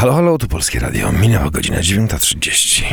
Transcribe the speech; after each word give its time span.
Halo, 0.00 0.12
halo, 0.12 0.38
tu 0.38 0.48
Polskie 0.48 0.80
Radio. 0.80 1.12
Minęła 1.12 1.50
godzina 1.50 1.80
9.30. 1.80 2.84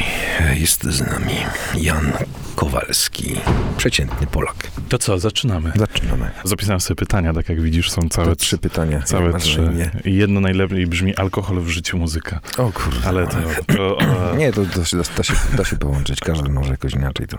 Jest 0.54 0.84
z 0.84 1.02
nami 1.02 1.34
Jan 1.76 2.14
Kowalski, 2.56 3.36
przeciętny 3.78 4.28
Polak. 4.28 4.56
To 4.90 4.98
co, 4.98 5.20
zaczynamy. 5.20 5.72
Zaczynamy. 5.76 6.32
Zapisałem 6.44 6.80
sobie 6.80 6.96
pytania, 6.96 7.34
tak 7.34 7.50
jak 7.50 7.62
widzisz, 7.62 7.92
są 7.92 8.10
całe 8.10 8.28
To 8.28 8.36
trzy 8.36 8.58
pytania. 8.58 9.02
Całe 9.02 9.40
trzy. 9.40 9.90
I 10.06 10.16
jedno 10.16 10.40
najlepiej 10.40 10.88
brzmi 10.88 11.16
alkohol 11.16 11.60
w 11.60 11.68
życiu, 11.68 11.98
muzyka. 11.98 12.40
O 12.58 12.72
kurde. 12.72 13.08
Ale 13.08 13.28
to... 13.28 13.38
to 13.76 14.00
e, 14.34 14.38
Nie, 14.38 14.54
to, 14.54 14.66
to, 14.66 14.86
się- 14.86 14.98
da, 15.18 15.24
się, 15.24 15.34
da 15.58 15.66
się 15.66 15.76
połączyć. 15.76 16.20
Każdy 16.20 16.50
może 16.50 16.72
jakoś 16.72 16.94
inaczej 16.94 17.28
to. 17.28 17.38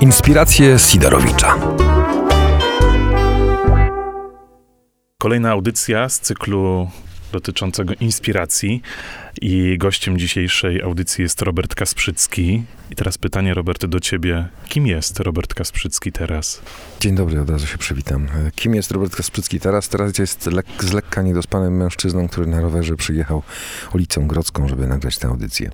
Inspiracje 0.00 0.78
Sidorowicza. 0.78 1.58
Kolejna 5.18 5.50
audycja 5.50 6.08
z 6.08 6.20
cyklu 6.20 6.90
dotyczącego 7.34 7.94
inspiracji 8.00 8.82
i 9.42 9.78
gościem 9.78 10.18
dzisiejszej 10.18 10.82
audycji 10.82 11.22
jest 11.22 11.42
Robert 11.42 11.74
Kasprzycki. 11.74 12.64
I 12.90 12.94
teraz 12.94 13.18
pytanie, 13.18 13.54
Robert, 13.54 13.86
do 13.86 14.00
ciebie. 14.00 14.48
Kim 14.68 14.86
jest 14.86 15.20
Robert 15.20 15.54
Kasprzycki 15.54 16.12
teraz? 16.12 16.62
Dzień 17.00 17.14
dobry, 17.14 17.40
od 17.40 17.50
razu 17.50 17.66
się 17.66 17.78
przywitam. 17.78 18.28
Kim 18.54 18.74
jest 18.74 18.90
Robert 18.90 19.16
Kasprzycki 19.16 19.60
teraz? 19.60 19.88
Teraz 19.88 20.18
jest 20.18 20.46
lek, 20.46 20.66
z 20.80 20.92
lekka 20.92 21.22
niedospanym 21.22 21.76
mężczyzną, 21.76 22.28
który 22.28 22.46
na 22.46 22.60
rowerze 22.60 22.96
przyjechał 22.96 23.42
ulicą 23.94 24.26
Grodzką, 24.26 24.68
żeby 24.68 24.86
nagrać 24.86 25.18
tę 25.18 25.28
audycję. 25.28 25.70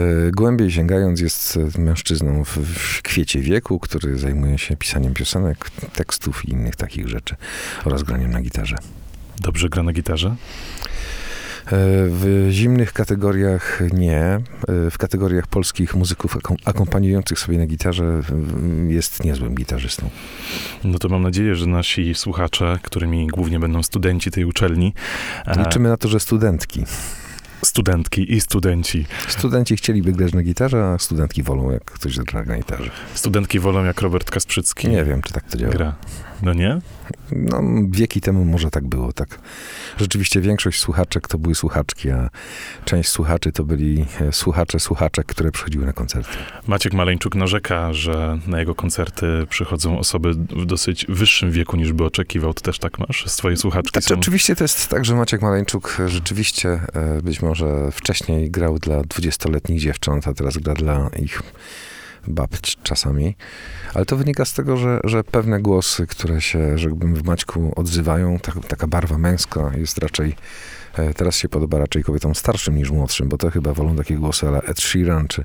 E, 0.00 0.30
Głębiej 0.30 0.70
sięgając 0.70 1.20
jest 1.20 1.58
mężczyzną 1.78 2.44
w, 2.44 2.56
w 2.58 3.02
kwiecie 3.02 3.40
wieku, 3.40 3.78
który 3.78 4.18
zajmuje 4.18 4.58
się 4.58 4.76
pisaniem 4.76 5.14
piosenek, 5.14 5.70
tekstów 5.94 6.44
i 6.44 6.50
innych 6.50 6.76
takich 6.76 7.08
rzeczy 7.08 7.36
oraz 7.84 8.02
graniem 8.02 8.30
na 8.30 8.42
gitarze. 8.42 8.76
Dobrze 9.40 9.68
gra 9.68 9.82
na 9.82 9.92
gitarze? 9.92 10.28
E, 10.28 10.36
W 12.08 12.46
zimnych 12.50 12.92
kategoriach 12.92 13.82
nie. 13.92 14.20
E, 14.22 14.40
W 14.90 14.98
kategoriach 14.98 15.46
polskich 15.46 15.94
muzyków 15.94 16.36
akom- 16.36 16.56
akompaniujących 16.64 17.38
sobie 17.38 17.58
na 17.58 17.66
gitarze 17.66 18.20
jest 18.88 19.24
niezłym 19.24 19.54
gitarzystą. 19.54 20.10
No 20.84 20.98
to 20.98 21.08
mam 21.08 21.22
nadzieję, 21.22 21.56
że 21.56 21.66
nasi 21.66 22.14
słuchacze, 22.14 22.78
którymi 22.82 23.26
głównie 23.26 23.58
będą 23.60 23.82
studenci 23.82 24.30
tej 24.30 24.44
uczelni, 24.44 24.94
e, 25.46 25.58
Liczymy 25.64 25.88
na 25.88 25.96
to, 25.96 26.08
że 26.08 26.20
studentki. 26.20 26.84
studentki 27.64 28.32
i 28.34 28.40
studenci, 28.40 29.06
Studenci 29.28 29.76
chcieliby 29.76 30.12
grać 30.12 30.32
na 30.32 30.42
gitarze, 30.42 30.84
a 30.84 30.98
studentki 30.98 31.42
wolą, 31.42 31.70
jak 31.70 31.84
ktoś 31.84 32.18
gra 32.18 32.42
na 32.44 32.56
gitarze. 32.56 32.90
studentki 33.14 33.58
wolą 33.60 33.84
jak 33.84 34.00
Robert 34.00 34.30
Kasprzycki 34.30 34.88
Nie 34.88 35.04
wiem, 35.04 35.22
czy 35.22 35.32
tak 35.32 35.44
to 35.50 35.58
działa. 35.58 35.72
gra. 35.72 35.94
No 36.42 36.52
nie? 36.52 36.78
No, 37.32 37.62
wieki 37.90 38.20
temu 38.20 38.44
może 38.44 38.70
tak 38.70 38.86
było, 38.88 39.12
tak. 39.12 39.38
Rzeczywiście 39.96 40.40
większość 40.40 40.80
słuchaczek 40.80 41.28
to 41.28 41.38
były 41.38 41.54
słuchaczki, 41.54 42.10
a 42.10 42.28
część 42.84 43.08
słuchaczy 43.08 43.52
to 43.52 43.64
byli 43.64 44.06
e, 44.20 44.32
słuchacze 44.32 44.80
słuchaczek, 44.80 45.26
które 45.26 45.52
przychodziły 45.52 45.86
na 45.86 45.92
koncerty. 45.92 46.38
Maciek 46.66 46.92
Maleńczuk 46.92 47.34
narzeka, 47.34 47.92
że 47.92 48.38
na 48.46 48.60
jego 48.60 48.74
koncerty 48.74 49.26
przychodzą 49.48 49.98
osoby 49.98 50.34
w 50.34 50.66
dosyć 50.66 51.06
wyższym 51.08 51.50
wieku 51.50 51.76
niż 51.76 51.92
by 51.92 52.04
oczekiwał. 52.04 52.54
Ty 52.54 52.62
też 52.62 52.78
tak 52.78 52.98
masz? 52.98 53.24
Swoje 53.26 53.56
słuchaczki 53.56 53.92
Znaczy, 53.92 54.08
są... 54.08 54.14
oczywiście 54.14 54.56
to 54.56 54.64
jest 54.64 54.88
tak, 54.88 55.04
że 55.04 55.14
Maciek 55.14 55.42
Maleńczuk 55.42 55.96
rzeczywiście 56.06 56.80
e, 56.92 57.22
być 57.22 57.42
może 57.42 57.92
wcześniej 57.92 58.50
grał 58.50 58.78
dla 58.78 59.02
dwudziestoletnich 59.02 59.80
dziewcząt, 59.80 60.28
a 60.28 60.34
teraz 60.34 60.58
gra 60.58 60.74
dla 60.74 61.10
ich 61.22 61.42
babć 62.26 62.78
czasami. 62.82 63.36
Ale 63.94 64.06
to 64.06 64.16
wynika 64.16 64.44
z 64.44 64.52
tego, 64.52 64.76
że, 64.76 65.00
że 65.04 65.24
pewne 65.24 65.60
głosy, 65.60 66.06
które 66.06 66.40
się, 66.40 66.78
rzekłbym, 66.78 67.14
w 67.14 67.24
Maćku 67.24 67.72
odzywają, 67.76 68.38
tak, 68.38 68.66
taka 68.68 68.86
barwa 68.86 69.18
męska 69.18 69.72
jest 69.76 69.98
raczej, 69.98 70.36
teraz 71.16 71.36
się 71.36 71.48
podoba 71.48 71.78
raczej 71.78 72.02
kobietom 72.02 72.34
starszym 72.34 72.76
niż 72.76 72.90
młodszym, 72.90 73.28
bo 73.28 73.38
to 73.38 73.50
chyba 73.50 73.72
wolą 73.72 73.96
takie 73.96 74.16
głosy 74.16 74.48
ale 74.48 74.62
Ed 74.62 74.80
Sheeran, 74.80 75.28
czy 75.28 75.42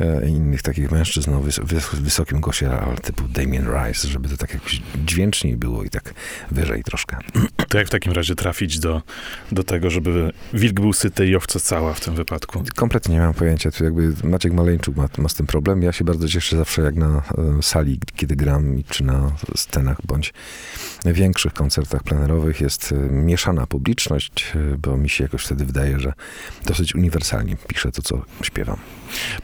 e, 0.00 0.28
innych 0.28 0.62
takich 0.62 0.90
mężczyzn 0.90 1.34
o 1.34 1.40
wys, 1.40 1.60
wys, 1.62 1.94
wysokim 1.94 2.40
głosie, 2.40 2.70
ale 2.70 2.96
typu 2.96 3.28
Damien 3.28 3.66
Rice, 3.66 4.08
żeby 4.08 4.28
to 4.28 4.36
tak 4.36 4.54
jakoś 4.54 4.82
dźwięczniej 5.04 5.56
było 5.56 5.84
i 5.84 5.90
tak 5.90 6.14
wyżej 6.50 6.82
troszkę. 6.84 7.16
To 7.68 7.78
jak 7.78 7.86
w 7.86 7.90
takim 7.90 8.12
razie 8.12 8.34
trafić 8.34 8.78
do, 8.78 9.02
do 9.52 9.64
tego, 9.64 9.90
żeby 9.90 10.32
wilk 10.52 10.74
był 10.74 10.92
syty 10.92 11.26
i 11.26 11.36
owca 11.36 11.60
cała 11.60 11.94
w 11.94 12.00
tym 12.00 12.14
wypadku? 12.14 12.64
Kompletnie 12.76 13.14
nie 13.14 13.20
mam 13.20 13.34
pojęcia. 13.34 13.70
Tu 13.70 13.84
jakby 13.84 14.12
Maciek 14.24 14.52
Maleńczuk 14.52 14.96
ma, 14.96 15.08
ma 15.18 15.28
z 15.28 15.34
tym 15.34 15.46
problem. 15.46 15.82
Ja 15.82 15.92
się 15.92 16.04
bardzo 16.04 16.28
cieszę 16.28 16.56
zawsze 16.56 16.82
jak 16.82 16.94
na 16.94 17.22
e, 17.58 17.62
sali, 17.62 18.00
kiedy 18.16 18.36
gram, 18.36 18.82
czy 18.88 19.04
na 19.04 19.32
scenach, 19.56 19.98
bądź 20.06 20.32
większych 21.04 21.52
koncertach 21.52 22.02
plenerowych 22.02 22.60
jest 22.60 22.92
e, 22.92 22.94
mieszana 22.96 23.66
publiczność, 23.66 24.52
e, 24.54 24.76
bo 24.78 24.96
mi 24.96 25.08
się 25.08 25.24
jakoś 25.24 25.44
wtedy 25.44 25.64
wydaje, 25.64 26.00
że 26.00 26.12
dosyć 26.66 26.94
uniwersalnie 26.94 27.56
piszę 27.68 27.92
to, 27.92 28.02
co 28.02 28.22
śpiewam. 28.42 28.76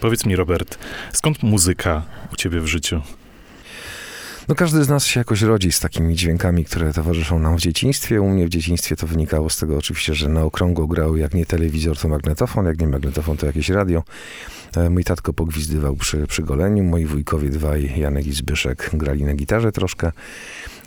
Powiedz 0.01 0.27
mi, 0.27 0.37
Robert, 0.37 0.79
skąd 1.13 1.43
muzyka 1.43 2.03
u 2.33 2.37
ciebie 2.37 2.61
w 2.61 2.67
życiu? 2.67 3.03
No 4.49 4.55
każdy 4.55 4.85
z 4.85 4.89
nas 4.89 5.05
się 5.05 5.21
jakoś 5.21 5.43
rodzi 5.43 5.73
z 5.73 5.81
takimi 5.81 6.15
dźwiękami, 6.15 6.65
które 6.65 6.93
towarzyszą 6.93 7.39
nam 7.39 7.57
w 7.57 7.61
dzieciństwie. 7.61 8.21
U 8.21 8.29
mnie 8.29 8.47
w 8.47 8.49
dzieciństwie 8.49 8.97
to 8.97 9.07
wynikało 9.07 9.51
z 9.51 9.57
tego 9.57 9.77
oczywiście, 9.77 10.15
że 10.15 10.29
na 10.29 10.43
okrągło 10.43 10.87
grał 10.87 11.17
jak 11.17 11.35
nie 11.35 11.47
telewizor, 11.47 11.99
to 11.99 12.09
magnetofon, 12.09 12.67
jak 12.67 12.81
nie 12.81 12.87
magnetofon, 12.87 13.37
to 13.37 13.47
jakieś 13.47 13.69
radio. 13.69 14.03
E, 14.77 14.91
Mój 14.91 15.05
tatko 15.05 15.33
pogwizdywał 15.33 15.97
przy, 15.97 16.27
przy 16.27 16.43
goleniu, 16.43 16.85
moi 16.85 17.07
wujkowie 17.07 17.51
dwaj, 17.51 17.93
Janek 17.97 18.27
i 18.27 18.33
Zbyszek, 18.33 18.91
grali 18.93 19.25
na 19.25 19.35
gitarze 19.35 19.73
troszkę. 19.73 20.13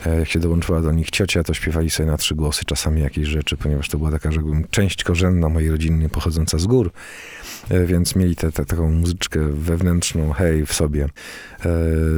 E, 0.06 0.18
Jak 0.18 0.28
się 0.28 0.38
dołączyła 0.38 0.80
do 0.80 0.92
nich 0.92 1.10
ciocia, 1.10 1.42
to 1.42 1.54
śpiewali 1.54 1.90
sobie 1.90 2.10
na 2.10 2.16
trzy 2.16 2.34
głosy 2.34 2.64
czasami 2.64 3.00
jakieś 3.00 3.28
rzeczy, 3.28 3.56
ponieważ 3.56 3.88
to 3.88 3.98
była 3.98 4.10
taka, 4.10 4.32
rzekłbym, 4.32 4.64
część 4.70 5.04
korzenna 5.04 5.48
mojej 5.48 5.70
rodziny 5.70 6.08
pochodząca 6.08 6.58
z 6.58 6.66
gór, 6.66 6.90
E, 7.70 7.86
więc 7.86 8.16
mieli 8.16 8.36
tę 8.36 8.52
tę 8.52 8.64
taką 8.64 8.90
muzyczkę 8.90 9.40
wewnętrzną, 9.52 10.32
hej, 10.32 10.66
w 10.66 10.72
sobie. 10.72 11.08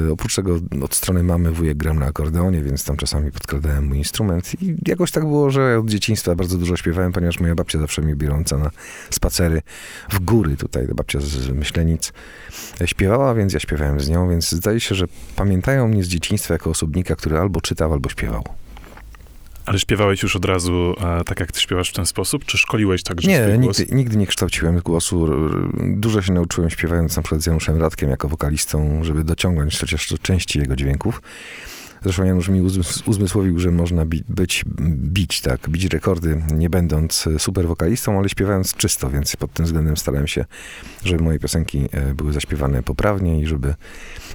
E, 0.09 0.13
oprócz 0.13 0.35
tego 0.37 0.61
od 0.83 0.95
strony 0.95 1.23
mamy 1.33 1.51
wujek 1.51 1.77
gram 1.77 1.99
na 1.99 2.07
akordeonie, 2.07 2.63
więc 2.63 2.85
tam 2.85 2.97
czasami 2.97 3.33
podkradałem 3.33 3.87
mój 3.87 3.99
instrument 3.99 4.63
i 4.63 4.77
jakoś 4.87 5.11
tak 5.11 5.25
było, 5.25 5.51
że 5.51 5.79
od 5.79 5.91
dzieciństwa 5.91 6.35
bardzo 6.35 6.59
dużo 6.59 6.77
śpiewałem, 6.77 7.13
ponieważ 7.13 7.41
moja 7.41 7.55
babcia 7.55 7.79
zawsze 7.79 8.03
mnie 8.03 8.17
biorąca 8.17 8.59
na 8.59 8.71
spacery 9.11 9.63
w 10.11 10.21
góry 10.21 10.57
tutaj, 10.57 10.87
babcia 10.95 11.21
z, 11.21 11.49
Myślenic, 11.49 12.13
śpiewała, 12.85 13.35
więc 13.35 13.53
ja 13.53 13.61
śpiewałem 13.61 14.01
z 14.01 14.09
nią, 14.09 14.29
więc 14.29 14.51
zdaje 14.51 14.81
się, 14.81 14.95
że 14.95 15.07
pamiętają 15.37 15.89
mnie 15.89 16.05
z 16.05 16.09
dzieciństwa 16.09 16.55
jako 16.55 16.71
osobnika, 16.71 17.17
który 17.17 17.39
albo 17.39 17.61
czytał, 17.61 17.93
albo 17.93 18.09
śpiewał. 18.09 18.45
Ale 19.67 19.79
śpiewałeś 19.79 20.23
już 20.23 20.37
od 20.37 20.45
razu 20.45 20.95
e, 21.01 21.25
tak, 21.25 21.41
jak 21.41 21.53
ty 21.53 21.61
śpiewasz 21.61 21.91
w 21.91 21.93
ten 21.93 22.07
sposób? 22.07 22.45
Czy 22.45 22.59
szkoliłeś 22.59 23.03
także 23.03 23.29
Nie, 23.29 23.45
swój 23.45 23.59
głos? 23.59 23.79
nigdy, 23.79 23.95
nigdy 23.95 24.17
nie 24.17 24.27
kształciłem 24.27 24.79
głosu. 24.79 25.29
Dużo 25.83 26.23
się 26.23 26.33
nauczyłem 26.33 26.71
śpiewając 26.71 27.17
na 27.17 27.23
przykład 27.23 27.43
z 27.43 27.47
Januszem 27.47 27.77
Radkiem 27.81 28.11
jako 28.11 28.29
wokalistą, 28.29 29.05
żeby 29.05 29.25
dociągnąć 29.25 29.81
chociaż 29.81 30.15
części 30.23 30.59
jego 30.59 30.77
dźwięków. 30.77 31.23
Zresztą 32.03 32.25
Janusz 32.25 32.49
mi 32.49 32.63
uzmys- 32.63 33.03
uzmysłowił, 33.09 33.59
że 33.59 33.71
można 33.71 34.07
bi- 34.07 34.25
być, 34.29 34.65
bić, 34.89 35.41
tak, 35.41 35.69
bić 35.69 35.85
rekordy, 35.85 36.43
nie 36.55 36.71
będąc 36.71 37.27
e, 37.27 37.39
super 37.39 37.69
wokalistą, 37.69 38.19
ale 38.19 38.29
śpiewając 38.29 38.75
czysto, 38.75 39.11
więc 39.11 39.37
pod 39.37 39.53
tym 39.53 39.67
względem 39.67 39.97
starałem 39.97 40.27
się, 40.27 40.45
żeby 41.05 41.25
moje 41.25 41.39
piosenki 41.39 41.89
e, 41.93 42.15
były 42.15 42.33
zaśpiewane 42.33 42.83
poprawnie 42.83 43.41
i 43.41 43.47
żeby 43.47 43.75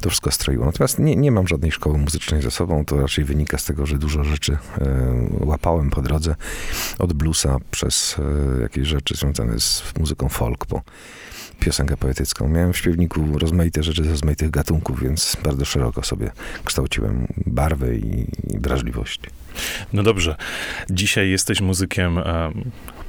to 0.02 0.10
wszystko 0.10 0.32
stroiło. 0.32 0.66
Natomiast 0.66 1.00
nie, 1.00 1.16
nie 1.16 1.32
mam 1.32 1.48
żadnej 1.48 1.72
szkoły 1.72 1.98
muzycznej 1.98 2.42
za 2.42 2.52
sobą, 2.52 2.86
to 2.86 3.02
raczej 3.02 3.26
wynika 3.26 3.58
z 3.58 3.66
tego, 3.66 3.86
że 3.86 3.98
dużo 3.98 4.24
rzeczy 4.24 4.58
e, 4.78 4.88
łapałem 5.40 5.90
po 5.90 6.02
drodze, 6.02 6.36
od 7.00 7.14
bluesa 7.14 7.58
przez 7.72 8.16
jakieś 8.62 8.88
rzeczy 8.88 9.16
związane 9.16 9.60
z 9.60 9.84
muzyką 10.00 10.30
folk 10.30 10.66
po 10.66 10.82
piosenkę 11.60 11.98
poetycką. 11.98 12.50
Miałem 12.50 12.74
w 12.74 12.78
śpiewniku 12.78 13.40
rozmaite 13.40 13.84
rzeczy 13.84 14.04
z 14.04 14.08
rozmaitych 14.08 14.50
gatunków, 14.50 15.02
więc 15.04 15.38
bardzo 15.44 15.66
szeroko 15.66 16.04
sobie 16.04 16.32
kształciłem 16.64 17.28
barwę 17.46 17.96
i, 17.96 18.22
i 18.54 18.60
wrażliwość. 18.60 19.20
No 19.94 20.04
dobrze. 20.04 20.36
Dzisiaj 20.90 21.30
jesteś 21.30 21.62
muzykiem 21.62 22.20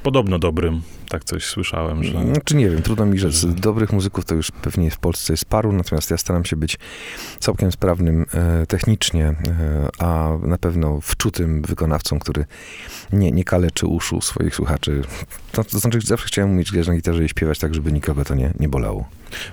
podobno 0.03 0.39
dobrym. 0.39 0.81
Tak 1.09 1.23
coś 1.23 1.45
słyszałem, 1.45 2.03
że... 2.03 2.13
Czy 2.43 2.55
nie 2.55 2.69
wiem, 2.69 2.81
trudno 2.81 3.05
mi 3.05 3.19
rzec. 3.19 3.45
Dobrych 3.45 3.93
muzyków 3.93 4.25
to 4.25 4.35
już 4.35 4.51
pewnie 4.51 4.91
w 4.91 4.97
Polsce 4.97 5.33
jest 5.33 5.45
paru, 5.45 5.71
natomiast 5.71 6.11
ja 6.11 6.17
staram 6.17 6.45
się 6.45 6.55
być 6.55 6.77
całkiem 7.39 7.71
sprawnym 7.71 8.25
e, 8.33 8.65
technicznie, 8.65 9.25
e, 9.25 9.35
a 9.99 10.29
na 10.41 10.57
pewno 10.57 10.99
wczutym 11.01 11.61
wykonawcą, 11.61 12.19
który 12.19 12.45
nie, 13.13 13.31
nie 13.31 13.43
kaleczy 13.43 13.87
uszu 13.87 14.21
swoich 14.21 14.55
słuchaczy. 14.55 15.01
To, 15.51 15.63
to 15.63 15.79
znaczy, 15.79 15.99
zawsze 16.01 16.27
chciałem 16.27 16.51
umieć 16.51 16.71
grać 16.71 16.87
na 16.87 16.95
gitarze 16.95 17.25
i 17.25 17.29
śpiewać 17.29 17.59
tak, 17.59 17.75
żeby 17.75 17.91
nikogo 17.91 18.25
to 18.25 18.35
nie, 18.35 18.53
nie 18.59 18.69
bolało. 18.69 19.09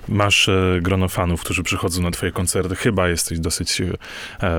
Masz 0.07 0.49
e, 0.49 0.79
grono 0.81 1.07
fanów, 1.07 1.41
którzy 1.41 1.63
przychodzą 1.63 2.01
na 2.01 2.11
twoje 2.11 2.31
koncerty. 2.31 2.75
Chyba 2.75 3.09
jesteś 3.09 3.39
dosyć 3.39 3.81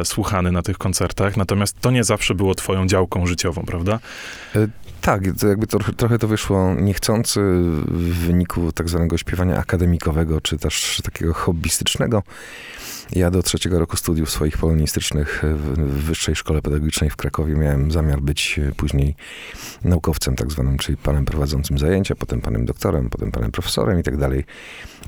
słuchany 0.05 0.52
na 0.52 0.62
tych 0.62 0.79
koncertach. 0.79 1.37
Natomiast 1.37 1.81
to 1.81 1.90
nie 1.90 2.05
zawsze 2.05 2.35
było 2.35 2.55
twoją 2.55 2.87
działką 2.87 3.26
życiową, 3.26 3.62
prawda? 3.67 3.99
Tak, 5.00 5.23
to 5.41 5.49
jakby 5.49 5.67
to, 5.67 5.79
trochę 5.79 6.19
to 6.19 6.29
wyszło 6.29 6.75
niechcący 6.75 7.41
w 7.87 8.15
wyniku 8.27 8.73
tak 8.73 8.89
zwanego 8.89 9.19
śpiewania 9.19 9.59
akademikowego, 9.59 10.41
czy 10.41 10.59
też 10.59 11.00
takiego 11.05 11.35
hobbystycznego. 11.35 12.23
Ja 13.12 13.31
do 13.31 13.43
trzeciego 13.43 13.79
roku 13.79 13.97
studiów 13.97 14.31
swoich 14.31 14.59
polonistycznych 14.59 15.43
w 15.77 16.05
Wyższej 16.05 16.37
Szkole 16.37 16.62
Pedagogicznej 16.62 17.11
w 17.11 17.17
Krakowie 17.17 17.55
miałem 17.55 17.91
zamiar 17.91 18.21
być 18.21 18.61
później 18.77 19.15
naukowcem 19.85 20.37
tak 20.37 20.53
zwanym, 20.53 20.79
czyli 20.79 20.97
panem 20.99 21.25
prowadzącym 21.25 21.79
zajęcia, 21.79 22.15
potem 22.15 22.41
panem 22.41 22.67
doktorem, 22.67 23.11
potem 23.11 23.33
panem 23.33 23.53
profesorem 23.53 24.00
i 24.00 24.03
tak 24.03 24.17
dalej. 24.17 24.45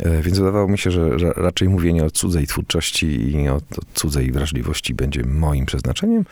E, 0.01 0.23
więc 0.23 0.39
wydawało 0.39 0.69
mi 0.69 0.79
się, 0.79 0.91
że, 0.91 1.33
raczej 1.37 1.69
mówienie 1.69 2.05
o 2.05 2.11
cudzej 2.11 2.47
twórczości 2.47 3.07
i 3.07 3.49
o 3.49 3.61
cudzej 3.95 4.33
wrażliwości 4.33 4.95
będzie 4.95 5.25
moim 5.25 5.67
przeznaczeniem. 5.67 6.25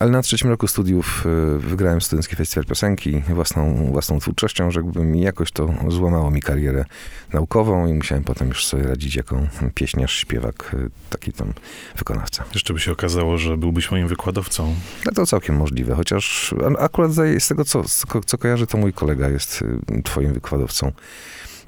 Ale 0.00 0.10
na 0.10 0.22
trzecim 0.22 0.50
roku 0.50 0.68
studiów 0.68 1.26
e, 1.26 1.58
wygrałem 1.58 2.00
Studencki 2.00 2.36
Festiwal 2.36 2.64
Piosenki 2.64 3.22
własną, 3.28 3.90
własną 3.92 4.20
twórczością, 4.20 4.70
że 4.70 4.80
jakby 4.80 5.04
mi 5.04 5.20
jakoś 5.20 5.52
to 5.52 5.74
złamało 5.88 6.30
mi 6.30 6.42
karierę 6.42 6.84
naukową 7.32 7.86
i 7.86 7.94
musiałem 7.94 8.24
potem 8.24 8.48
już 8.48 8.66
sobie 8.66 8.82
radzić 8.82 9.16
jako 9.16 9.46
pieśniarz, 9.74 10.16
śpiewak, 10.16 10.74
e, 10.74 10.88
taki 11.10 11.32
tam 11.32 11.52
wykonawca. 11.96 12.44
Jeszcze 12.54 12.74
by 12.74 12.80
się 12.80 12.92
okazało, 12.92 13.38
że 13.38 13.56
byłbyś 13.56 13.90
moim 13.90 14.08
wykładowcą. 14.08 14.74
No 15.06 15.12
to 15.12 15.26
całkiem 15.26 15.56
możliwe, 15.56 15.94
chociaż 15.94 16.54
akurat 16.78 17.12
z 17.12 17.48
tego, 17.48 17.64
co, 17.64 17.82
co 18.26 18.38
kojarzę, 18.38 18.66
to 18.66 18.78
mój 18.78 18.92
kolega 18.92 19.28
jest 19.28 19.64
e, 19.92 20.02
twoim 20.02 20.32
wykładowcą 20.32 20.92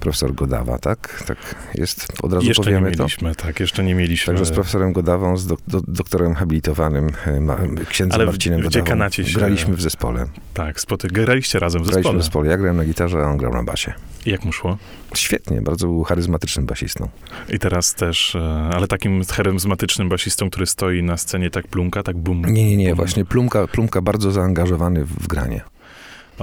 profesor 0.03 0.35
Godawa, 0.35 0.79
tak? 0.79 1.25
Tak 1.27 1.39
jest, 1.75 2.13
od 2.23 2.33
razu 2.33 2.47
jeszcze 2.47 2.63
powiemy 2.63 2.91
nie 2.91 2.97
mieliśmy, 2.97 3.35
to. 3.35 3.43
tak, 3.43 3.61
jeszcze 3.61 3.85
nie 3.85 3.95
mieliśmy. 3.95 4.27
Także 4.27 4.45
z 4.45 4.51
profesorem 4.51 4.93
Godawą, 4.93 5.37
z 5.37 5.47
do, 5.47 5.57
do, 5.69 5.81
doktorem 5.89 6.35
habilitowanym, 6.35 7.11
ma, 7.41 7.59
księdzem 7.89 8.15
Ale 8.15 8.27
Marcinem 8.27 8.61
w, 8.61 8.63
w 8.63 8.73
Godawą, 8.73 9.11
się... 9.11 9.23
graliśmy 9.23 9.77
w 9.77 9.83
zespole. 9.83 10.27
Tak, 10.55 10.81
spoty... 10.81 11.09
graliście 11.09 11.59
razem 11.59 11.83
w 11.83 11.87
zespole. 11.87 12.03
Graliśmy 12.03 12.21
w 12.21 12.23
zespole. 12.23 12.51
Ja 12.51 12.57
grałem 12.57 12.77
na 12.77 12.85
gitarze, 12.85 13.19
a 13.19 13.31
on 13.31 13.37
grał 13.37 13.53
na 13.53 13.63
basie. 13.63 13.93
I 14.27 14.31
jak 14.31 14.45
mu 14.45 14.53
szło? 14.53 14.79
Świetnie, 15.15 15.63
bardzo 15.63 15.87
był 15.87 16.05
charyzmatycznym 16.05 16.67
basistą. 16.67 17.09
I 17.49 17.59
teraz 17.59 17.95
też, 17.95 18.35
e, 18.35 18.71
ale 18.75 18.87
takim 18.87 19.25
charyzmatycznym 19.25 20.09
basistą, 20.09 20.51
który 20.51 20.67
stoi 20.67 21.03
na 21.03 21.17
scenie 21.17 21.51
tak 21.51 21.69
plumka, 21.69 22.03
tak 22.03 22.17
bum. 22.17 22.45
Nie, 22.45 22.65
nie, 22.65 22.77
nie, 22.77 22.89
bum. 22.89 22.97
właśnie 22.97 23.25
plumka, 23.25 23.67
plumka 23.67 24.01
bardzo 24.01 24.33
zaangażowany 24.33 25.05
w 25.05 25.27
granie. 25.27 25.61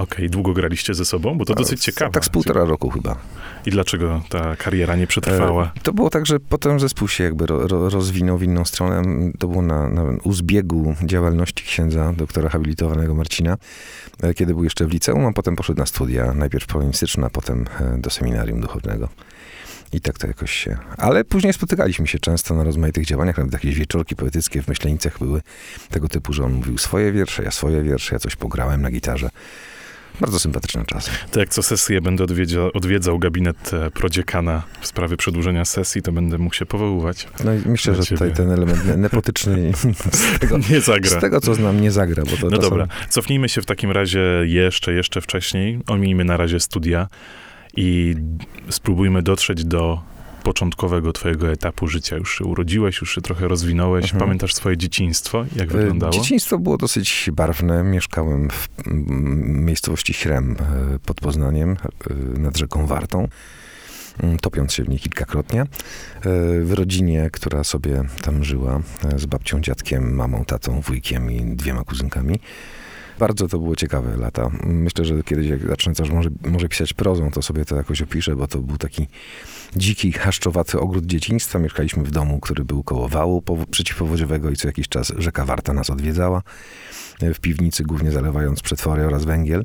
Okej, 0.00 0.16
okay. 0.16 0.28
długo 0.28 0.52
graliście 0.52 0.94
ze 0.94 1.04
sobą? 1.04 1.38
Bo 1.38 1.44
to 1.44 1.54
dosyć 1.54 1.82
ciekawe. 1.82 2.10
Tak 2.10 2.24
z 2.24 2.28
półtora 2.28 2.64
roku 2.64 2.90
chyba. 2.90 3.16
I 3.66 3.70
dlaczego 3.70 4.22
ta 4.28 4.56
kariera 4.56 4.96
nie 4.96 5.06
przetrwała? 5.06 5.64
E, 5.64 5.80
to 5.82 5.92
było 5.92 6.10
tak, 6.10 6.26
że 6.26 6.40
potem 6.40 6.80
zespół 6.80 7.08
się 7.08 7.24
jakby 7.24 7.46
ro, 7.46 7.68
ro, 7.68 7.90
rozwinął 7.90 8.38
w 8.38 8.42
inną 8.42 8.64
stronę. 8.64 9.02
To 9.38 9.48
było 9.48 9.62
na, 9.62 9.88
na 9.88 10.02
u 10.24 10.32
zbiegu 10.32 10.94
działalności 11.04 11.64
księdza 11.64 12.12
doktora 12.12 12.48
habilitowanego 12.48 13.14
Marcina, 13.14 13.56
e, 14.22 14.34
kiedy 14.34 14.54
był 14.54 14.64
jeszcze 14.64 14.86
w 14.86 14.90
liceum, 14.90 15.26
a 15.26 15.32
potem 15.32 15.56
poszedł 15.56 15.78
na 15.78 15.86
studia, 15.86 16.34
najpierw 16.34 16.66
polonistyczne, 16.66 17.26
a 17.26 17.30
potem 17.30 17.66
e, 17.80 17.98
do 17.98 18.10
seminarium 18.10 18.60
duchownego. 18.60 19.08
I 19.92 20.00
tak 20.00 20.18
to 20.18 20.26
jakoś 20.26 20.50
się... 20.50 20.76
Ale 20.96 21.24
później 21.24 21.52
spotykaliśmy 21.52 22.06
się 22.06 22.18
często 22.18 22.54
na 22.54 22.64
rozmaitych 22.64 23.06
działaniach, 23.06 23.38
nawet 23.38 23.52
jakieś 23.52 23.74
wieczorki 23.74 24.16
poetyckie 24.16 24.62
w 24.62 24.68
Myślenicach 24.68 25.18
były 25.18 25.42
tego 25.90 26.08
typu, 26.08 26.32
że 26.32 26.44
on 26.44 26.52
mówił 26.52 26.78
swoje 26.78 27.12
wiersze, 27.12 27.42
ja 27.42 27.50
swoje 27.50 27.82
wiersze, 27.82 28.14
ja 28.14 28.18
coś 28.18 28.36
pograłem 28.36 28.82
na 28.82 28.90
gitarze. 28.90 29.30
Bardzo 30.20 30.38
sympatyczne 30.38 30.84
czasy. 30.86 31.10
To 31.30 31.40
jak 31.40 31.48
co 31.48 31.62
sesję 31.62 32.00
będę 32.00 32.24
odwiedział, 32.24 32.70
odwiedzał 32.74 33.18
gabinet 33.18 33.74
e, 33.74 33.90
prodziekana 33.90 34.62
w 34.80 34.86
sprawie 34.86 35.16
przedłużenia 35.16 35.64
sesji, 35.64 36.02
to 36.02 36.12
będę 36.12 36.38
mógł 36.38 36.54
się 36.54 36.66
powoływać. 36.66 37.28
No 37.44 37.54
i 37.54 37.62
myślę, 37.66 37.94
że 37.94 38.02
tutaj 38.02 38.32
ten 38.32 38.50
element 38.50 38.96
nepotyczny 38.96 39.72
z 40.12 40.38
tego, 40.38 40.58
nie 40.70 40.80
zagra. 40.80 41.18
Z 41.18 41.20
tego, 41.20 41.40
co 41.40 41.54
znam, 41.54 41.80
nie 41.80 41.90
zagra. 41.90 42.22
Bo 42.24 42.36
to 42.36 42.50
no 42.50 42.58
dobra, 42.58 42.86
cofnijmy 43.08 43.48
się 43.48 43.62
w 43.62 43.66
takim 43.66 43.90
razie 43.90 44.20
jeszcze, 44.44 44.92
jeszcze 44.92 45.20
wcześniej. 45.20 45.80
Omijmy 45.86 46.24
na 46.24 46.36
razie 46.36 46.60
studia 46.60 47.08
i 47.76 48.16
spróbujmy 48.68 49.22
dotrzeć 49.22 49.64
do 49.64 50.02
początkowego 50.42 51.12
twojego 51.12 51.50
etapu 51.50 51.86
życia? 51.88 52.16
Już 52.16 52.38
się 52.38 52.44
urodziłeś, 52.44 53.00
już 53.00 53.14
się 53.14 53.20
trochę 53.20 53.48
rozwinąłeś. 53.48 54.04
Mhm. 54.04 54.20
Pamiętasz 54.20 54.54
swoje 54.54 54.76
dzieciństwo? 54.76 55.44
Jak 55.56 55.70
e, 55.70 55.72
wyglądało? 55.78 56.12
Dzieciństwo 56.12 56.58
było 56.58 56.76
dosyć 56.76 57.30
barwne. 57.32 57.84
Mieszkałem 57.84 58.48
w 58.50 58.68
miejscowości 59.46 60.12
Chrem 60.12 60.56
e, 60.60 60.98
pod 60.98 61.20
Poznaniem, 61.20 61.76
e, 62.36 62.38
nad 62.38 62.56
rzeką 62.56 62.86
Wartą 62.86 63.28
topiąc 64.40 64.72
się 64.72 64.84
w 64.84 64.88
niej 64.88 64.98
kilkakrotnie. 64.98 65.66
W 66.62 66.72
rodzinie, 66.74 67.30
która 67.32 67.64
sobie 67.64 68.02
tam 68.22 68.44
żyła 68.44 68.80
z 69.16 69.26
babcią, 69.26 69.60
dziadkiem, 69.60 70.14
mamą, 70.14 70.44
tatą, 70.44 70.80
wujkiem 70.80 71.30
i 71.30 71.56
dwiema 71.56 71.84
kuzynkami. 71.84 72.40
Bardzo 73.20 73.48
to 73.48 73.58
było 73.58 73.76
ciekawe 73.76 74.16
lata. 74.16 74.50
Myślę, 74.62 75.04
że 75.04 75.22
kiedyś 75.22 75.46
jak 75.46 75.68
zacznę 75.68 75.94
też 75.94 76.10
może, 76.10 76.30
może 76.44 76.68
pisać 76.68 76.92
prozą, 76.92 77.30
to 77.30 77.42
sobie 77.42 77.64
to 77.64 77.76
jakoś 77.76 78.02
opiszę, 78.02 78.36
bo 78.36 78.46
to 78.46 78.58
był 78.58 78.78
taki 78.78 79.06
dziki, 79.76 80.12
haszczowaty 80.12 80.80
ogród 80.80 81.06
dzieciństwa. 81.06 81.58
Mieszkaliśmy 81.58 82.04
w 82.04 82.10
domu, 82.10 82.40
który 82.40 82.64
był 82.64 82.82
koło 82.82 83.08
wału 83.08 83.42
przeciwpowodziowego 83.70 84.50
i 84.50 84.56
co 84.56 84.68
jakiś 84.68 84.88
czas 84.88 85.12
rzeka 85.18 85.44
Warta 85.44 85.72
nas 85.72 85.90
odwiedzała. 85.90 86.42
W 87.34 87.40
piwnicy 87.40 87.82
głównie 87.82 88.10
zalewając 88.10 88.62
przetwory 88.62 89.06
oraz 89.06 89.24
węgiel. 89.24 89.64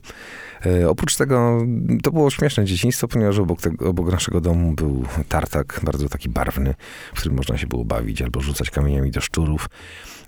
E, 0.66 0.90
oprócz 0.90 1.16
tego 1.16 1.66
to 2.04 2.12
było 2.12 2.30
śmieszne 2.30 2.66
dzieciństwo, 2.66 3.08
ponieważ 3.08 3.40
obok, 3.40 3.62
tego, 3.62 3.90
obok 3.90 4.12
naszego 4.12 4.42
domu 4.42 4.74
był 4.74 5.04
tartak, 5.30 5.80
bardzo 5.84 6.10
taki 6.10 6.30
barwny, 6.30 6.74
w 7.14 7.20
którym 7.20 7.38
można 7.38 7.58
się 7.58 7.68
było 7.68 7.86
bawić 7.86 8.22
albo 8.22 8.42
rzucać 8.42 8.72
kamieniami 8.72 9.12
do 9.12 9.22
szczurów. 9.22 9.70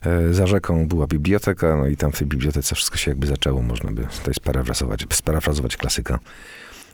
E, 0.06 0.34
za 0.34 0.48
rzeką 0.48 0.88
była 0.88 1.08
biblioteka, 1.08 1.78
no 1.78 1.88
i 1.88 1.98
tam 1.98 2.12
w 2.12 2.18
tej 2.18 2.28
bibliotece 2.28 2.76
wszystko 2.76 2.98
się 2.98 3.12
jakby 3.12 3.28
zaczęło, 3.28 3.62
można 3.62 3.92
by 3.92 4.08
tutaj 4.18 4.34
sparafrazować, 4.34 5.06
sparafrazować 5.14 5.78
klasyka. 5.78 6.20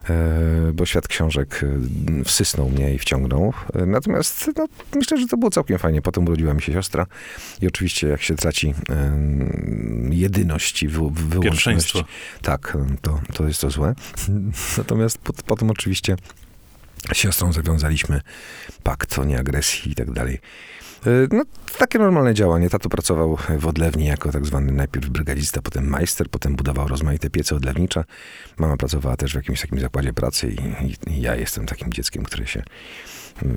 E, 0.09 0.73
bo 0.73 0.85
świat 0.85 1.07
książek 1.07 1.61
e, 1.63 2.23
wsysnął 2.23 2.69
mnie 2.69 2.93
i 2.93 2.99
wciągnął. 2.99 3.53
E, 3.73 3.85
natomiast 3.85 4.51
no, 4.57 4.67
myślę, 4.95 5.17
że 5.17 5.27
to 5.27 5.37
było 5.37 5.51
całkiem 5.51 5.79
fajnie. 5.79 6.01
Potem 6.01 6.27
urodziła 6.27 6.53
mi 6.53 6.61
się 6.61 6.73
siostra 6.73 7.05
i 7.61 7.67
oczywiście 7.67 8.07
jak 8.07 8.21
się 8.21 8.35
traci 8.35 8.73
jedyność 10.09 10.83
i 10.83 10.87
wy, 10.87 10.99
wyłączność, 11.11 11.93
tak, 12.41 12.77
to, 13.01 13.21
to 13.33 13.47
jest 13.47 13.61
to 13.61 13.69
złe. 13.69 13.95
Natomiast 14.77 15.17
potem 15.45 15.71
oczywiście 15.71 16.15
z 17.13 17.17
siostrą 17.17 17.53
zawiązaliśmy 17.53 18.21
pakt 18.83 19.19
o 19.19 19.23
nieagresji 19.23 19.91
i 19.91 19.95
tak 19.95 20.11
dalej. 20.11 20.39
No, 21.31 21.43
takie 21.77 21.99
normalne 21.99 22.33
działanie. 22.33 22.69
Tato 22.69 22.89
pracował 22.89 23.37
w 23.59 23.67
odlewni 23.67 24.05
jako 24.05 24.31
tak 24.31 24.45
zwany 24.45 24.71
najpierw 24.71 25.09
brygadzista, 25.09 25.61
potem 25.61 25.87
majster, 25.87 26.29
potem 26.29 26.55
budował 26.55 26.87
rozmaite 26.87 27.29
piece 27.29 27.55
odlewnicze. 27.55 28.03
Mama 28.57 28.77
pracowała 28.77 29.17
też 29.17 29.31
w 29.33 29.35
jakimś 29.35 29.61
takim 29.61 29.79
zakładzie 29.79 30.13
pracy 30.13 30.55
i, 30.81 31.11
i 31.11 31.21
ja 31.21 31.35
jestem 31.35 31.65
takim 31.65 31.93
dzieckiem, 31.93 32.23
które 32.23 32.47
się 32.47 32.63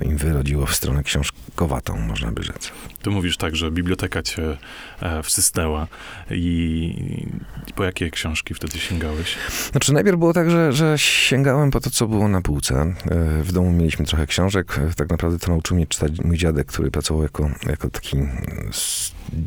im 0.03 0.17
wyrodziło 0.17 0.65
w 0.65 0.75
stronę 0.75 1.03
książkowatą, 1.03 1.97
można 1.99 2.31
by 2.31 2.43
rzec. 2.43 2.71
Tu 3.01 3.11
mówisz 3.11 3.37
tak, 3.37 3.55
że 3.55 3.71
biblioteka 3.71 4.23
cię 4.23 4.57
e, 5.01 5.23
wsysnęła 5.23 5.87
i, 6.31 7.27
po 7.75 7.83
jakie 7.83 8.09
książki 8.09 8.53
wtedy 8.53 8.79
sięgałeś? 8.79 9.35
Znaczy 9.71 9.93
najpierw 9.93 10.17
było 10.17 10.33
tak, 10.33 10.51
że, 10.51 10.73
że 10.73 10.93
sięgałem 10.97 11.71
po 11.71 11.79
to, 11.79 11.89
co 11.89 12.07
było 12.07 12.27
na 12.27 12.41
półce. 12.41 12.75
E, 12.75 13.43
w 13.43 13.51
domu 13.51 13.71
mieliśmy 13.71 14.05
trochę 14.05 14.27
książek. 14.27 14.79
E, 14.91 14.93
tak 14.93 15.09
naprawdę 15.09 15.39
to 15.39 15.51
nauczył 15.51 15.77
mnie 15.77 15.87
czytać 15.87 16.11
mój 16.23 16.37
dziadek, 16.37 16.67
który 16.67 16.91
pracował 16.91 17.23
jako, 17.23 17.49
jako 17.69 17.89
taki 17.89 18.17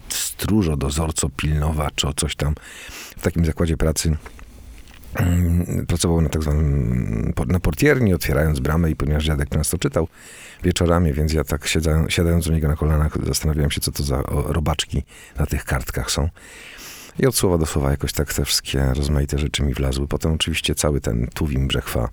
stróżo, 0.09 0.77
dozorco, 0.77 1.29
pilnowacz, 1.29 2.05
o 2.05 2.13
coś 2.13 2.37
tam 2.37 2.55
w 3.17 3.23
takim 3.23 3.45
zakładzie 3.45 3.77
pracy 3.77 4.01
Mm, 4.11 4.40
pracował 5.89 6.21
na 6.21 6.29
tak 6.29 6.43
zwanym, 6.43 7.33
na 7.47 7.61
portierni, 7.61 8.15
otwierając 8.15 8.61
bramę 8.61 8.91
i 8.91 8.97
ponieważ 8.97 9.25
dziadek 9.25 9.49
często 9.49 9.79
czytał 9.79 10.09
wieczorami, 10.63 11.13
więc 11.13 11.33
ja 11.33 11.45
tak 11.45 11.67
siadając, 11.67 12.13
siadając 12.13 12.47
u 12.47 12.53
niego 12.53 12.69
na 12.69 12.77
kolanach 12.77 13.27
zastanawiałem 13.27 13.71
się, 13.71 13.81
co 13.81 13.93
to 13.93 14.03
za 14.03 14.23
robaczki 14.27 15.03
na 15.39 15.47
tych 15.47 15.65
kartkach 15.65 16.11
są. 16.11 16.29
I 17.19 17.27
od 17.27 17.37
słowa 17.37 17.59
do 17.59 17.67
słowa 17.67 17.91
jakoś 17.91 18.13
tak 18.13 18.35
te 18.35 18.45
wszystkie 18.45 18.93
rozmaite 18.95 19.39
rzeczy 19.39 19.63
mi 19.63 19.75
wlazły. 19.75 20.09
Potem 20.09 20.33
oczywiście 20.33 20.75
cały 20.75 21.01
ten 21.01 21.27
Tuwim 21.35 21.69
Brzechwa 21.69 22.09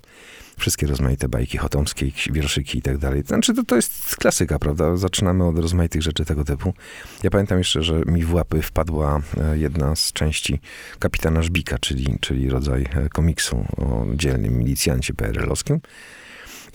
wszystkie 0.58 0.86
rozmaite 0.86 1.28
bajki 1.28 1.58
chotomskie, 1.58 2.06
wierszyki 2.30 2.78
i 2.78 2.82
tak 2.82 2.98
dalej. 2.98 3.22
Znaczy 3.26 3.54
to, 3.54 3.64
to 3.64 3.76
jest 3.76 4.16
klasyka, 4.16 4.58
prawda? 4.58 4.96
Zaczynamy 4.96 5.44
od 5.44 5.58
rozmaitych 5.58 6.02
rzeczy 6.02 6.24
tego 6.24 6.44
typu. 6.44 6.74
Ja 7.22 7.30
pamiętam 7.30 7.58
jeszcze, 7.58 7.82
że 7.82 8.02
mi 8.06 8.24
w 8.24 8.34
łapy 8.34 8.62
wpadła 8.62 9.20
e, 9.36 9.58
jedna 9.58 9.96
z 9.96 10.12
części 10.12 10.60
Kapitana 10.98 11.42
Żbika, 11.42 11.78
czyli, 11.78 12.16
czyli 12.20 12.50
rodzaj 12.50 12.86
e, 12.94 13.08
komiksu 13.08 13.64
o 13.76 14.06
dzielnym 14.14 14.58
milicjancie 14.58 15.14
PRL-owskim. 15.14 15.80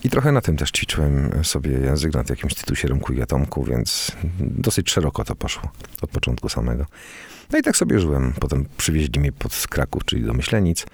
I 0.04 0.10
trochę 0.10 0.32
na 0.32 0.40
tym 0.40 0.56
też 0.56 0.70
ćwiczyłem 0.70 1.30
sobie 1.42 1.70
język 1.70 2.14
nad 2.14 2.30
jakimś 2.30 2.54
tytusie 2.54 2.88
Rymku 2.88 3.12
i 3.12 3.22
Atomku, 3.22 3.64
więc 3.64 4.12
dosyć 4.40 4.90
szeroko 4.90 5.24
to 5.24 5.36
poszło 5.36 5.70
od 6.02 6.10
początku 6.10 6.48
samego. 6.48 6.86
No 7.52 7.58
i 7.58 7.62
tak 7.62 7.76
sobie 7.76 8.00
żyłem. 8.00 8.32
Potem 8.40 8.66
przywieźli 8.76 9.20
mnie 9.20 9.32
pod 9.32 9.66
Kraków, 9.70 10.04
czyli 10.04 10.22
do 10.22 10.32
Myślenic. 10.32 10.86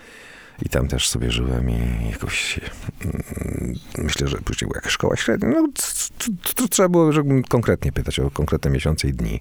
I 0.63 0.69
tam 0.69 0.89
też 0.89 1.09
sobie 1.09 1.31
żyłem 1.31 1.71
i 1.71 2.11
jakoś 2.11 2.61
mm, 3.05 3.75
myślę, 3.99 4.29
że 4.29 4.39
później 4.39 4.69
była 4.69 4.79
jakaś 4.79 4.93
szkoła 4.93 5.17
średnia. 5.17 5.49
No, 5.49 5.69
to, 6.55 6.69
trzeba 6.69 6.89
było 6.89 7.13
żebym 7.13 7.43
konkretnie 7.43 7.93
pytać 7.93 8.19
o 8.19 8.31
konkretne 8.31 8.71
miesiące 8.71 9.09
i 9.09 9.13
dni. 9.13 9.41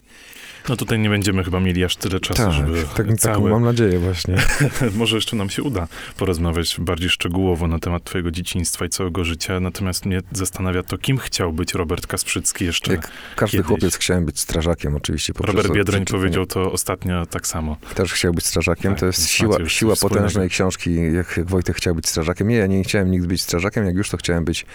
No 0.70 0.76
tutaj 0.76 1.00
nie 1.00 1.10
będziemy 1.10 1.44
chyba 1.44 1.60
mieli 1.60 1.84
aż 1.84 1.96
tyle 1.96 2.20
czasu, 2.20 2.44
tak, 2.44 2.54
żeby 2.54 2.86
tak, 2.96 3.18
cały... 3.18 3.50
mam 3.52 3.64
nadzieję 3.64 4.00
właśnie. 4.00 4.36
Może 4.96 5.16
jeszcze 5.16 5.36
nam 5.36 5.50
się 5.50 5.64
uda 5.64 5.88
porozmawiać 6.18 6.76
bardziej 6.80 7.10
szczegółowo 7.10 7.68
na 7.68 7.80
temat 7.80 8.04
twojego 8.04 8.32
dzieciństwa 8.32 8.86
i 8.86 8.90
całego 8.90 9.24
życia, 9.24 9.60
natomiast 9.60 10.06
mnie 10.06 10.22
zastanawia 10.32 10.84
to, 10.84 10.98
kim 10.98 11.18
chciał 11.18 11.54
być 11.54 11.74
Robert 11.74 12.08
Kasprzycki 12.08 12.66
jeszcze 12.66 12.92
Jak 12.92 13.12
każdy 13.36 13.58
kiedyś. 13.58 13.68
chłopiec 13.68 13.98
chciałem 13.98 14.26
być 14.26 14.40
strażakiem 14.40 14.96
oczywiście. 14.96 15.34
Robert 15.40 15.74
Biedroń 15.74 16.06
powiedział 16.06 16.46
to 16.46 16.72
ostatnio 16.72 17.26
tak 17.26 17.48
samo. 17.48 17.78
Też 17.96 18.14
chciał 18.14 18.34
być 18.34 18.46
strażakiem. 18.46 18.92
Tak, 18.92 19.00
to 19.00 19.06
jest 19.06 19.28
siła, 19.28 19.70
siła 19.70 19.96
wspólnego. 19.96 20.22
potężnej 20.22 20.50
książki, 20.50 21.09
jak, 21.14 21.40
Wojtek 21.46 21.76
chciał 21.76 21.96
być 21.96 22.08
strażakiem. 22.08 22.48
Nie, 22.48 22.56
ja 22.56 22.68
nie 22.68 22.84
chciałem 22.84 23.12
nigdy 23.12 23.28
być 23.28 23.42
strażakiem, 23.42 23.86
jak 23.86 23.96
już 23.96 24.10
to 24.10 24.18
chciałem 24.18 24.46
być 24.46 24.66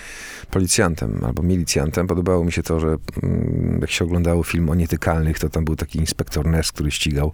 policjantem 0.50 1.24
albo 1.24 1.42
milicjantem. 1.42 2.06
Podobało 2.06 2.44
mi 2.44 2.52
się 2.52 2.62
to, 2.62 2.80
że 2.80 2.96
mm, 3.22 3.78
jak 3.80 3.90
się 3.90 4.04
oglądało 4.04 4.42
film 4.42 4.70
o 4.70 4.74
nietykalnych, 4.74 5.38
to 5.38 5.48
tam 5.48 5.64
był 5.64 5.76
taki 5.76 5.98
inspektor 5.98 6.46
Ness, 6.46 6.72
który 6.72 6.90
ścigał 6.90 7.32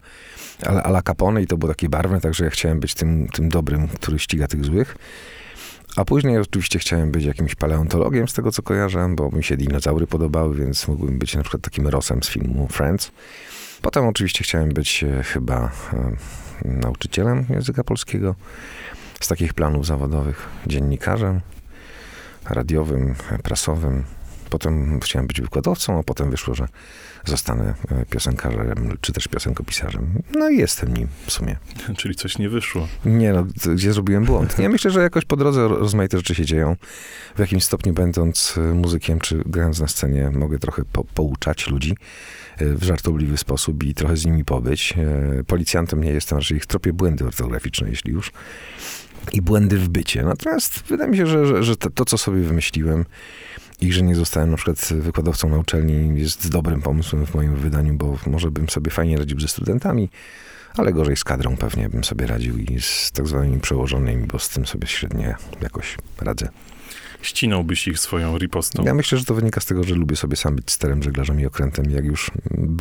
ale 0.67 0.83
Ala 0.83 1.03
Capone 1.03 1.43
i 1.43 1.47
to 1.47 1.57
było 1.57 1.73
takie 1.73 1.89
barwne, 1.89 2.21
także 2.21 2.45
ja 2.45 2.51
chciałem 2.51 2.81
być 2.81 2.95
tym, 2.95 3.29
tym 3.29 3.49
dobrym, 3.49 3.89
który 3.89 4.19
ściga 4.19 4.47
tych 4.47 4.65
złych. 4.65 4.97
A 5.97 6.05
później 6.05 6.39
oczywiście 6.39 6.79
chciałem 6.79 7.11
być 7.11 7.25
jakimś 7.25 7.55
paleontologiem, 7.55 8.29
z 8.29 8.35
tego 8.35 8.53
co 8.53 8.63
kojarzę, 8.63 9.09
bo 9.17 9.31
mi 9.31 9.45
się 9.45 9.57
dinozaury 9.57 10.07
podobały, 10.07 10.57
więc 10.57 10.89
mógłbym 10.89 11.19
być 11.19 11.35
na 11.35 11.43
przykład 11.43 11.63
takim 11.63 11.89
Rossem 11.89 12.23
z 12.23 12.29
filmu 12.29 12.69
Friends. 12.69 13.13
Potem 13.83 14.07
oczywiście 14.07 14.45
chciałem 14.45 14.69
być 14.69 15.05
e, 15.05 15.23
chyba 15.23 15.71
e, 15.93 16.17
nauczycielem 16.65 17.47
języka 17.49 17.85
polskiego 17.85 18.35
z 19.21 19.29
takich 19.29 19.55
planów 19.55 19.87
zawodowych, 19.87 20.49
dziennikarzem 20.67 21.41
radiowym, 22.51 23.15
prasowym. 23.43 24.05
Potem 24.51 25.01
chciałem 25.01 25.27
być 25.27 25.41
wykładowcą, 25.41 25.99
a 25.99 26.03
potem 26.03 26.31
wyszło, 26.31 26.55
że 26.55 26.69
zostanę 27.25 27.75
e, 27.91 28.07
piosenkarzem, 28.07 28.97
czy 29.01 29.13
też 29.13 29.29
piosenkopisarzem. 29.29 30.23
No 30.39 30.51
i 30.51 30.59
jestem 30.59 30.97
nim 30.97 31.09
w 31.27 31.33
sumie. 31.33 31.57
Czyli 31.99 32.15
coś 32.15 32.39
nie 32.39 32.49
wyszło. 32.49 32.89
Nie 33.05 33.33
no, 33.33 33.47
gdzie 33.75 33.93
zrobiłem 33.93 34.25
błąd? 34.25 34.59
Nie, 34.59 34.69
myślę, 34.69 34.91
że 34.91 35.01
jakoś 35.01 35.25
po 35.25 35.37
drodze 35.37 35.69
ro- 35.69 35.79
rozmaite 35.79 36.17
rzeczy 36.17 36.35
się 36.35 36.45
dzieją. 36.45 36.77
W 37.37 37.39
jakimś 37.39 37.65
stopniu 37.65 37.93
będąc 37.93 38.55
e, 38.59 38.61
muzykiem, 38.61 39.21
czy 39.21 39.43
grając 39.47 39.81
na 39.81 39.89
scenie, 39.89 40.31
mogę 40.31 40.59
trochę 40.59 40.83
po, 40.93 41.05
pouczać 41.05 41.69
ludzi 41.69 41.97
e, 42.57 42.65
w 42.75 42.83
żartobliwy 42.83 43.37
sposób 43.37 43.85
i 43.85 43.95
trochę 43.95 44.17
z 44.17 44.27
nimi 44.27 44.45
pobyć. 44.45 44.95
Policjantem 45.47 46.05
nie 46.05 46.11
jestem, 46.11 46.39
raczej 46.39 46.57
ich 46.57 46.67
tropię 46.67 46.93
błędy 46.93 47.27
ortograficzne, 47.27 47.89
jeśli 47.89 48.13
już. 48.13 48.33
I 49.33 49.43
błędy 49.43 49.79
w 49.79 49.89
bycie. 49.89 50.23
Natomiast 50.23 50.83
wydaje 50.89 51.11
mi 51.11 51.17
się, 51.17 51.27
że, 51.27 51.47
że, 51.47 51.63
że 51.65 51.77
to, 51.77 52.05
co 52.05 52.19
sobie 52.19 52.43
wymyśliłem 52.43 53.05
i 53.81 53.93
że 53.93 54.03
nie 54.03 54.15
zostałem 54.15 54.51
na 54.51 54.57
przykład 54.57 54.89
wykładowcą 54.93 55.49
na 55.49 55.59
uczelni 55.59 56.21
jest 56.21 56.51
dobrym 56.51 56.83
pomysłem 56.83 57.27
w 57.27 57.35
moim 57.35 57.57
wydaniu, 57.57 57.95
bo 57.95 58.19
może 58.27 58.51
bym 58.51 58.69
sobie 58.69 58.91
fajnie 58.91 59.19
radził 59.19 59.41
ze 59.41 59.49
studentami, 59.49 60.09
ale 60.77 60.93
gorzej 60.93 61.17
z 61.17 61.25
kadrą 61.25 61.57
pewnie 61.57 61.89
bym 61.89 62.05
sobie 62.05 62.27
radził 62.27 62.59
i 62.59 62.81
z 62.81 63.13
tak 63.13 63.27
zwanymi 63.27 63.61
przełożonymi, 63.61 64.27
bo 64.27 64.39
z 64.39 64.49
tym 64.49 64.67
sobie 64.67 64.87
średnio 64.87 65.35
jakoś 65.61 65.97
radzę. 66.21 66.49
Ścinałbyś 67.23 67.89
ich 67.89 67.99
swoją 67.99 68.39
ripostą. 68.39 68.85
Ja 68.85 68.95
myślę, 68.95 69.19
że 69.19 69.25
to 69.25 69.35
wynika 69.35 69.61
z 69.61 69.67
tego, 69.67 69.85
że 69.85 69.95
lubię 69.95 70.17
sobie 70.17 70.37
sam 70.37 70.57
być 70.57 70.71
sterem, 70.71 71.03
żeglarzem 71.03 71.41
i 71.41 71.47
okrętem. 71.47 71.91
Jak 71.91 72.05
już 72.05 72.31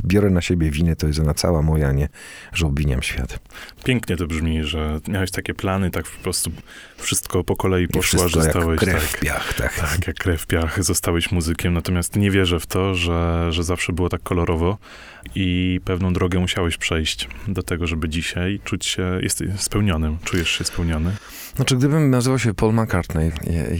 biorę 0.05 0.29
na 0.29 0.41
siebie 0.41 0.71
winę, 0.71 0.95
to 0.95 1.07
jest 1.07 1.19
ona 1.19 1.33
cała 1.33 1.61
moja, 1.61 1.87
a 1.87 1.91
nie, 1.91 2.09
że 2.53 2.65
obwiniam 2.65 3.01
świat. 3.01 3.39
Pięknie 3.83 4.17
to 4.17 4.27
brzmi, 4.27 4.63
że 4.63 4.99
miałeś 5.07 5.31
takie 5.31 5.53
plany, 5.53 5.91
tak 5.91 6.05
po 6.05 6.23
prostu 6.23 6.51
wszystko 6.97 7.43
po 7.43 7.55
kolei 7.55 7.87
poszło, 7.87 8.27
że 8.27 8.39
jak 8.39 8.49
stałeś 8.49 8.79
krew 8.79 9.01
tak. 9.01 9.03
w 9.03 9.19
piach, 9.19 9.53
tak. 9.53 9.79
Tak, 9.79 10.07
jak 10.07 10.15
krew 10.15 10.41
w 10.41 10.47
piach, 10.47 10.83
zostałeś 10.83 11.31
muzykiem, 11.31 11.73
natomiast 11.73 12.15
nie 12.15 12.31
wierzę 12.31 12.59
w 12.59 12.65
to, 12.65 12.95
że, 12.95 13.47
że 13.53 13.63
zawsze 13.63 13.93
było 13.93 14.09
tak 14.09 14.23
kolorowo 14.23 14.77
i 15.35 15.79
pewną 15.85 16.13
drogę 16.13 16.39
musiałeś 16.39 16.77
przejść 16.77 17.27
do 17.47 17.63
tego, 17.63 17.87
żeby 17.87 18.09
dzisiaj 18.09 18.59
czuć 18.63 18.85
się, 18.85 19.19
jesteś 19.21 19.59
spełnionym, 19.59 20.17
czujesz 20.23 20.49
się 20.49 20.63
spełniony. 20.63 21.11
Znaczy, 21.59 21.77
gdybym 21.77 22.09
nazywał 22.09 22.39
się 22.39 22.53
Paul 22.53 22.73
McCartney 22.73 23.31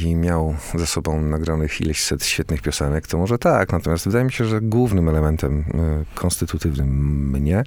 i, 0.06 0.16
miał 0.16 0.56
ze 0.76 0.88
sobą 0.88 1.22
nagranych 1.22 1.82
ileś 1.82 2.04
set 2.04 2.26
świetnych 2.26 2.62
piosenek, 2.62 3.08
to 3.08 3.18
może 3.18 3.38
tak. 3.38 3.72
Natomiast 3.72 4.06
wydaje 4.06 4.26
mi 4.26 4.32
się, 4.32 4.46
że 4.46 4.62
głównym 4.62 5.10
elementem 5.10 5.66
e, 5.74 6.16
konstytutywnym 6.16 6.90
mnie 7.32 7.64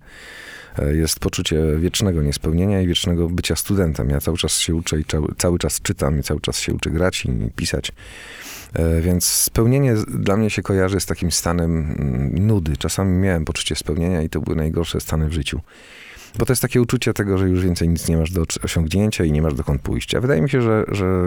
e, 0.78 0.94
jest 0.94 1.20
poczucie 1.20 1.62
wiecznego 1.78 2.22
niespełnienia 2.22 2.80
i 2.80 2.86
wiecznego 2.86 3.28
bycia 3.28 3.56
studentem. 3.56 4.10
Ja 4.10 4.20
cały 4.20 4.36
czas 4.36 4.58
się 4.58 4.74
uczę 4.74 5.00
i 5.00 5.04
cały, 5.38 5.58
czas 5.58 5.80
czytam 5.82 6.18
i 6.18 6.22
cały 6.22 6.40
czas 6.40 6.58
się 6.58 6.74
uczę 6.74 6.90
grać 6.90 7.24
i 7.24 7.50
pisać. 7.56 7.92
E, 8.72 9.00
Więc 9.00 9.24
spełnienie 9.24 9.94
dla 10.08 10.36
mnie 10.36 10.50
się 10.50 10.62
kojarzy 10.62 11.00
z 11.00 11.06
takim 11.06 11.32
stanem 11.32 11.96
mm, 11.98 12.46
nudy. 12.46 12.76
Czasami 12.76 13.18
miałem 13.18 13.44
poczucie 13.44 13.76
spełnienia 13.76 14.22
i 14.22 14.28
to 14.28 14.40
były 14.40 14.56
najgorsze 14.56 15.00
stany 15.00 15.28
w 15.28 15.32
życiu. 15.32 15.60
Bo 16.38 16.46
to 16.46 16.52
jest 16.52 16.62
takie 16.62 16.82
uczucie 16.82 17.12
tego, 17.12 17.38
że 17.38 17.48
już 17.48 17.64
więcej 17.64 17.88
nic 17.88 18.08
nie 18.08 18.16
masz 18.16 18.30
do 18.30 18.44
osiągnięcia 18.62 19.24
i 19.24 19.32
nie 19.32 19.42
masz 19.42 19.54
dokąd 19.54 19.82
pójść. 19.82 20.14
A 20.14 20.20
wydaje 20.20 20.42
mi 20.42 20.50
się, 20.50 20.62
że, 20.62 20.84
że 20.88 21.24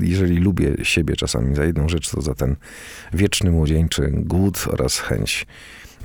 jeżeli 0.00 0.36
lubię 0.36 0.74
siebie 0.82 1.16
czasami 1.16 1.54
za 1.54 1.64
jedną 1.64 1.88
rzecz, 1.88 2.10
to 2.10 2.22
za 2.22 2.34
ten 2.34 2.56
wieczny 3.12 3.50
młodzieńczy 3.50 4.12
głód 4.12 4.64
oraz 4.70 4.98
chęć 4.98 5.46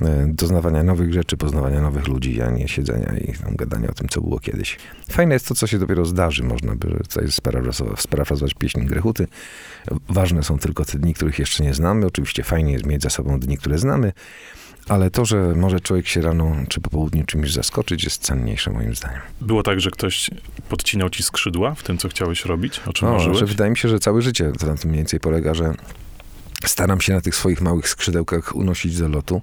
e, 0.02 0.26
doznawania 0.28 0.82
nowych 0.82 1.12
rzeczy, 1.12 1.36
poznawania 1.36 1.80
nowych 1.80 2.08
ludzi, 2.08 2.42
a 2.42 2.50
nie 2.50 2.68
siedzenia 2.68 3.18
i 3.18 3.32
tam 3.32 3.56
gadania 3.56 3.88
o 3.88 3.92
tym, 3.92 4.08
co 4.08 4.20
było 4.20 4.38
kiedyś. 4.38 4.78
Fajne 5.10 5.34
jest 5.34 5.48
to, 5.48 5.54
co 5.54 5.66
się 5.66 5.78
dopiero 5.78 6.04
zdarzy. 6.04 6.42
Można 6.42 6.76
by 6.76 6.88
tutaj 6.88 7.26
sparafrazować 7.96 8.54
pieśń 8.54 8.80
Grechuty. 8.80 9.26
Ważne 10.08 10.42
są 10.42 10.58
tylko 10.58 10.84
te 10.84 10.98
dni, 10.98 11.14
których 11.14 11.38
jeszcze 11.38 11.64
nie 11.64 11.74
znamy. 11.74 12.06
Oczywiście 12.06 12.42
fajnie 12.42 12.72
jest 12.72 12.86
mieć 12.86 13.02
za 13.02 13.10
sobą 13.10 13.40
dni, 13.40 13.58
które 13.58 13.78
znamy, 13.78 14.12
ale 14.88 15.10
to, 15.10 15.24
że 15.24 15.54
może 15.56 15.80
człowiek 15.80 16.06
się 16.06 16.20
rano 16.20 16.56
czy 16.68 16.80
po 16.80 16.90
południu 16.90 17.24
czymś 17.24 17.52
zaskoczyć, 17.52 18.04
jest 18.04 18.22
cenniejsze 18.22 18.70
moim 18.70 18.94
zdaniem. 18.94 19.20
Było 19.40 19.62
tak, 19.62 19.80
że 19.80 19.90
ktoś 19.90 20.30
podcinał 20.68 21.10
ci 21.10 21.22
skrzydła 21.22 21.74
w 21.74 21.82
tym, 21.82 21.98
co 21.98 22.08
chciałeś 22.08 22.44
robić? 22.44 22.80
O 22.86 22.92
czym 22.92 23.08
O, 23.08 23.12
marzyłeś? 23.12 23.38
że 23.38 23.46
wydaje 23.46 23.70
mi 23.70 23.76
się, 23.76 23.88
że 23.88 23.98
całe 23.98 24.22
życie 24.22 24.44
na 24.66 24.76
tym 24.76 24.90
mniej 24.90 24.96
więcej 24.98 25.20
polega, 25.20 25.54
że 25.54 25.74
staram 26.66 27.00
się 27.00 27.12
na 27.12 27.20
tych 27.20 27.34
swoich 27.36 27.60
małych 27.60 27.88
skrzydełkach 27.88 28.56
unosić 28.56 28.98
do 28.98 29.08
lotu. 29.08 29.42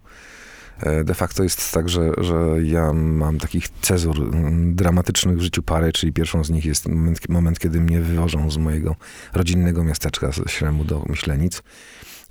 E, 0.80 1.04
De 1.04 1.14
facto 1.14 1.44
jest 1.44 1.72
tak, 1.74 1.90
że, 1.90 2.12
że 2.18 2.34
ja 2.64 2.94
mam 2.94 3.38
takich 3.38 3.70
cezur 3.82 4.18
mm, 4.22 4.76
dramatycznych 4.76 5.38
w 5.38 5.42
życiu 5.42 5.64
parę, 5.64 5.92
czyli 5.92 6.14
pierwszą 6.14 6.44
z 6.44 6.50
nich 6.50 6.66
jest 6.66 6.88
moment, 6.88 7.30
moment, 7.30 7.60
kiedy 7.60 7.82
mnie 7.82 8.00
wywożą 8.02 8.52
z 8.52 8.58
mojego 8.58 8.96
rodzinnego 9.34 9.84
miasteczka 9.84 10.32
z 10.32 10.52
Śremu 10.52 10.84
do 10.86 11.04
Myślenic. 11.10 11.64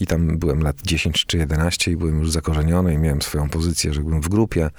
I 0.01 0.07
tam 0.07 0.39
byłem 0.39 0.63
lat 0.63 0.77
10 0.83 1.27
czy 1.27 1.39
11 1.39 1.91
i 1.91 1.97
byłem 1.97 2.19
już 2.19 2.31
zakorzeniony 2.31 2.95
i 2.95 2.99
miałem 2.99 3.23
swoją 3.23 3.49
pozycję, 3.49 3.95
że 3.95 4.01
byłem 4.01 4.21
w 4.21 4.29
grupie. 4.29 4.71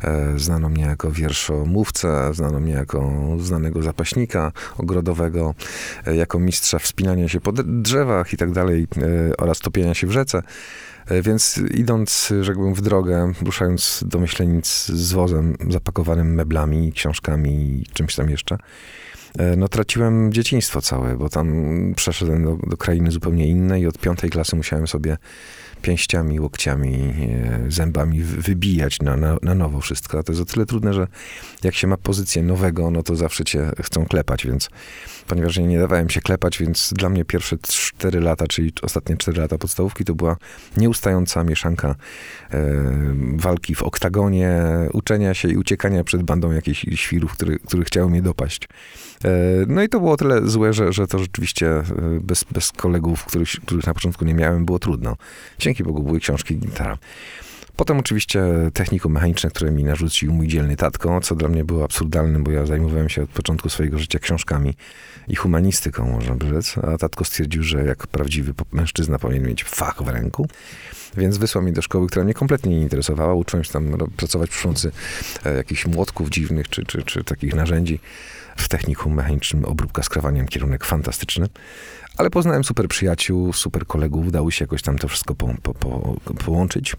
E, 0.00 0.38
Znano 0.38 0.68
mnie 0.68 0.84
jako 0.84 1.10
wierszomówcę, 1.10 2.34
znano 2.34 2.60
mnie 2.60 2.72
jako 2.72 3.12
znanego 3.40 3.82
zapaśnika 3.82 4.52
ogrodowego, 4.78 5.54
e, 6.06 6.16
jako 6.16 6.38
mistrza 6.38 6.78
wspinania 6.78 7.28
się 7.28 7.40
po 7.40 7.52
drzewach 7.52 8.32
i 8.32 8.36
tak 8.36 8.52
dalej 8.52 8.86
e, 8.96 9.36
oraz 9.36 9.58
topienia 9.58 9.94
się 9.94 10.06
w 10.06 10.10
rzece. 10.10 10.42
Więc 11.22 11.60
idąc, 11.74 12.32
rzekłbym, 12.40 12.74
w 12.74 12.80
drogę, 12.80 13.32
ruszając 13.44 14.04
do 14.06 14.18
Myślenic 14.18 14.86
z 14.86 15.12
wozem 15.12 15.56
zapakowanym 15.70 16.34
meblami, 16.34 16.92
książkami 16.92 17.50
i 17.50 17.86
czymś 17.92 18.14
tam 18.14 18.30
jeszcze, 18.30 18.58
no 19.56 19.68
traciłem 19.68 20.32
dzieciństwo 20.32 20.80
całe, 20.80 21.16
bo 21.16 21.28
tam 21.28 21.92
przeszedłem 21.96 22.44
do, 22.44 22.56
do 22.66 22.76
krainy 22.76 23.10
zupełnie 23.10 23.48
innej 23.48 23.82
i 23.82 23.86
od 23.86 23.98
piątej 23.98 24.30
klasy 24.30 24.56
musiałem 24.56 24.86
sobie 24.86 25.16
pięściami, 25.82 26.40
łokciami, 26.40 26.94
e, 27.66 27.70
zębami 27.70 28.20
wy- 28.22 28.42
wybijać 28.42 29.00
na, 29.00 29.16
na, 29.16 29.36
na 29.42 29.54
nowo 29.54 29.80
wszystko. 29.80 30.18
A 30.18 30.22
to 30.22 30.32
jest 30.32 30.42
o 30.42 30.44
tyle 30.44 30.66
trudne, 30.66 30.94
że 30.94 31.06
jak 31.64 31.74
się 31.74 31.86
ma 31.86 31.96
pozycję 31.96 32.42
nowego, 32.42 32.90
no 32.90 33.02
to 33.02 33.16
zawsze 33.16 33.44
cię 33.44 33.70
chcą 33.82 34.06
klepać, 34.06 34.46
więc 34.46 34.68
ponieważ 35.28 35.56
ja 35.56 35.66
nie 35.66 35.78
dawałem 35.78 36.10
się 36.10 36.20
klepać, 36.20 36.58
więc 36.58 36.92
dla 36.96 37.08
mnie 37.08 37.24
pierwsze 37.24 37.56
4 37.62 38.20
lata, 38.20 38.46
czyli 38.46 38.72
ostatnie 38.82 39.16
4 39.16 39.40
lata 39.40 39.58
podstawówki, 39.58 40.04
to 40.04 40.14
była 40.14 40.36
nieustająca 40.76 41.44
mieszanka 41.44 41.94
e, 42.50 42.58
walki 43.36 43.74
w 43.74 43.82
oktagonie, 43.82 44.60
uczenia 44.92 45.34
się 45.34 45.48
i 45.48 45.56
uciekania 45.56 46.04
przed 46.04 46.22
bandą 46.22 46.52
jakichś 46.52 46.86
świrów, 46.94 47.32
który, 47.32 47.58
który 47.58 47.84
chciały 47.84 48.10
mnie 48.10 48.22
dopaść. 48.22 48.68
E, 49.24 49.28
No 49.68 49.82
i 49.82 49.88
to 49.88 50.00
było 50.00 50.12
o 50.12 50.16
tyle 50.16 50.48
złe, 50.48 50.72
że, 50.72 50.92
że 50.92 51.06
to 51.06 51.18
rzeczywiście 51.18 51.82
bez, 52.20 52.44
bez 52.44 52.72
kolegów, 52.72 53.24
których, 53.24 53.48
których 53.50 53.86
na 53.86 53.94
początku 53.94 54.24
nie 54.24 54.34
miałem, 54.34 54.64
było 54.64 54.78
trudno. 54.78 55.16
Dzięki 55.72 55.84
Bogu 55.84 56.02
były 56.02 56.20
książki 56.20 56.56
gitara. 56.56 56.98
Potem 57.76 57.98
oczywiście 57.98 58.42
techniko-mechaniczne, 58.74 59.50
które 59.50 59.70
mi 59.70 59.84
narzucił 59.84 60.32
mój 60.32 60.48
dzielny 60.48 60.76
tatko, 60.76 61.20
co 61.20 61.34
dla 61.34 61.48
mnie 61.48 61.64
było 61.64 61.84
absurdalne, 61.84 62.38
bo 62.42 62.50
ja 62.50 62.66
zajmowałem 62.66 63.08
się 63.08 63.22
od 63.22 63.30
początku 63.30 63.68
swojego 63.68 63.98
życia 63.98 64.18
książkami 64.18 64.74
i 65.28 65.36
humanistyką, 65.36 66.10
można 66.10 66.34
by 66.34 66.48
rzec, 66.48 66.78
a 66.78 66.98
tatko 66.98 67.24
stwierdził, 67.24 67.62
że 67.62 67.84
jak 67.84 68.06
prawdziwy 68.06 68.54
mężczyzna 68.72 69.18
powinien 69.18 69.46
mieć 69.46 69.64
fach 69.64 70.02
w 70.02 70.08
ręku, 70.08 70.48
więc 71.16 71.36
wysłał 71.36 71.64
mnie 71.64 71.72
do 71.72 71.82
szkoły, 71.82 72.06
która 72.06 72.24
mnie 72.24 72.34
kompletnie 72.34 72.76
nie 72.76 72.82
interesowała. 72.82 73.34
Uczyłem 73.34 73.64
się 73.64 73.72
tam 73.72 73.96
pracować 74.16 74.50
przy 74.50 74.62
pomocy 74.62 74.92
e, 75.44 75.54
jakichś 75.54 75.86
młotków 75.86 76.30
dziwnych, 76.30 76.68
czy, 76.68 76.84
czy, 76.84 77.02
czy 77.02 77.24
takich 77.24 77.54
narzędzi 77.54 78.00
w 78.56 78.68
technikum 78.68 79.14
mechanicznym 79.14 79.64
obróbka 79.64 80.02
skrawaniem, 80.02 80.48
kierunek 80.48 80.84
fantastyczny. 80.84 81.48
Ale 82.22 82.30
poznałem 82.30 82.64
super 82.64 82.88
przyjaciół, 82.88 83.52
super 83.52 83.86
kolegów, 83.86 84.26
udało 84.26 84.50
się 84.50 84.64
jakoś 84.64 84.82
tam 84.82 84.98
to 84.98 85.08
wszystko 85.08 85.34
po, 85.34 85.54
po, 85.62 85.74
po, 85.74 86.16
połączyć. 86.44 86.96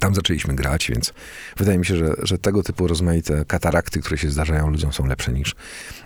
Tam 0.00 0.14
zaczęliśmy 0.14 0.54
grać, 0.54 0.88
więc 0.88 1.12
wydaje 1.56 1.78
mi 1.78 1.86
się, 1.86 1.96
że, 1.96 2.14
że 2.22 2.38
tego 2.38 2.62
typu 2.62 2.88
rozmaite 2.88 3.44
katarakty, 3.44 4.00
które 4.00 4.18
się 4.18 4.30
zdarzają 4.30 4.70
ludziom, 4.70 4.92
są 4.92 5.06
lepsze 5.06 5.32
niż 5.32 5.54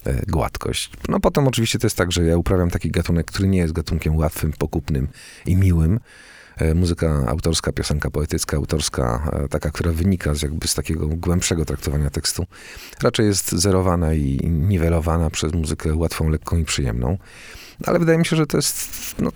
e, 0.05 0.23
gładkość. 0.27 0.91
No 1.09 1.21
potem 1.21 1.49
oczywiście 1.49 1.79
to 1.79 1.87
jest 1.87 1.97
tak, 1.97 2.13
że 2.13 2.25
ja 2.25 2.37
uprawiam 2.37 2.71
taki 2.71 2.91
gatunek, 2.91 3.27
który 3.27 3.49
nie 3.49 3.59
jest 3.59 3.73
gatunkiem 3.73 4.17
łatwym, 4.17 4.53
pokupnym 4.53 5.09
i 5.47 5.57
miłym. 5.57 6.01
E, 6.57 6.75
muzyka 6.75 7.25
autorska, 7.29 7.73
piosenka 7.73 8.11
poetycka, 8.11 8.57
autorska, 8.57 9.31
e, 9.33 9.49
taka, 9.49 9.71
która 9.71 9.93
wynika 9.93 10.35
z 10.35 10.43
jakby 10.43 10.69
z 10.69 10.75
takiego 10.75 11.09
głębszego 11.09 11.65
traktowania 11.65 12.11
tekstu, 12.11 12.47
raczej 13.03 13.27
jest 13.27 13.53
zerowana 13.53 14.15
i 14.15 14.41
niwelowana 14.45 15.31
przez 15.31 15.53
muzykę 15.53 15.95
łatwą, 15.95 16.29
lekką 16.29 16.59
i 16.59 16.65
przyjemną. 16.65 17.19
Ale 17.87 17.99
wydaje 17.99 18.19
mi 18.19 18.27
się, 18.27 18.37
że 18.37 18.47
to 18.47 18.59
jest 18.59 19.15
no, 19.19 19.31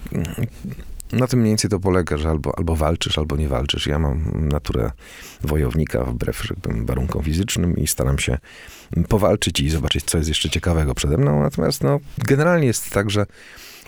na 1.12 1.26
tym 1.26 1.40
mniej 1.40 1.50
więcej 1.50 1.70
to 1.70 1.80
polega, 1.80 2.16
że 2.16 2.28
albo, 2.28 2.58
albo 2.58 2.76
walczysz, 2.76 3.18
albo 3.18 3.36
nie 3.36 3.48
walczysz. 3.48 3.86
Ja 3.86 3.98
mam 3.98 4.48
naturę 4.48 4.90
wojownika 5.42 6.04
wbrew 6.04 6.52
warunkom 6.66 7.22
fizycznym 7.22 7.76
i 7.76 7.86
staram 7.86 8.18
się 8.18 8.38
powalczyć 9.08 9.60
i 9.60 9.70
zobaczyć, 9.70 10.04
co 10.04 10.18
jest 10.18 10.28
jeszcze 10.28 10.50
ciekawego 10.50 10.94
przede 10.94 11.16
mną. 11.16 11.42
Natomiast 11.42 11.82
no, 11.82 12.00
generalnie 12.18 12.66
jest 12.66 12.90
tak, 12.90 13.10
że 13.10 13.26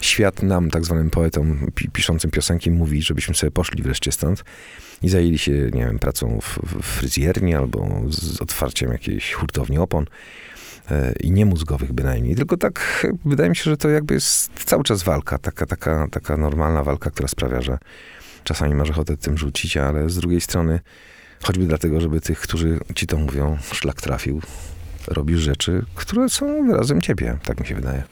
świat 0.01 0.43
nam, 0.43 0.71
tak 0.71 0.85
zwanym 0.85 1.11
poetom 1.11 1.71
piszącym 1.93 2.31
piosenki, 2.31 2.71
mówi, 2.71 3.03
żebyśmy 3.03 3.35
sobie 3.35 3.51
poszli 3.51 3.83
wreszcie 3.83 4.13
stąd 4.13 4.45
i 5.03 5.09
zajęli 5.09 5.39
się, 5.39 5.53
nie 5.53 5.85
wiem, 5.85 5.99
pracą 5.99 6.39
w, 6.43 6.59
w 6.83 6.83
fryzjerni 6.83 7.55
albo 7.55 8.03
z 8.09 8.41
otwarciem 8.41 8.93
jakiejś 8.93 9.33
hurtowni 9.33 9.79
opon. 9.79 10.07
E, 10.91 11.13
i 11.21 11.31
nie 11.31 11.47
mózgowych 11.47 11.93
bynajmniej, 11.93 12.35
tylko 12.35 12.57
tak 12.57 13.07
wydaje 13.25 13.51
mi 13.51 13.57
się, 13.57 13.71
że 13.71 13.77
to 13.77 13.89
jakby 13.89 14.15
jest 14.15 14.65
cały 14.65 14.85
czas 14.85 15.03
walka, 15.03 15.39
taka, 15.39 15.67
taka, 15.67 16.09
taka 16.11 16.37
normalna 16.37 16.85
walka, 16.85 17.11
która 17.11 17.29
sprawia, 17.29 17.61
że 17.63 17.79
czasami 18.45 18.75
masz 18.75 18.91
ochotę 18.91 19.17
tym 19.17 19.39
rzucić, 19.39 19.77
ale 19.77 20.11
z 20.11 20.17
drugiej 20.17 20.41
strony 20.41 20.81
choćby 21.43 21.67
dlatego, 21.67 22.01
żeby 22.01 22.21
tych, 22.21 22.41
którzy 22.41 22.81
ci 22.95 23.07
to 23.07 23.17
mówią, 23.17 23.59
szlak 23.73 24.01
trafił, 24.01 24.41
robisz 25.09 25.41
rzeczy, 25.41 25.85
które 25.95 26.29
są 26.29 26.67
wyrazem 26.67 27.01
ciebie, 27.01 27.39
tak 27.45 27.61
mi 27.61 27.67
się 27.67 27.75
wydaje. 27.75 28.03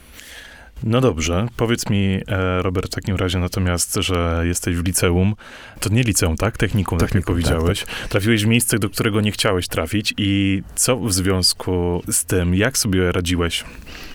No 0.84 1.00
dobrze, 1.00 1.46
powiedz 1.56 1.90
mi, 1.90 2.20
e, 2.28 2.62
Robert, 2.62 2.86
w 2.86 2.94
takim 2.94 3.16
razie 3.16 3.38
natomiast, 3.38 3.94
że 3.94 4.42
jesteś 4.44 4.76
w 4.76 4.84
liceum. 4.84 5.34
To 5.80 5.88
nie 5.88 6.02
liceum, 6.02 6.36
tak? 6.36 6.56
Technikum, 6.56 6.98
tak 6.98 7.08
Technikum 7.08 7.34
tak 7.34 7.38
mi 7.38 7.44
powiedziałeś. 7.44 7.80
Tak, 7.80 7.88
tak. 7.88 8.08
Trafiłeś 8.08 8.44
w 8.44 8.46
miejsce, 8.46 8.78
do 8.78 8.90
którego 8.90 9.20
nie 9.20 9.32
chciałeś 9.32 9.68
trafić 9.68 10.14
i 10.16 10.62
co 10.74 10.96
w 10.96 11.12
związku 11.12 12.02
z 12.08 12.24
tym, 12.24 12.54
jak 12.54 12.78
sobie 12.78 13.12
radziłeś 13.12 13.64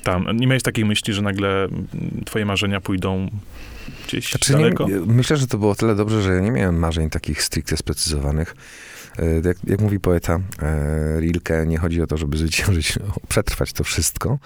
tam? 0.04 0.38
Nie 0.38 0.48
miałeś 0.48 0.64
takiej 0.64 0.86
myśli, 0.86 1.14
że 1.14 1.22
nagle 1.22 1.68
twoje 2.26 2.46
marzenia 2.46 2.82
pójdą 2.82 3.30
gdzieś 4.08 4.32
znaczy, 4.32 4.54
daleko? 4.54 4.88
Nie, 4.88 4.96
myślę, 4.96 5.38
że 5.38 5.48
to 5.48 5.58
było 5.58 5.76
tyle 5.76 5.96
dobrze, 5.96 6.22
że 6.22 6.34
ja 6.34 6.40
nie 6.40 6.52
miałem 6.52 6.80
marzeń 6.80 7.10
takich 7.10 7.44
stricte 7.44 7.78
sprecyzowanych. 7.78 8.56
E, 9.20 9.48
jak, 9.48 9.58
jak 9.64 9.82
mówi 9.82 10.00
poeta 10.00 10.40
e, 10.62 11.20
Rilke, 11.20 11.68
nie 11.68 11.78
chodzi 11.78 12.02
o 12.02 12.08
to, 12.08 12.18
żeby 12.18 12.38
zwyciężyć, 12.38 13.00
przetrwać 13.30 13.74
to 13.74 13.84
wszystko, 13.84 14.40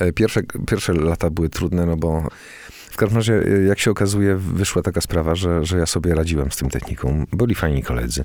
E, 0.00 0.12
pierwsze, 0.12 0.40
pierwsze 0.66 0.92
lata 0.92 1.30
były 1.30 1.48
trudne, 1.48 1.86
no 1.86 1.96
bo 1.96 2.28
w 2.90 2.96
każdym 2.96 3.16
razie, 3.16 3.42
jak 3.68 3.78
się 3.78 3.90
okazuje, 3.90 4.36
wyszła 4.36 4.82
taka 4.82 5.00
sprawa, 5.00 5.34
że, 5.34 5.64
że 5.64 5.78
ja 5.78 5.86
sobie 5.86 6.14
radziłem 6.14 6.52
z 6.52 6.56
tym 6.56 6.70
technikum. 6.70 7.26
Byli 7.32 7.54
fajni 7.54 7.82
koledzy. 7.82 8.24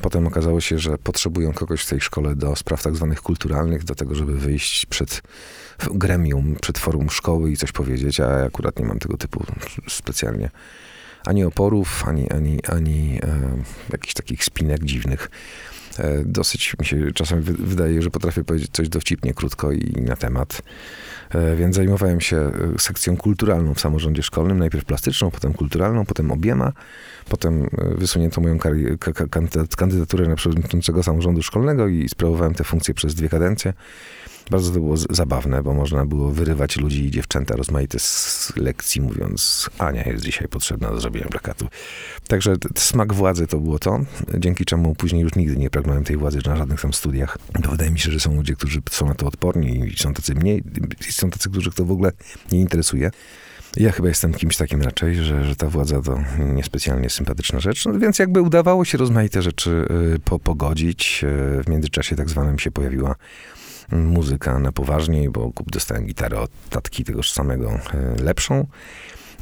Potem 0.00 0.26
okazało 0.26 0.60
się, 0.60 0.78
że 0.78 0.98
potrzebują 0.98 1.52
kogoś 1.52 1.82
w 1.82 1.88
tej 1.88 2.00
szkole 2.00 2.36
do 2.36 2.56
spraw 2.56 2.82
tak 2.82 2.96
zwanych 2.96 3.22
kulturalnych, 3.22 3.84
do 3.84 3.94
tego, 3.94 4.14
żeby 4.14 4.38
wyjść 4.38 4.86
przed 4.86 5.22
gremium, 5.94 6.56
przed 6.60 6.78
forum 6.78 7.10
szkoły 7.10 7.50
i 7.50 7.56
coś 7.56 7.72
powiedzieć, 7.72 8.20
a 8.20 8.38
ja 8.38 8.44
akurat 8.44 8.78
nie 8.78 8.84
mam 8.84 8.98
tego 8.98 9.16
typu 9.16 9.44
specjalnie 9.88 10.50
ani 11.24 11.44
oporów, 11.44 12.04
ani, 12.08 12.30
ani, 12.30 12.64
ani 12.64 13.20
e, 13.22 13.28
jakichś 13.92 14.14
takich 14.14 14.44
spinek 14.44 14.84
dziwnych. 14.84 15.28
E, 15.98 16.22
dosyć 16.24 16.76
mi 16.78 16.86
się 16.86 17.12
czasem 17.12 17.42
wydaje, 17.42 18.02
że 18.02 18.10
potrafię 18.10 18.44
powiedzieć 18.44 18.70
coś 18.72 18.88
dowcipnie, 18.88 19.34
krótko 19.34 19.72
i 19.72 20.02
na 20.02 20.16
temat. 20.16 20.62
E, 21.30 21.56
więc 21.56 21.76
zajmowałem 21.76 22.20
się 22.20 22.36
e, 22.36 22.78
sekcją 22.78 23.16
kulturalną 23.16 23.74
w 23.74 23.80
samorządzie 23.80 24.22
szkolnym, 24.22 24.58
najpierw 24.58 24.84
plastyczną, 24.84 25.30
potem 25.30 25.52
kulturalną, 25.54 26.04
potem 26.04 26.30
obiema. 26.30 26.72
Potem 27.28 27.68
wysunięto 27.98 28.40
moją 28.40 28.58
kandydaturę 29.76 30.28
na 30.28 30.36
przewodniczącego 30.36 31.02
samorządu 31.02 31.42
szkolnego 31.42 31.88
i 31.88 32.08
sprawowałem 32.08 32.54
tę 32.54 32.64
funkcję 32.64 32.94
przez 32.94 33.14
dwie 33.14 33.28
kadencje. 33.28 33.72
Bardzo 34.50 34.72
to 34.72 34.78
było 34.78 34.96
zabawne, 34.96 35.62
bo 35.62 35.74
można 35.74 36.06
było 36.06 36.30
wyrywać 36.30 36.76
ludzi 36.76 37.04
i 37.04 37.10
dziewczęta 37.10 37.56
rozmaite 37.56 37.98
z 37.98 38.52
lekcji, 38.56 39.00
mówiąc, 39.00 39.70
Ania 39.78 40.04
jest 40.04 40.24
dzisiaj 40.24 40.48
potrzebna 40.48 40.90
do 40.90 41.00
zrobienia 41.00 41.26
plakatu. 41.26 41.68
Także 42.28 42.56
smak 42.76 43.12
władzy 43.12 43.46
to 43.46 43.58
było 43.58 43.78
to, 43.78 44.00
dzięki 44.38 44.64
czemu 44.64 44.94
później 44.94 45.22
już 45.22 45.34
nigdy 45.34 45.56
nie 45.56 45.70
pragnąłem 45.70 46.04
tej 46.04 46.16
władzy 46.16 46.38
na 46.46 46.56
żadnych 46.56 46.80
tam 46.80 46.92
studiach. 46.92 47.38
Bo 47.62 47.70
wydaje 47.70 47.90
mi 47.90 47.98
się, 47.98 48.10
że 48.10 48.20
są 48.20 48.36
ludzie, 48.36 48.54
którzy 48.54 48.80
są 48.90 49.06
na 49.06 49.14
to 49.14 49.26
odporni 49.26 49.88
i 49.88 49.98
są 49.98 50.14
tacy 50.14 50.34
mniej, 50.34 50.62
są 51.10 51.30
tacy, 51.30 51.50
których 51.50 51.74
to 51.74 51.84
w 51.84 51.92
ogóle 51.92 52.12
nie 52.52 52.60
interesuje. 52.60 53.10
Ja 53.76 53.92
chyba 53.92 54.08
jestem 54.08 54.34
kimś 54.34 54.56
takim 54.56 54.82
raczej, 54.82 55.14
że, 55.14 55.44
że 55.44 55.56
ta 55.56 55.66
władza 55.68 56.02
to 56.02 56.18
niespecjalnie 56.38 57.10
sympatyczna 57.10 57.60
rzecz, 57.60 57.86
no 57.86 57.98
więc 57.98 58.18
jakby 58.18 58.42
udawało 58.42 58.84
się 58.84 58.98
rozmaite 58.98 59.42
rzeczy 59.42 59.70
y, 60.14 60.18
po, 60.18 60.38
pogodzić. 60.38 61.24
Y, 61.58 61.62
w 61.62 61.68
międzyczasie 61.68 62.16
tak 62.16 62.30
zwanym 62.30 62.58
się 62.58 62.70
pojawiła 62.70 63.14
muzyka 63.90 64.58
na 64.58 64.72
poważniej, 64.72 65.30
bo 65.30 65.52
dostałem 65.66 66.06
gitarę 66.06 66.40
od 66.40 66.50
tatki 66.70 67.04
tegoż 67.04 67.32
samego 67.32 67.70
e, 67.70 68.22
lepszą. 68.22 68.66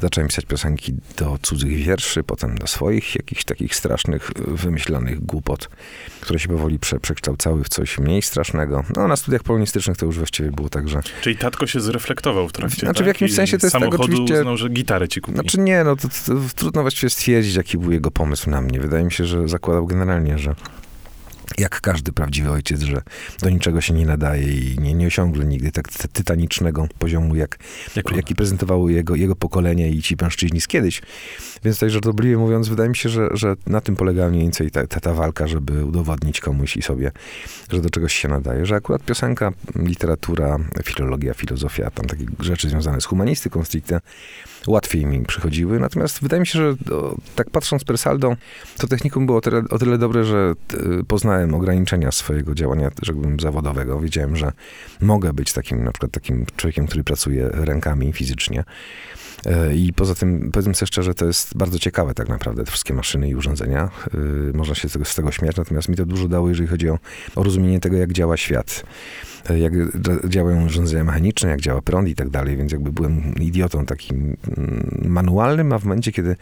Zacząłem 0.01 0.27
pisać 0.27 0.45
piosenki 0.45 0.93
do 1.17 1.37
cudzych 1.41 1.75
wierszy, 1.75 2.23
potem 2.23 2.57
do 2.57 2.67
swoich 2.67 3.15
jakichś 3.15 3.43
takich 3.43 3.75
strasznych, 3.75 4.31
wymyślanych 4.47 5.25
głupot, 5.25 5.69
które 6.21 6.39
się 6.39 6.47
powoli 6.47 6.79
prze, 6.79 6.99
przekształcały 6.99 7.63
w 7.63 7.69
coś 7.69 7.99
mniej 7.99 8.21
strasznego. 8.21 8.83
No, 8.95 9.07
na 9.07 9.15
studiach 9.15 9.43
polonistycznych 9.43 9.97
to 9.97 10.05
już 10.05 10.17
właściwie 10.17 10.51
było 10.51 10.69
tak, 10.69 10.89
że... 10.89 11.01
Czyli 11.21 11.37
tatko 11.37 11.67
się 11.67 11.79
zreflektował 11.79 12.49
w 12.49 12.51
trakcie, 12.51 12.79
Znaczy 12.79 12.97
tak? 12.97 13.03
w 13.03 13.07
jakimś 13.07 13.33
sensie 13.33 13.57
to 13.57 13.65
jest 13.65 13.79
tak 13.79 13.99
oczywiście... 13.99 14.39
uznał, 14.39 14.57
że 14.57 14.69
gitarę 14.69 15.07
ci 15.07 15.21
kupi. 15.21 15.37
Znaczy 15.37 15.59
nie, 15.59 15.83
no 15.83 15.95
to, 15.95 16.07
to, 16.07 16.15
to 16.25 16.39
trudno 16.55 16.81
właściwie 16.81 17.09
stwierdzić, 17.09 17.55
jaki 17.55 17.77
był 17.77 17.91
jego 17.91 18.11
pomysł 18.11 18.49
na 18.49 18.61
mnie. 18.61 18.79
Wydaje 18.79 19.03
mi 19.03 19.11
się, 19.11 19.25
że 19.25 19.47
zakładał 19.47 19.85
generalnie, 19.85 20.37
że 20.37 20.55
jak 21.57 21.81
każdy 21.81 22.11
prawdziwy 22.11 22.51
ojciec, 22.51 22.81
że 22.81 23.01
do 23.41 23.49
niczego 23.49 23.81
się 23.81 23.93
nie 23.93 24.05
nadaje 24.05 24.43
i 24.43 24.79
nie, 24.79 24.93
nie 24.93 25.07
osiągnął 25.07 25.47
nigdy 25.47 25.71
tak 25.71 25.89
tytanicznego 25.89 26.87
poziomu, 26.99 27.35
jak, 27.35 27.57
jak 27.95 28.11
jaki 28.11 28.35
prezentowało 28.35 28.89
jego, 28.89 29.15
jego 29.15 29.35
pokolenie 29.35 29.89
i 29.89 30.01
ci 30.01 30.15
mężczyźni 30.21 30.61
z 30.61 30.67
kiedyś. 30.67 31.01
Więc 31.63 31.79
tak 31.79 31.89
żartobliwie 31.89 32.37
mówiąc, 32.37 32.69
wydaje 32.69 32.89
mi 32.89 32.95
się, 32.95 33.09
że, 33.09 33.29
że 33.33 33.55
na 33.67 33.81
tym 33.81 33.95
polega 33.95 34.29
mniej 34.29 34.41
więcej 34.41 34.71
ta, 34.71 34.87
ta, 34.87 34.99
ta 34.99 35.13
walka, 35.13 35.47
żeby 35.47 35.85
udowodnić 35.85 36.39
komuś 36.39 36.77
i 36.77 36.81
sobie, 36.81 37.11
że 37.71 37.81
do 37.81 37.89
czegoś 37.89 38.13
się 38.13 38.27
nadaje, 38.27 38.65
że 38.65 38.75
akurat 38.75 39.03
piosenka, 39.03 39.51
literatura, 39.75 40.57
filologia, 40.83 41.33
filozofia, 41.33 41.91
tam 41.91 42.05
takie 42.05 42.25
rzeczy 42.39 42.69
związane 42.69 43.01
z 43.01 43.05
humanistyką 43.05 43.63
stricte, 43.63 43.99
łatwiej 44.67 45.05
mi 45.05 45.25
przychodziły. 45.25 45.79
Natomiast 45.79 46.21
wydaje 46.21 46.39
mi 46.39 46.47
się, 46.47 46.59
że 46.59 46.75
tak 47.35 47.49
patrząc 47.49 47.83
per 47.83 47.97
saldo, 47.97 48.35
to 48.77 48.87
technikum 48.87 49.25
było 49.25 49.37
o 49.37 49.41
tyle, 49.41 49.63
o 49.69 49.79
tyle 49.79 49.97
dobre, 49.97 50.23
że 50.23 50.53
t, 50.67 50.77
poznałem 51.07 51.53
ograniczenia 51.53 52.11
swojego 52.11 52.55
działania, 52.55 52.91
rzekłbym, 53.01 53.39
zawodowego. 53.39 53.99
Wiedziałem, 53.99 54.35
że 54.35 54.51
mogę 55.01 55.33
być 55.33 55.53
takim, 55.53 55.83
na 55.83 55.91
przykład 55.91 56.11
takim 56.11 56.45
człowiekiem, 56.55 56.87
który 56.87 57.03
pracuje 57.03 57.49
rękami 57.51 58.13
fizycznie. 58.13 58.63
E, 59.45 59.75
I 59.75 59.93
poza 59.93 60.15
tym, 60.15 60.51
powiedzmy 60.53 60.75
sobie 60.75 60.87
szczerze, 60.87 61.13
to 61.13 61.25
jest 61.25 61.57
bardzo 61.57 61.79
ciekawe 61.79 62.13
tak 62.13 62.29
naprawdę, 62.29 62.63
te 62.63 62.71
wszystkie 62.71 62.93
maszyny 62.93 63.29
i 63.29 63.35
urządzenia. 63.35 63.89
E, 64.53 64.57
można 64.57 64.75
się 64.75 64.89
z 64.89 64.93
tego, 64.93 65.05
z 65.05 65.15
tego 65.15 65.31
śmiać, 65.31 65.55
natomiast 65.55 65.89
mi 65.89 65.95
to 65.95 66.05
dużo 66.05 66.27
dało, 66.27 66.49
jeżeli 66.49 66.69
chodzi 66.69 66.89
o, 66.89 66.99
o 67.35 67.43
rozumienie 67.43 67.79
tego, 67.79 67.97
jak 67.97 68.13
działa 68.13 68.37
świat 68.37 68.83
jak 69.49 69.73
działają 70.29 70.65
urządzenia 70.65 71.03
mechaniczne, 71.03 71.49
jak 71.49 71.61
działa 71.61 71.81
prąd 71.81 72.07
i 72.07 72.15
tak 72.15 72.29
dalej, 72.29 72.57
więc 72.57 72.71
jakby 72.71 72.91
byłem 72.91 73.35
idiotą 73.35 73.85
takim 73.85 74.37
mm, 74.57 75.05
manualnym, 75.05 75.73
a 75.73 75.79
w 75.79 75.83
momencie, 75.83 76.11
kiedy 76.11 76.35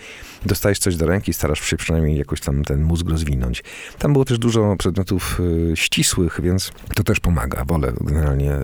dostajesz 0.46 0.80
coś 0.80 0.96
do 0.96 1.06
ręki, 1.06 1.34
starasz 1.34 1.62
się 1.62 1.78
przynajmniej 1.78 2.18
jakoś 2.18 2.42
tam 2.42 2.64
ten 2.64 2.84
mózg 2.84 3.10
rozwinąć. 3.10 3.64
Tam 4.00 4.14
było 4.14 4.26
też 4.26 4.40
dużo 4.40 4.76
przedmiotów 4.76 5.42
ścisłych, 5.76 6.40
więc 6.44 6.72
to 6.96 7.04
też 7.04 7.20
pomaga. 7.20 7.66
Wolę 7.66 7.94
generalnie 8.02 8.58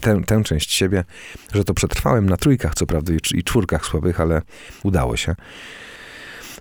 tę, 0.00 0.22
tę 0.26 0.42
część 0.44 0.72
siebie, 0.72 1.04
że 1.54 1.64
to 1.64 1.74
przetrwałem 1.74 2.28
na 2.28 2.36
trójkach, 2.36 2.74
co 2.74 2.86
prawda, 2.86 3.12
i 3.34 3.42
czwórkach 3.42 3.86
słabych, 3.86 4.20
ale 4.20 4.42
udało 4.82 5.16
się. 5.16 5.34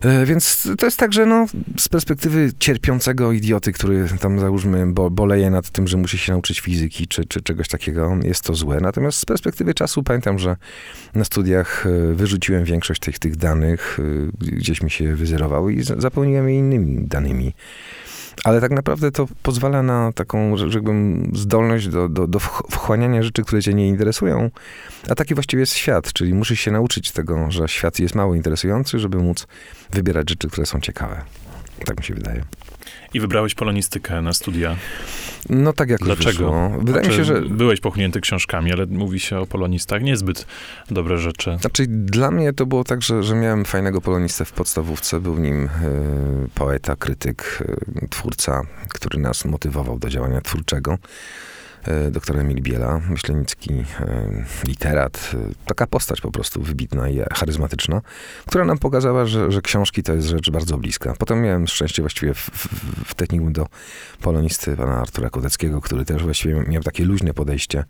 E, 0.02 0.26
więc 0.26 0.68
to 0.78 0.86
jest 0.86 1.00
tak, 1.00 1.14
że 1.14 1.26
no, 1.26 1.46
z 1.78 1.90
perspektywy 1.90 2.52
cierpiącego 2.60 3.32
idioty, 3.32 3.72
który 3.72 4.08
tam 4.20 4.40
załóżmy 4.40 4.94
bo, 4.94 5.10
boleje 5.10 5.50
nad 5.50 5.70
tym, 5.70 5.88
że 5.88 5.98
musi 5.98 6.18
się 6.18 6.32
nauczyć 6.32 6.60
fizyki 6.60 7.08
czy, 7.08 7.26
czy 7.26 7.42
czegoś 7.42 7.68
takiego, 7.68 8.18
jest 8.24 8.44
to 8.44 8.54
złe. 8.54 8.80
Natomiast 8.82 9.18
z 9.18 9.26
perspektywy 9.26 9.74
czasu 9.74 10.04
pamiętam, 10.04 10.40
że 10.40 10.58
na 11.14 11.24
studiach 11.24 11.86
e, 11.86 12.14
wyrzuciłem 12.14 12.64
większość 12.64 13.02
tych, 13.02 13.20
tych 13.20 13.36
danych, 13.36 14.00
e, 14.00 14.46
gdzieś 14.56 14.82
mi 14.82 14.92
się 14.92 15.16
wyzerowały 15.16 15.74
i 15.74 15.84
zapełniłem 15.84 16.50
je 16.50 16.56
innymi 16.58 17.08
danymi. 17.08 17.54
Ale 18.44 18.62
tak 18.62 18.72
naprawdę 18.72 19.12
to 19.12 19.28
pozwala 19.44 19.84
na 19.84 20.12
taką, 20.12 20.58
rzekłbym, 20.58 21.32
zdolność 21.36 21.88
do, 21.88 22.10
do, 22.10 22.28
do 22.28 22.40
wch- 22.40 22.72
wchłaniania 22.72 23.24
rzeczy, 23.24 23.44
które 23.44 23.62
cię 23.62 23.74
nie 23.74 23.88
interesują. 23.88 24.50
A 25.10 25.16
taki 25.16 25.34
właściwie 25.36 25.60
jest 25.60 25.74
świat, 25.74 26.14
czyli 26.14 26.34
musisz 26.34 26.60
się 26.60 26.72
nauczyć 26.72 27.12
tego, 27.12 27.52
że 27.52 27.68
świat 27.68 28.00
jest 28.00 28.16
mało 28.16 28.36
interesujący, 28.36 29.00
żeby 29.00 29.18
móc 29.18 29.48
wybierać 29.92 30.30
rzeczy, 30.30 30.50
które 30.50 30.66
są 30.66 30.80
ciekawe. 30.80 31.22
Tak 31.86 31.98
mi 31.98 32.04
się 32.04 32.14
wydaje. 32.14 32.44
I 33.14 33.20
wybrałeś 33.20 33.56
polonistykę 33.56 34.22
na 34.22 34.34
studia. 34.34 34.76
No 35.50 35.74
tak 35.74 35.90
jak 35.90 36.00
Dlaczego? 36.00 36.30
wyszło. 36.30 36.70
Wydaje 36.84 37.08
mi 37.08 37.14
się, 37.14 37.24
że... 37.24 37.42
Byłeś 37.42 37.80
pochłonięty 37.80 38.22
książkami, 38.22 38.72
ale 38.72 38.86
mówi 38.86 39.20
się 39.20 39.40
o 39.40 39.46
polonistach 39.46 40.02
niezbyt 40.02 40.46
dobre 40.92 41.18
rzeczy. 41.18 41.58
Znaczy, 41.62 41.86
dla 41.88 42.32
mnie 42.32 42.54
to 42.54 42.66
było 42.66 42.84
tak, 42.84 43.02
że, 43.02 43.24
że 43.24 43.36
miałem 43.36 43.66
fajnego 43.66 44.02
polonistę 44.02 44.46
w 44.46 44.52
podstawówce. 44.52 45.20
Był 45.20 45.40
nim 45.40 45.66
e, 45.66 45.70
poeta, 46.56 46.96
krytyk, 46.96 47.64
e, 48.04 48.08
twórca, 48.08 48.62
który 48.90 49.20
nas 49.20 49.46
motywował 49.46 50.00
do 50.00 50.10
działania 50.10 50.42
twórczego. 50.42 50.98
E, 51.88 52.12
doktor 52.12 52.40
Emil 52.40 52.62
Biela, 52.62 53.02
myślenicki 53.10 53.74
e, 53.74 53.86
literat. 54.68 55.32
E, 55.34 55.38
taka 55.66 55.88
postać 55.88 56.22
po 56.22 56.32
prostu 56.32 56.62
wybitna 56.62 57.10
i 57.10 57.20
charyzmatyczna, 57.34 58.02
która 58.46 58.66
nam 58.66 58.78
pokazała, 58.78 59.26
że, 59.26 59.52
że 59.52 59.62
książki 59.62 60.04
to 60.04 60.14
jest 60.14 60.28
rzecz 60.28 60.50
bardzo 60.50 60.78
bliska. 60.78 61.14
Potem 61.20 61.42
miałem 61.42 61.68
szczęście 61.68 62.02
właściwie 62.02 62.34
w, 62.34 62.40
w, 62.40 62.68
w 63.06 63.14
technikum 63.14 63.54
do 63.54 63.68
polonisty 64.22 64.76
pana 64.78 65.02
Artura 65.02 65.30
Kodeckiego, 65.30 65.82
który 65.82 66.06
też 66.06 66.24
właściwie 66.24 66.64
miał 66.68 66.84
takie 66.84 67.06
luźne 67.06 67.34
podejście 67.34 67.84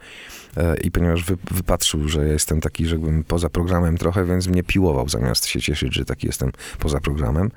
I 0.83 0.91
ponieważ 0.91 1.23
wy, 1.23 1.37
wypatrzył, 1.51 2.07
że 2.07 2.27
jestem 2.27 2.61
taki, 2.61 2.87
rzekłbym, 2.87 3.23
poza 3.23 3.49
programem 3.49 3.97
trochę, 3.97 4.25
więc 4.25 4.47
mnie 4.47 4.63
piłował, 4.63 5.09
zamiast 5.09 5.45
się 5.45 5.61
cieszyć, 5.61 5.95
że 5.95 6.05
taki 6.05 6.27
jestem 6.27 6.51
poza 6.79 6.99
programem. 6.99 7.51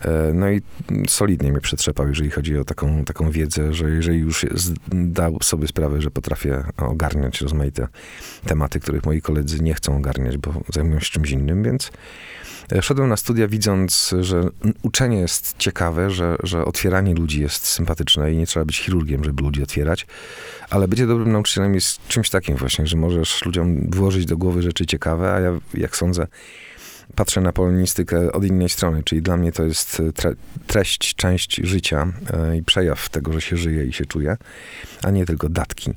E, 0.00 0.32
No 0.34 0.50
i 0.50 0.62
solidnie 1.08 1.52
mnie 1.52 1.60
przetrzepał, 1.60 2.08
jeżeli 2.08 2.30
chodzi 2.30 2.58
o 2.58 2.64
taką, 2.64 3.04
taką 3.04 3.30
wiedzę, 3.30 3.74
że 3.74 3.90
jeżeli 3.90 4.18
już 4.18 4.46
z- 4.54 4.74
dał 4.92 5.38
sobie 5.42 5.68
sprawę, 5.68 6.02
że 6.02 6.10
potrafię 6.10 6.64
ogarniać 6.76 7.40
rozmaite 7.40 7.88
tematy, 8.46 8.80
których 8.80 9.04
moi 9.06 9.22
koledzy 9.22 9.60
nie 9.62 9.74
chcą 9.74 9.96
ogarniać, 9.96 10.36
bo 10.38 10.54
zajmują 10.74 11.00
się 11.00 11.10
czymś 11.10 11.30
innym, 11.30 11.62
więc 11.62 11.90
e, 12.72 12.82
szedłem 12.82 13.08
na 13.08 13.16
studia 13.16 13.48
widząc, 13.48 14.14
że 14.20 14.48
uczenie 14.82 15.18
jest 15.20 15.54
ciekawe, 15.58 16.10
że, 16.10 16.36
że 16.42 16.64
otwieranie 16.64 17.14
ludzi 17.14 17.40
jest 17.40 17.66
sympatyczne 17.66 18.32
i 18.32 18.36
nie 18.36 18.46
trzeba 18.46 18.64
być 18.66 18.78
chirurgiem, 18.78 19.24
żeby 19.24 19.42
ludzi 19.42 19.62
otwierać, 19.62 20.06
ale 20.70 20.88
bycie 20.88 21.06
dobrym 21.06 21.32
nauczycielem 21.32 21.74
jest 21.74 22.08
czymś 22.08 22.30
takim 22.30 22.56
właśnie, 22.56 22.86
że 22.86 22.96
możesz 22.96 23.44
ludziom 23.44 23.90
włożyć 23.90 24.26
do 24.26 24.36
głowy 24.36 24.62
rzeczy 24.62 24.86
ciekawe, 24.86 25.32
a 25.32 25.40
ja, 25.40 25.52
jak 25.74 25.96
sądzę, 25.96 26.26
patrzę 27.14 27.40
na 27.40 27.52
polonistykę 27.52 28.32
od 28.32 28.44
innej 28.44 28.68
strony, 28.68 29.02
czyli 29.04 29.22
dla 29.22 29.36
mnie 29.36 29.52
to 29.52 29.64
jest 29.64 30.00
e, 30.00 30.12
tre, 30.12 30.32
treść, 30.66 31.14
część 31.14 31.56
życia 31.56 32.12
e, 32.32 32.56
i 32.56 32.62
przejaw 32.62 33.08
tego, 33.08 33.32
że 33.32 33.40
się 33.40 33.56
żyje 33.56 33.84
i 33.84 33.92
się 33.92 34.06
czuje, 34.06 34.36
a 35.02 35.10
nie 35.10 35.26
tylko 35.26 35.48
datki. 35.48 35.94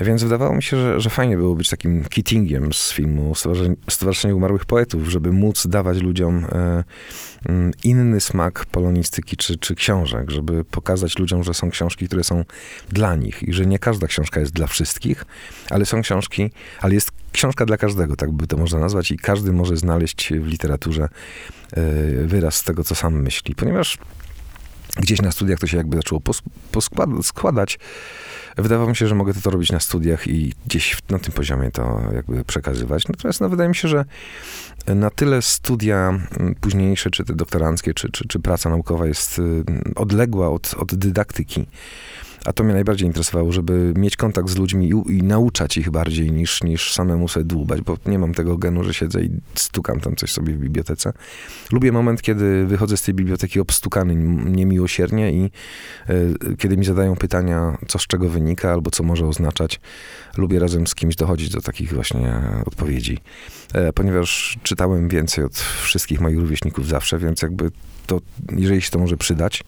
Więc 0.00 0.22
wydawało 0.22 0.54
mi 0.54 0.62
się, 0.62 0.76
że, 0.76 1.00
że 1.00 1.10
fajnie 1.10 1.36
było 1.36 1.54
być 1.54 1.70
takim 1.70 2.04
Keatingiem 2.04 2.72
z 2.72 2.92
filmu 2.92 3.32
Stowarzyszenie, 3.88 4.36
Umarłych 4.36 4.64
Poetów, 4.64 5.08
żeby 5.08 5.32
móc 5.32 5.66
dawać 5.66 6.02
ludziom 6.02 6.44
e, 6.44 6.84
mm, 7.48 7.72
inny 7.84 8.20
smak 8.20 8.66
polonistyki 8.66 9.36
czy, 9.36 9.58
czy 9.58 9.74
książek, 9.74 10.30
żeby 10.30 10.64
pokazać 10.64 11.18
ludziom, 11.18 11.44
że 11.44 11.54
są 11.54 11.70
książki, 11.70 12.06
które 12.06 12.24
są 12.24 12.44
dla 12.88 13.16
nich 13.16 13.42
i 13.42 13.52
że 13.52 13.66
nie 13.66 13.78
każda 13.78 14.06
książka 14.06 14.40
jest 14.40 14.52
dla 14.52 14.66
wszystkich, 14.66 15.24
ale 15.70 15.86
są 15.86 16.02
książki, 16.02 16.50
ale 16.80 16.94
jest 16.94 17.10
książka 17.32 17.66
dla 17.66 17.76
każdego, 17.76 18.16
tak 18.16 18.30
by 18.30 18.46
to 18.46 18.56
można 18.56 18.78
nazwać 18.78 19.10
i 19.10 19.16
każdy 19.16 19.52
może 19.52 19.76
znaleźć 19.76 20.32
w 20.32 20.46
literaturze 20.46 21.08
e, 21.72 21.82
wyraz 22.26 22.62
tego, 22.64 22.84
co 22.84 22.94
sam 22.94 23.22
myśli, 23.22 23.54
ponieważ 23.54 23.98
gdzieś 24.96 25.22
na 25.22 25.32
studiach 25.32 25.58
to 25.58 25.66
się 25.66 25.76
jakby 25.76 25.96
zaczęło 25.96 26.20
pos- 26.20 26.42
poskład- 26.72 27.22
składać. 27.22 27.78
Wydawało 28.56 28.90
mi 28.90 28.96
się, 28.96 29.08
że 29.08 29.14
mogę 29.14 29.34
to 29.34 29.50
robić 29.50 29.72
na 29.72 29.80
studiach 29.80 30.26
i 30.26 30.54
gdzieś 30.66 30.98
na 31.10 31.18
tym 31.18 31.32
poziomie 31.32 31.70
to 31.70 32.00
jakby 32.14 32.44
przekazywać. 32.44 33.08
Natomiast 33.08 33.40
no, 33.40 33.48
wydaje 33.48 33.68
mi 33.68 33.76
się, 33.76 33.88
że 33.88 34.04
na 34.86 35.10
tyle 35.10 35.42
studia 35.42 36.18
późniejsze, 36.60 37.10
czy 37.10 37.24
te 37.24 37.34
doktoranckie, 37.34 37.94
czy, 37.94 38.10
czy, 38.10 38.28
czy 38.28 38.40
praca 38.40 38.70
naukowa 38.70 39.06
jest 39.06 39.38
y, 39.38 39.64
odległa 39.94 40.50
od, 40.50 40.74
od 40.74 40.94
dydaktyki, 40.94 41.66
a 42.44 42.52
to 42.52 42.64
mnie 42.64 42.74
najbardziej 42.74 43.06
interesowało, 43.06 43.52
żeby 43.52 43.94
mieć 43.96 44.16
kontakt 44.16 44.48
z 44.48 44.56
ludźmi 44.56 44.88
i, 44.88 45.12
i 45.16 45.22
nauczać 45.22 45.76
ich 45.76 45.90
bardziej 45.90 46.32
niż, 46.32 46.62
niż 46.62 46.92
samemu 46.92 47.28
sobie 47.28 47.44
dłubać, 47.44 47.80
bo 47.80 47.96
nie 48.06 48.18
mam 48.18 48.34
tego 48.34 48.58
genu, 48.58 48.84
że 48.84 48.94
siedzę 48.94 49.22
i 49.22 49.30
stukam 49.54 50.00
tam 50.00 50.16
coś 50.16 50.32
sobie 50.32 50.52
w 50.52 50.58
bibliotece. 50.58 51.12
Lubię 51.72 51.92
moment, 51.92 52.22
kiedy 52.22 52.66
wychodzę 52.66 52.96
z 52.96 53.02
tej 53.02 53.14
biblioteki 53.14 53.60
obstukany 53.60 54.14
niemiłosiernie 54.50 55.32
i 55.32 55.50
y, 56.10 56.56
kiedy 56.58 56.76
mi 56.76 56.84
zadają 56.84 57.16
pytania, 57.16 57.78
co 57.88 57.98
z 57.98 58.06
czego 58.06 58.28
wynika 58.28 58.72
albo 58.72 58.90
co 58.90 59.02
może 59.02 59.26
oznaczać. 59.26 59.80
Lubię 60.36 60.58
razem 60.58 60.86
z 60.86 60.94
kimś 60.94 61.16
dochodzić 61.16 61.48
do 61.48 61.60
takich 61.60 61.94
właśnie 61.94 62.42
odpowiedzi. 62.66 63.18
E, 63.72 63.92
ponieważ 63.92 64.58
czytałem 64.62 65.08
więcej 65.08 65.44
od 65.44 65.58
wszystkich 65.58 66.20
moich 66.20 66.38
rówieśników 66.38 66.88
zawsze, 66.88 67.18
więc 67.18 67.42
jakby 67.42 67.70
to, 68.06 68.20
jeżeli 68.56 68.82
się 68.82 68.90
to 68.90 68.98
może 68.98 69.16
przydać, 69.16 69.64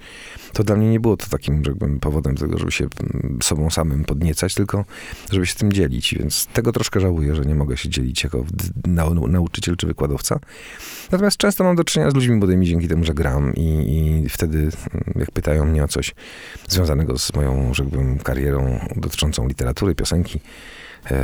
to 0.52 0.64
dla 0.64 0.76
mnie 0.76 0.90
nie 0.90 1.00
było 1.00 1.16
to 1.16 1.26
takim 1.26 1.62
jakbym, 1.66 2.00
powodem 2.00 2.36
tego, 2.36 2.58
żeby 2.58 2.72
się 2.72 2.84
mm, 2.84 3.38
sobą 3.42 3.70
samym 3.70 4.04
podniecać, 4.04 4.54
tylko 4.54 4.84
żeby 5.30 5.46
się 5.46 5.54
tym 5.54 5.72
dzielić. 5.72 6.14
Więc 6.18 6.46
tego 6.46 6.72
troszkę 6.72 7.00
żałuję, 7.00 7.34
że 7.34 7.44
nie 7.44 7.54
mogę 7.54 7.76
się 7.76 7.88
dzielić 7.88 8.24
jako 8.24 8.44
nau, 8.86 9.28
nauczyciel 9.28 9.76
czy 9.76 9.86
wykładowca. 9.86 10.38
Natomiast 11.12 11.36
często 11.36 11.64
mam 11.64 11.76
do 11.76 11.84
czynienia 11.84 12.10
z 12.10 12.14
ludźmi 12.14 12.36
młodymi 12.36 12.66
dzięki 12.66 12.88
temu, 12.88 13.04
że 13.04 13.14
gram 13.14 13.54
i, 13.54 14.22
i 14.24 14.28
wtedy, 14.28 14.58
mm, 14.58 14.70
jak 15.16 15.30
pytają 15.30 15.64
mnie 15.64 15.84
o 15.84 15.88
coś 15.88 16.14
związanego 16.68 17.18
z 17.18 17.34
moją, 17.34 17.74
rzekłbym, 17.74 18.18
karierą 18.18 18.78
dotyczącą 18.96 19.48
literatury, 19.48 19.94
piosenki, 19.94 20.40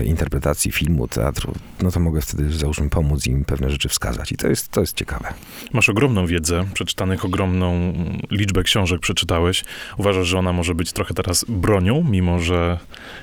interpretacji 0.05 0.73
filmu, 0.73 1.09
teatru, 1.09 1.55
no 1.83 1.90
to 1.90 2.01
mogę 2.01 2.21
wtedy, 2.21 2.53
załóżmy, 2.53 2.90
pomóc 2.90 3.27
im 3.27 3.45
pewne 3.45 3.71
rzeczy 3.71 3.88
wskazać. 3.88 4.33
I 4.33 4.37
to 4.37 4.49
jest, 4.49 4.69
to 4.69 4.81
jest 4.81 4.97
ciekawe. 4.97 5.35
Masz 5.73 5.88
ogromną 5.88 6.27
wiedzę, 6.27 6.64
przeczytanych 6.75 7.25
ogromną 7.25 7.93
liczbę 8.31 8.62
książek 8.62 9.01
przeczytałeś. 9.01 9.64
Uważasz, 9.99 10.27
że 10.27 10.38
ona 10.38 10.53
może 10.53 10.75
być 10.75 10.93
trochę 10.93 11.14
teraz 11.14 11.45
bronią, 11.49 12.05
mimo 12.11 12.38
że 12.40 12.79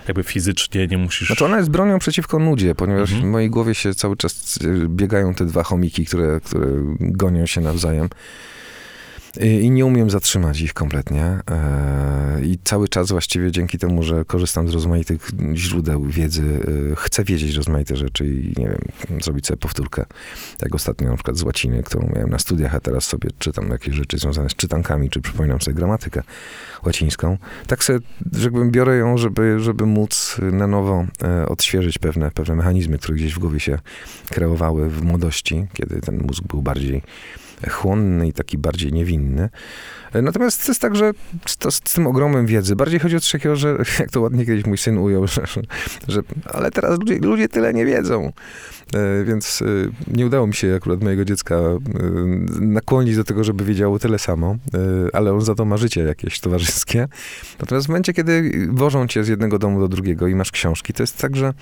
jakby 0.08 0.24
fizycznie 0.24 0.88
nie 0.88 0.98
musisz... 0.98 1.28
Znaczy 1.28 1.46
ona 1.46 1.58
jest 1.58 1.70
bronią 1.70 2.00
przeciwko 2.00 2.39
nudzie, 2.39 2.76
ponieważ 2.76 3.12
Mhm. 3.12 3.30
w 3.30 3.32
mojej 3.32 3.50
głowie 3.50 3.76
się 3.76 3.93
cały 3.93 4.17
czas 4.17 4.60
e, 4.63 4.88
biegają 4.89 5.34
te 5.34 5.46
dwa 5.46 5.63
chomiki, 5.63 6.06
które, 6.06 6.39
które 6.43 6.67
gonią 7.00 7.46
się 7.46 7.62
nawzajem. 7.62 8.10
I 9.40 9.68
i 9.68 9.72
nie 9.72 9.86
umiem 9.86 10.10
zatrzymać 10.10 10.62
ich 10.62 10.74
kompletnie. 10.74 11.24
E, 11.24 12.42
I 12.44 12.60
cały 12.63 12.88
czas 12.88 13.12
właściwie 13.12 13.52
dzięki 13.52 13.78
temu, 13.78 14.04
że 14.04 14.26
korzystam 14.26 14.68
z 14.68 14.74
rozmaitych 14.74 15.32
źródeł 15.54 16.06
wiedzy, 16.06 16.60
e, 16.92 16.96
chcę 16.96 17.24
wiedzieć 17.24 17.56
rozmaite 17.56 17.96
rzeczy 17.96 18.26
i 18.26 18.54
nie 18.58 18.70
wiem, 18.70 19.22
zrobić 19.22 19.48
sobie 19.48 19.58
powtórkę. 19.58 20.06
Jak 20.62 20.76
ostatnio 20.76 21.10
na 21.10 21.16
przykład 21.16 21.38
z 21.38 21.44
łaciny, 21.44 21.84
którą 21.84 22.10
miałem 22.16 22.30
na 22.30 22.40
studiach, 22.40 22.76
a 22.76 22.80
teraz 22.80 23.06
sobie 23.06 23.30
czytam 23.40 23.70
jakieś 23.70 23.96
rzeczy 23.96 24.18
związane 24.18 24.50
z 24.50 24.56
czytankami, 24.56 25.10
czy 25.10 25.22
przypominam 25.22 25.62
sobie 25.62 25.76
gramatykę 25.76 26.24
łacińską. 26.86 27.38
Tak 27.68 27.84
sobie, 27.84 28.00
jakbym 28.44 28.72
biorę 28.72 28.98
ją, 28.98 29.18
żeby, 29.18 29.60
żeby 29.60 29.86
móc 29.86 30.38
na 30.52 30.68
nowo 30.68 31.06
e, 31.24 31.50
odświeżyć 31.50 31.98
pewne, 31.98 32.32
pewne 32.32 32.56
mechanizmy, 32.56 32.98
które 32.98 33.16
gdzieś 33.16 33.34
w 33.34 33.40
głowie 33.40 33.60
się 33.60 33.80
kreowały 34.30 34.90
w 34.90 35.02
młodości, 35.02 35.68
kiedy 35.74 36.02
ten 36.02 36.18
mózg 36.18 36.44
był 36.44 36.62
bardziej 36.62 37.02
chłonny 37.70 38.28
i 38.28 38.34
taki 38.34 38.58
bardziej 38.58 38.93
niewinny. 38.93 39.50
Natomiast 40.13 40.65
to 40.65 40.72
jest 40.72 40.82
tak, 40.82 40.96
że 40.96 41.12
to, 41.60 41.72
z 41.72 41.82
tym 41.82 42.08
ogromem 42.08 42.46
wiedzy, 42.46 42.76
bardziej 42.76 43.00
chodzi 43.00 43.15
o 43.15 43.20
coś 43.20 43.41
że 43.54 43.78
jak 44.00 44.12
to 44.12 44.22
ładnie 44.22 44.46
kiedyś 44.46 44.65
mój 44.65 44.78
syn 44.78 44.98
ujął, 44.98 45.28
że, 45.28 45.41
że, 46.08 46.22
ale 46.54 46.72
teraz 46.72 47.00
ludzie, 47.00 47.20
ludzie 47.20 47.50
tyle 47.50 47.74
nie 47.74 47.86
wiedzą. 47.86 48.32
E, 48.93 49.24
Więc 49.24 49.62
e, 49.62 49.65
nie 50.17 50.26
udało 50.26 50.48
mi 50.48 50.54
się 50.54 50.76
akurat 50.76 51.04
mojego 51.04 51.26
dziecka 51.26 51.56
e, 51.56 51.80
nakłonić 52.62 53.15
do 53.15 53.24
tego, 53.24 53.43
żeby 53.43 53.65
wiedziało 53.65 54.00
tyle 54.00 54.20
samo, 54.20 54.56
ale 55.13 55.34
on 55.34 55.41
za 55.41 55.56
to 55.56 55.65
ma 55.65 55.78
życie 55.78 56.02
jakieś 56.02 56.39
towarzyskie. 56.39 57.08
Natomiast 57.60 57.88
w 57.88 57.89
momencie, 57.89 58.13
kiedy 58.13 58.52
wożą 58.72 59.08
cię 59.08 59.24
z 59.24 59.28
jednego 59.28 59.60
domu 59.60 59.80
do 59.80 59.88
drugiego 59.88 60.28
i 60.28 60.36
masz 60.36 60.52
książki, 60.52 60.93
to 60.93 61.04
jest 61.04 61.17
tak, 61.17 61.36
że 61.36 61.54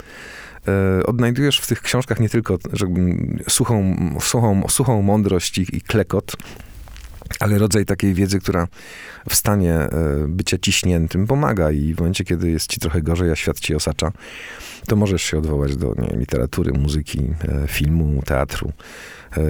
odnajdujesz 1.05 1.59
w 1.59 1.67
tych 1.67 1.81
książkach 1.81 2.19
nie 2.19 2.29
tylko 2.29 2.57
żebym, 2.73 3.39
suchą, 3.49 3.95
suchą, 4.21 4.63
suchą 4.69 5.01
mądrość 5.01 5.57
i, 5.57 5.77
i 5.77 5.81
klekot, 5.81 6.35
ale 7.39 7.57
rodzaj 7.57 7.85
takiej 7.85 8.13
wiedzy, 8.13 8.39
która 8.39 8.67
w 9.29 9.35
stanie 9.35 9.73
e, 9.73 9.89
bycia 10.27 10.57
ciśniętym 10.57 11.27
pomaga 11.27 11.71
i 11.71 11.93
w 11.93 11.97
momencie, 11.97 12.23
kiedy 12.23 12.51
jest 12.51 12.67
ci 12.67 12.79
trochę 12.79 13.01
gorzej, 13.01 13.31
a 13.31 13.35
świat 13.35 13.59
ci 13.59 13.75
osacza, 13.75 14.11
to 14.87 14.95
możesz 14.95 15.21
się 15.21 15.37
odwołać 15.37 15.75
do 15.75 15.93
nie 15.97 16.19
literatury, 16.19 16.71
muzyki, 16.71 17.19
e, 17.47 17.67
filmu, 17.67 18.21
teatru, 18.25 18.71
e, 18.71 18.73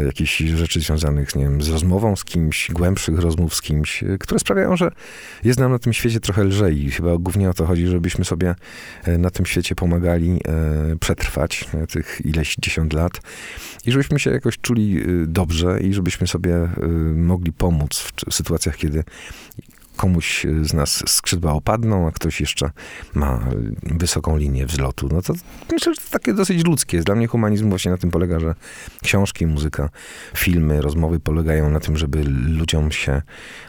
jakichś 0.06 0.38
rzeczy 0.38 0.80
związanych 0.80 1.36
nie 1.36 1.44
wiem, 1.44 1.62
z 1.62 1.70
rozmową 1.70 2.16
z 2.16 2.24
kimś, 2.24 2.72
głębszych 2.72 3.20
rozmów 3.20 3.56
z 3.56 3.62
kimś, 3.62 4.04
e, 4.04 4.18
które 4.18 4.40
sprawiają, 4.40 4.78
że 4.78 4.92
jest 5.44 5.60
nam 5.60 5.72
na 5.72 5.80
tym 5.80 5.94
świecie 5.94 6.20
trochę 6.20 6.44
lżej. 6.44 6.86
I 6.86 6.92
chyba 6.92 7.18
głównie 7.18 7.50
o 7.50 7.54
to 7.54 7.66
chodzi, 7.66 7.88
żebyśmy 7.88 8.26
sobie 8.26 8.56
e, 9.04 9.18
na 9.18 9.30
tym 9.30 9.46
świecie 9.46 9.76
pomagali 9.76 10.42
e, 10.48 10.96
przetrwać 11.00 11.66
e, 11.74 11.88
tych 11.88 12.22
ileś 12.26 12.56
dziesiąt 12.60 12.94
lat 12.94 13.22
i 13.86 13.92
żebyśmy 13.92 14.20
się 14.20 14.32
jakoś 14.32 14.58
czuli 14.58 15.00
e, 15.00 15.04
dobrze 15.28 15.80
i 15.80 15.94
żebyśmy 15.94 16.28
sobie 16.28 16.56
e, 16.56 16.88
mogli 17.16 17.54
pomóc 17.54 18.12
w 18.30 18.34
sytuacjach, 18.34 18.78
kiedy 18.78 19.04
komuś 19.96 20.46
z 20.62 20.74
nas 20.74 21.04
skrzydła 21.08 21.54
opadną, 21.54 22.08
a 22.08 22.12
ktoś 22.12 22.42
jeszcze 22.42 22.72
ma 23.14 23.40
wysoką 23.84 24.38
linię 24.38 24.66
wzlotu. 24.66 25.10
No 25.12 25.22
to 25.22 25.34
myślę, 25.72 25.94
że 25.94 26.02
to 26.02 26.10
takie 26.12 26.34
dosyć 26.34 26.66
ludzkie. 26.66 27.02
Dla 27.02 27.16
mnie 27.16 27.28
humanizm 27.28 27.70
właśnie 27.70 27.92
na 27.92 27.98
tym 27.98 28.12
polega, 28.12 28.40
że 28.40 28.56
książki, 29.04 29.48
muzyka, 29.48 29.90
filmy, 30.38 30.82
rozmowy 30.82 31.20
polegają 31.20 31.70
na 31.70 31.80
tym, 31.80 31.98
żeby 31.98 32.24
ludziom 32.48 32.92
się 32.92 33.22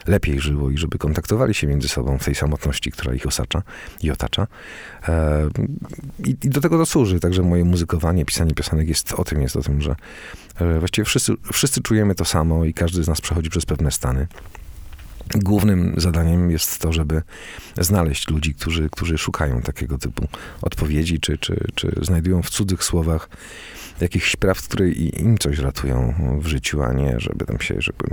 lepiej 0.07 0.39
żyło 0.39 0.69
i 0.69 0.77
żeby 0.77 0.97
kontaktowali 0.97 1.53
się 1.53 1.67
między 1.67 1.87
sobą 1.87 2.17
w 2.17 2.25
tej 2.25 2.35
samotności, 2.35 2.91
która 2.91 3.13
ich 3.13 3.25
osacza 3.25 3.63
i 4.01 4.11
otacza. 4.11 4.47
E, 5.07 5.49
I, 6.25 6.37
I, 6.43 6.49
do 6.49 6.61
tego 6.61 6.77
to 6.77 6.85
służy. 6.85 7.19
Także 7.19 7.41
moje 7.41 7.65
muzykowanie, 7.65 8.25
pisanie 8.25 8.53
piosenek 8.53 8.87
jest 8.87 9.13
o 9.13 9.23
tym, 9.23 9.41
jest 9.41 9.55
o 9.55 9.61
tym, 9.61 9.81
że 9.81 9.95
e, 10.55 10.79
właściwie 10.79 11.05
wszyscy, 11.05 11.33
wszyscy 11.53 11.81
czujemy 11.81 12.15
to 12.15 12.25
samo 12.25 12.65
i 12.65 12.73
każdy 12.73 13.03
z 13.03 13.07
nas 13.07 13.21
przechodzi 13.21 13.49
przez 13.49 13.65
pewne 13.65 13.91
stany. 13.91 14.27
Głównym 15.35 15.93
zadaniem 15.97 16.51
jest 16.51 16.79
to, 16.79 16.93
żeby 16.93 17.21
znaleźć 17.77 18.29
ludzi, 18.29 18.53
którzy, 18.53 18.89
którzy 18.89 19.17
szukają 19.17 19.61
takiego 19.61 19.97
typu 19.97 20.27
odpowiedzi, 20.61 21.19
czy, 21.19 21.37
czy, 21.37 21.67
czy 21.75 21.99
znajdują 22.01 22.41
w 22.41 22.49
cudzych 22.49 22.83
słowach 22.83 23.29
jakichś 24.01 24.31
spraw, 24.31 24.61
które 24.61 24.89
im 24.89 25.37
coś 25.37 25.59
ratują 25.59 26.13
w 26.41 26.47
życiu, 26.47 26.83
a 26.83 26.93
nie 26.93 27.19
żeby 27.19 27.45
tam 27.45 27.59
się, 27.59 27.75
żeby 27.81 28.05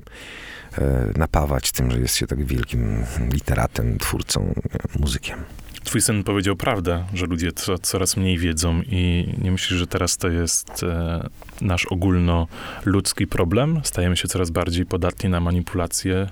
e, 0.78 1.12
napawać 1.16 1.72
tym, 1.72 1.90
że 1.90 1.98
jest 1.98 2.16
się 2.16 2.26
tak 2.26 2.44
wielkim 2.44 3.04
literatem, 3.32 3.98
twórcą, 3.98 4.54
muzykiem. 5.00 5.38
Twój 5.84 6.00
syn 6.00 6.24
powiedział 6.24 6.56
prawdę, 6.56 7.04
że 7.14 7.26
ludzie 7.26 7.52
co, 7.52 7.78
coraz 7.78 8.16
mniej 8.16 8.38
wiedzą 8.38 8.82
i 8.86 9.34
nie 9.42 9.52
myślisz, 9.52 9.78
że 9.78 9.86
teraz 9.86 10.16
to 10.16 10.28
jest 10.28 10.82
e, 10.82 11.28
nasz 11.60 11.86
ogólnoludzki 11.86 13.26
problem? 13.26 13.80
Stajemy 13.84 14.16
się 14.16 14.28
coraz 14.28 14.50
bardziej 14.50 14.86
podatni 14.86 15.30
na 15.30 15.40
manipulacje 15.40 16.28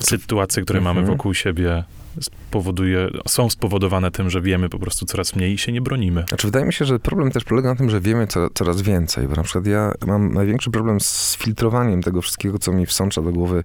sytuacje, 0.00 0.62
które 0.62 0.78
mhm. 0.78 0.96
mamy 0.96 1.06
wokół 1.06 1.34
siebie, 1.34 1.84
spowoduje, 2.20 3.10
są 3.28 3.50
spowodowane 3.50 4.10
tym, 4.10 4.30
że 4.30 4.40
wiemy 4.40 4.68
po 4.68 4.78
prostu 4.78 5.06
coraz 5.06 5.36
mniej 5.36 5.52
i 5.52 5.58
się 5.58 5.72
nie 5.72 5.80
bronimy. 5.80 6.24
Znaczy, 6.28 6.46
wydaje 6.46 6.66
mi 6.66 6.72
się, 6.72 6.84
że 6.84 6.98
problem 6.98 7.30
też 7.30 7.44
polega 7.44 7.68
na 7.68 7.76
tym, 7.76 7.90
że 7.90 8.00
wiemy 8.00 8.26
co, 8.26 8.50
coraz 8.54 8.82
więcej, 8.82 9.28
bo 9.28 9.34
na 9.34 9.42
przykład 9.42 9.66
ja 9.66 9.92
mam 10.06 10.34
największy 10.34 10.70
problem 10.70 11.00
z 11.00 11.36
filtrowaniem 11.36 12.02
tego 12.02 12.22
wszystkiego, 12.22 12.58
co 12.58 12.72
mi 12.72 12.86
wsącza 12.86 13.22
do 13.22 13.32
głowy 13.32 13.64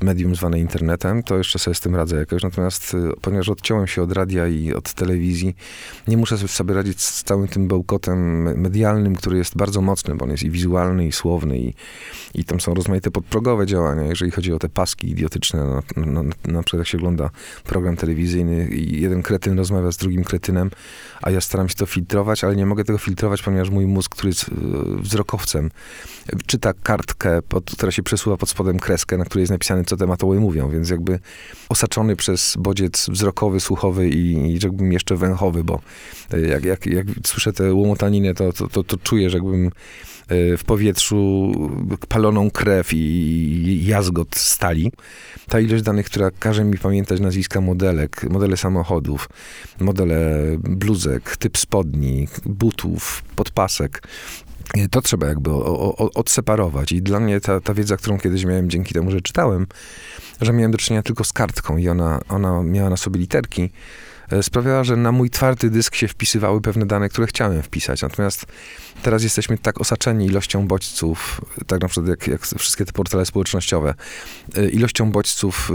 medium 0.00 0.34
zwane 0.34 0.58
internetem, 0.58 1.22
to 1.22 1.38
jeszcze 1.38 1.58
sobie 1.58 1.74
z 1.74 1.80
tym 1.80 1.96
radzę 1.96 2.16
jakoś, 2.16 2.42
natomiast 2.42 2.94
y, 2.94 3.12
ponieważ 3.20 3.48
odciąłem 3.48 3.86
się 3.86 4.02
od 4.02 4.12
radia 4.12 4.48
i 4.48 4.74
od 4.74 4.92
telewizji, 4.92 5.56
nie 6.08 6.16
muszę 6.16 6.38
sobie 6.38 6.74
radzić 6.74 7.00
z 7.00 7.22
całym 7.24 7.48
tym 7.48 7.68
bełkotem 7.68 8.42
medialnym, 8.60 9.16
który 9.16 9.38
jest 9.38 9.56
bardzo 9.56 9.80
mocny, 9.80 10.14
bo 10.14 10.24
on 10.24 10.30
jest 10.30 10.42
i 10.42 10.50
wizualny, 10.50 11.06
i 11.06 11.12
słowny, 11.12 11.58
i, 11.58 11.74
i 12.34 12.44
tam 12.44 12.60
są 12.60 12.74
rozmaite 12.74 13.10
podprogowe 13.10 13.66
działania, 13.66 14.02
jeżeli 14.02 14.30
chodzi 14.30 14.52
o 14.52 14.58
te 14.58 14.68
paski 14.68 15.10
idiotyczne, 15.10 15.64
na, 15.64 15.82
na, 16.06 16.22
na, 16.22 16.34
na 16.44 16.62
przykład 16.62 16.78
jak 16.78 16.86
się 16.86 16.98
ogląda 16.98 17.30
program 17.64 17.81
telewizyjny 17.96 18.68
i 18.68 19.02
jeden 19.02 19.22
kretyn 19.22 19.58
rozmawia 19.58 19.92
z 19.92 19.96
drugim 19.96 20.24
kretynem, 20.24 20.70
a 21.22 21.30
ja 21.30 21.40
staram 21.40 21.68
się 21.68 21.74
to 21.74 21.86
filtrować, 21.86 22.44
ale 22.44 22.56
nie 22.56 22.66
mogę 22.66 22.84
tego 22.84 22.98
filtrować, 22.98 23.42
ponieważ 23.42 23.70
mój 23.70 23.86
mózg, 23.86 24.12
który 24.14 24.28
jest 24.28 24.48
e, 24.48 24.52
wzrokowcem, 24.96 25.70
czyta 26.46 26.72
kartkę, 26.82 27.42
pod, 27.42 27.70
która 27.70 27.92
się 27.92 28.02
przesuwa 28.02 28.36
pod 28.36 28.48
spodem 28.48 28.78
kreskę, 28.78 29.16
na 29.16 29.24
której 29.24 29.42
jest 29.42 29.52
napisane, 29.52 29.84
co 29.84 29.96
tematoły 29.96 30.40
mówią, 30.40 30.70
więc 30.70 30.90
jakby 30.90 31.18
osaczony 31.68 32.16
przez 32.16 32.54
bodziec 32.58 33.06
wzrokowy, 33.10 33.60
słuchowy 33.60 34.08
i, 34.08 34.32
i 34.32 34.58
jakbym 34.62 34.92
jeszcze 34.92 35.16
węchowy, 35.16 35.64
bo 35.64 35.80
e, 36.32 36.40
jak, 36.40 36.64
jak, 36.64 36.86
jak 36.86 37.06
słyszę 37.26 37.52
tę 37.52 37.74
łomotaninę, 37.74 38.34
to, 38.34 38.52
to, 38.52 38.68
to, 38.68 38.84
to 38.84 38.96
czuję, 38.96 39.30
że 39.30 39.36
jakbym 39.36 39.70
E, 40.28 40.56
w 40.56 40.64
powietrzu 40.64 41.52
paloną 42.08 42.50
krew 42.50 42.92
i 42.92 43.84
jazgot 43.86 44.36
stali. 44.36 44.92
Ta 45.48 45.60
ilość 45.60 45.82
danych, 45.82 46.06
która 46.06 46.30
każe 46.30 46.64
mi 46.64 46.78
pamiętać 46.78 47.20
nazwiska 47.20 47.60
modelek, 47.62 48.30
modele 48.30 48.56
samochodów, 48.56 49.28
modele 49.80 50.16
bluzek, 50.58 51.36
typ 51.36 51.58
spodni, 51.58 52.28
butów, 52.46 53.22
podpasek, 53.36 54.02
to 54.90 55.02
trzeba 55.02 55.26
jakby 55.26 55.50
odseparować. 56.14 56.92
I 56.92 57.02
dla 57.02 57.20
mnie 57.20 57.40
ta, 57.40 57.60
ta 57.60 57.74
wiedza, 57.74 57.96
którą 57.96 58.18
kiedyś 58.18 58.44
miałem 58.44 58.70
dzięki 58.70 58.94
temu, 58.94 59.10
że 59.10 59.20
czytałem, 59.20 59.66
że 60.40 60.52
miałem 60.52 60.70
do 60.70 60.78
czynienia 60.78 61.02
tylko 61.02 61.24
z 61.24 61.32
kartką 61.32 61.76
i 61.76 61.88
ona, 61.88 62.20
ona 62.28 62.62
miała 62.62 62.90
na 62.90 62.96
sobie 62.96 63.20
literki, 63.20 63.70
e, 64.30 64.42
sprawiała, 64.42 64.84
że 64.84 64.96
na 64.96 65.12
mój 65.12 65.30
twardy 65.30 65.70
dysk 65.70 65.94
się 65.94 66.08
wpisywały 66.08 66.60
pewne 66.60 66.86
dane, 66.86 67.08
które 67.08 67.26
chciałem 67.26 67.62
wpisać. 67.62 68.02
Natomiast 68.02 68.46
teraz 69.02 69.22
jesteśmy 69.22 69.58
tak 69.58 69.80
osaczeni 69.80 70.26
ilością 70.26 70.66
bodźców, 70.66 71.40
tak 71.66 71.80
na 71.80 71.88
przykład 71.88 72.08
jak, 72.08 72.28
jak 72.28 72.46
wszystkie 72.46 72.84
te 72.84 72.92
portale 72.92 73.26
społecznościowe, 73.26 73.94
y, 74.58 74.70
ilością 74.70 75.12
bodźców, 75.12 75.70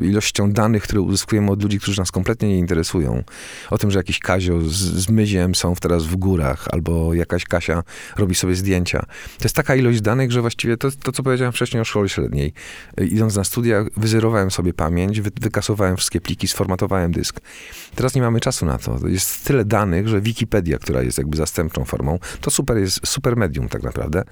y, 0.00 0.06
ilością 0.06 0.52
danych, 0.52 0.82
które 0.82 1.00
uzyskujemy 1.00 1.50
od 1.50 1.62
ludzi, 1.62 1.80
którzy 1.80 2.00
nas 2.00 2.10
kompletnie 2.10 2.48
nie 2.48 2.58
interesują. 2.58 3.24
O 3.70 3.78
tym, 3.78 3.90
że 3.90 3.98
jakiś 3.98 4.18
Kazio 4.18 4.60
z, 4.60 4.72
z 4.74 5.08
Myziem 5.08 5.54
są 5.54 5.74
teraz 5.74 6.04
w 6.04 6.16
górach, 6.16 6.68
albo 6.70 7.14
jakaś 7.14 7.44
Kasia 7.44 7.82
robi 8.16 8.34
sobie 8.34 8.54
zdjęcia. 8.54 9.00
To 9.38 9.44
jest 9.44 9.56
taka 9.56 9.74
ilość 9.74 10.00
danych, 10.00 10.32
że 10.32 10.40
właściwie 10.40 10.76
to, 10.76 10.88
to 11.02 11.12
co 11.12 11.22
powiedziałem 11.22 11.52
wcześniej 11.52 11.80
o 11.80 11.84
szkole 11.84 12.08
średniej. 12.08 12.52
Y, 13.00 13.06
idąc 13.06 13.36
na 13.36 13.44
studia, 13.44 13.84
wyzerowałem 13.96 14.50
sobie 14.50 14.74
pamięć, 14.74 15.20
wy, 15.20 15.30
wykasowałem 15.40 15.96
wszystkie 15.96 16.20
pliki, 16.20 16.48
sformatowałem 16.48 17.12
dysk. 17.12 17.40
Teraz 17.94 18.14
nie 18.14 18.22
mamy 18.22 18.40
czasu 18.40 18.66
na 18.66 18.78
to. 18.78 19.08
Jest 19.08 19.44
tyle 19.44 19.64
danych, 19.64 20.08
że 20.08 20.20
Wikipedia, 20.20 20.78
która 20.78 21.02
jest 21.02 21.18
jakby 21.18 21.36
zastępczą 21.36 21.84
formą, 21.84 22.18
to 22.40 22.50
super 22.50 22.61
jest 22.76 23.06
super 23.06 23.36
medium 23.36 23.68
tak 23.68 23.82
naprawdę, 23.82 24.22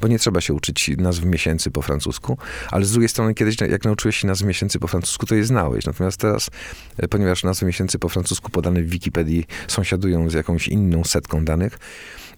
bo 0.00 0.08
nie 0.08 0.18
trzeba 0.18 0.40
się 0.40 0.54
uczyć 0.54 0.90
nazw 0.98 1.24
miesięcy 1.24 1.70
po 1.70 1.82
francusku, 1.82 2.38
ale 2.70 2.84
z 2.84 2.92
drugiej 2.92 3.08
strony 3.08 3.34
kiedyś 3.34 3.60
jak 3.60 3.84
nauczyłeś 3.84 4.16
się 4.16 4.26
nazw 4.26 4.44
miesięcy 4.44 4.78
po 4.78 4.86
francusku, 4.86 5.26
to 5.26 5.34
je 5.34 5.44
znałeś. 5.44 5.86
Natomiast 5.86 6.16
teraz, 6.16 6.50
e, 6.96 7.08
ponieważ 7.08 7.44
nazwy 7.44 7.66
miesięcy 7.66 7.98
po 7.98 8.08
francusku 8.08 8.50
podane 8.50 8.82
w 8.82 8.90
Wikipedii 8.90 9.46
sąsiadują 9.68 10.30
z 10.30 10.34
jakąś 10.34 10.68
inną 10.68 11.04
setką 11.04 11.44
danych, 11.44 11.78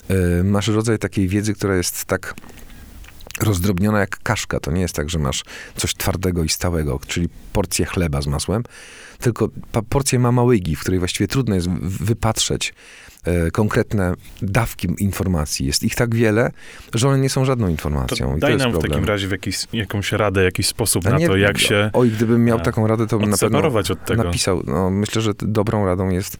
e, 0.09 0.43
masz 0.43 0.67
rodzaj 0.67 0.99
takiej 0.99 1.27
wiedzy, 1.27 1.53
która 1.53 1.75
jest 1.75 2.05
tak 2.05 2.35
rozdrobniona 3.41 3.99
jak 3.99 4.19
kaszka. 4.23 4.59
To 4.59 4.71
nie 4.71 4.81
jest 4.81 4.95
tak, 4.95 5.09
że 5.09 5.19
masz 5.19 5.43
coś 5.75 5.95
twardego 5.95 6.43
i 6.43 6.49
stałego, 6.49 6.99
czyli 7.07 7.29
porcję 7.53 7.85
chleba 7.85 8.21
z 8.21 8.27
masłem, 8.27 8.63
tylko 9.19 9.49
porcję 9.89 10.19
mamałygi, 10.19 10.75
w 10.75 10.79
której 10.79 10.99
właściwie 10.99 11.27
trudno 11.27 11.55
jest 11.55 11.69
wypatrzeć 11.69 12.73
konkretne 13.51 14.13
dawki 14.41 14.87
informacji. 14.97 15.65
Jest 15.65 15.83
ich 15.83 15.95
tak 15.95 16.15
wiele, 16.15 16.51
że 16.93 17.07
one 17.09 17.19
nie 17.19 17.29
są 17.29 17.45
żadną 17.45 17.67
informacją. 17.67 18.33
To 18.33 18.37
daj 18.37 18.57
nam 18.57 18.73
w 18.73 18.79
takim 18.79 19.05
razie 19.05 19.27
w 19.27 19.31
jakiś, 19.31 19.57
jakąś 19.73 20.11
radę, 20.11 20.43
jakiś 20.43 20.67
sposób 20.67 21.03
na 21.05 21.17
nie, 21.17 21.27
to, 21.27 21.37
jak 21.37 21.57
się 21.57 21.89
Oj, 21.93 22.09
gdybym 22.09 22.45
miał 22.45 22.59
taką 22.59 22.87
radę, 22.87 23.07
to 23.07 23.19
bym 23.19 23.29
na 23.29 23.37
pewno 23.37 23.59
od 23.91 24.05
tego. 24.05 24.23
napisał. 24.23 24.63
No, 24.65 24.89
myślę, 24.89 25.21
że 25.21 25.31
dobrą 25.39 25.85
radą 25.85 26.09
jest 26.09 26.37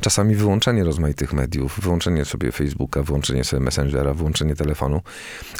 czasami 0.00 0.34
wyłączenie 0.34 0.84
rozmaitych 0.84 1.32
mediów, 1.32 1.80
wyłączenie 1.82 2.24
sobie 2.24 2.52
Facebooka, 2.52 3.02
wyłączenie 3.02 3.44
sobie 3.44 3.62
Messengera, 3.62 4.14
wyłączenie 4.14 4.56
telefonu. 4.56 5.00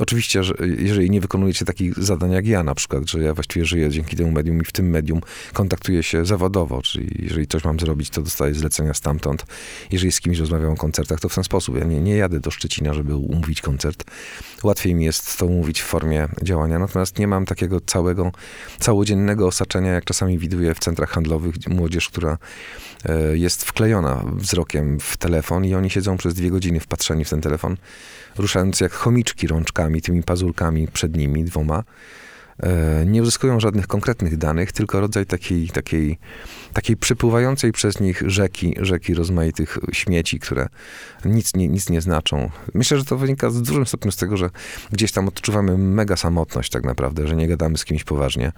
Oczywiście, 0.00 0.44
że 0.44 0.54
jeżeli 0.78 1.10
nie 1.10 1.20
wykonujecie 1.20 1.64
takich 1.64 1.98
zadań 1.98 2.32
jak 2.32 2.46
ja 2.46 2.62
na 2.62 2.74
przykład, 2.74 3.10
że 3.10 3.18
ja 3.18 3.34
właściwie 3.34 3.66
żyję 3.66 3.90
dzięki 3.90 4.16
temu 4.16 4.30
medium 4.30 4.60
i 4.60 4.64
w 4.64 4.72
tym 4.72 4.90
medium 4.90 5.20
kontaktuję 5.52 6.02
się 6.02 6.26
zawodowo, 6.26 6.82
czyli 6.82 7.24
jeżeli 7.24 7.46
coś 7.46 7.64
mam 7.64 7.80
zrobić, 7.80 8.10
to 8.10 8.22
dostaję 8.22 8.54
zlecenia 8.54 8.94
stamtąd. 8.94 9.46
Jeżeli 9.90 10.12
z 10.12 10.20
kimś 10.20 10.38
rozmawiam 10.38 10.63
o 10.72 10.76
koncertach, 10.76 11.20
to 11.20 11.28
w 11.28 11.34
ten 11.34 11.44
sposób. 11.44 11.78
Ja 11.78 11.84
nie, 11.84 12.00
nie 12.00 12.16
jadę 12.16 12.40
do 12.40 12.50
Szczecina, 12.50 12.94
żeby 12.94 13.16
umówić 13.16 13.60
koncert. 13.60 14.04
Łatwiej 14.62 14.94
mi 14.94 15.04
jest 15.04 15.38
to 15.38 15.46
umówić 15.46 15.82
w 15.82 15.84
formie 15.84 16.28
działania, 16.42 16.78
natomiast 16.78 17.18
nie 17.18 17.26
mam 17.26 17.46
takiego 17.46 17.80
całego, 17.80 18.32
całodziennego 18.80 19.46
osaczenia, 19.46 19.92
jak 19.92 20.04
czasami 20.04 20.38
widuję 20.38 20.74
w 20.74 20.78
centrach 20.78 21.10
handlowych 21.10 21.54
młodzież, 21.68 22.08
która 22.08 22.38
e, 23.04 23.38
jest 23.38 23.64
wklejona 23.64 24.24
wzrokiem 24.32 25.00
w 25.00 25.16
telefon 25.16 25.64
i 25.64 25.74
oni 25.74 25.90
siedzą 25.90 26.16
przez 26.16 26.34
dwie 26.34 26.50
godziny 26.50 26.80
wpatrzeni 26.80 27.24
w 27.24 27.30
ten 27.30 27.40
telefon, 27.40 27.76
ruszając 28.36 28.80
jak 28.80 28.92
chomiczki 28.92 29.46
rączkami, 29.46 30.02
tymi 30.02 30.22
pazurkami 30.22 30.88
przed 30.88 31.16
nimi 31.16 31.44
dwoma 31.44 31.84
nie 33.06 33.22
uzyskują 33.22 33.60
żadnych 33.60 33.86
konkretnych 33.86 34.36
danych, 34.36 34.72
tylko 34.72 35.00
rodzaj 35.00 35.26
takiej, 35.26 35.68
takiej, 35.68 36.18
takiej 36.72 36.96
przepływającej 36.96 37.72
przez 37.72 38.00
nich 38.00 38.22
rzeki, 38.26 38.74
rzeki 38.80 39.14
rozmaitych 39.14 39.78
śmieci, 39.92 40.40
które 40.40 40.68
nic 41.24 41.54
nie, 41.54 41.68
nic 41.68 41.90
nie 41.90 42.00
znaczą. 42.00 42.50
Myślę, 42.74 42.98
że 42.98 43.04
to 43.04 43.16
wynika 43.16 43.50
z 43.50 43.62
dużym 43.62 43.86
stopniu 43.86 44.12
z 44.12 44.16
tego, 44.16 44.36
że 44.36 44.50
gdzieś 44.92 45.12
tam 45.12 45.28
odczuwamy 45.28 45.78
mega 45.78 46.16
samotność 46.16 46.70
tak 46.70 46.84
naprawdę, 46.84 47.28
że 47.28 47.36
nie 47.36 47.48
gadamy 47.48 47.78
z 47.78 47.84
kimś 47.84 48.04
poważnie, 48.04 48.52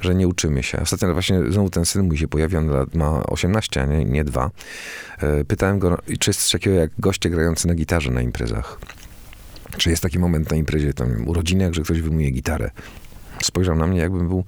że 0.00 0.14
nie 0.14 0.28
uczymy 0.28 0.62
się. 0.62 0.80
Ostatnio 0.80 1.12
właśnie 1.12 1.40
znowu 1.48 1.70
ten 1.70 1.84
syn 1.84 2.06
mój 2.06 2.18
się 2.18 2.28
pojawia, 2.28 2.58
on 2.58 2.70
ma 2.94 3.22
18, 3.22 3.82
a 3.82 3.86
nie, 3.86 4.04
nie 4.04 4.24
2. 4.24 4.50
E, 5.18 5.44
pytałem 5.44 5.78
go, 5.78 5.98
czy 6.18 6.30
jest 6.30 6.40
coś 6.40 6.52
takiego 6.52 6.76
jak 6.76 6.90
goście 6.98 7.30
grający 7.30 7.68
na 7.68 7.74
gitarze 7.74 8.10
na 8.10 8.22
imprezach. 8.22 8.80
Czy 9.76 9.90
jest 9.90 10.02
taki 10.02 10.18
moment 10.18 10.50
na 10.50 10.56
imprezie, 10.56 10.94
tam 10.94 11.28
urodzinach, 11.28 11.72
że 11.72 11.82
ktoś 11.82 12.00
wyjmuje 12.00 12.30
gitarę 12.30 12.70
spojrzał 13.42 13.76
na 13.76 13.86
mnie, 13.86 14.00
jakbym 14.00 14.28
był 14.28 14.44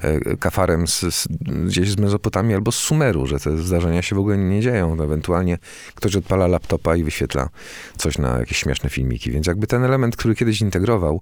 e, 0.00 0.36
kafarem 0.36 0.86
z, 0.86 1.00
z, 1.00 1.28
gdzieś 1.66 1.90
z 1.90 1.96
Mezopotamii 1.96 2.54
albo 2.54 2.72
z 2.72 2.76
Sumeru, 2.76 3.26
że 3.26 3.40
te 3.40 3.58
zdarzenia 3.58 4.02
się 4.02 4.16
w 4.16 4.18
ogóle 4.18 4.38
nie 4.38 4.60
dzieją. 4.60 5.02
Ewentualnie 5.02 5.58
ktoś 5.94 6.16
odpala 6.16 6.46
laptopa 6.46 6.96
i 6.96 7.04
wyświetla 7.04 7.48
coś 7.96 8.18
na 8.18 8.38
jakieś 8.38 8.58
śmieszne 8.58 8.90
filmiki. 8.90 9.30
Więc 9.30 9.46
jakby 9.46 9.66
ten 9.66 9.84
element, 9.84 10.16
który 10.16 10.34
kiedyś 10.34 10.60
integrował, 10.60 11.20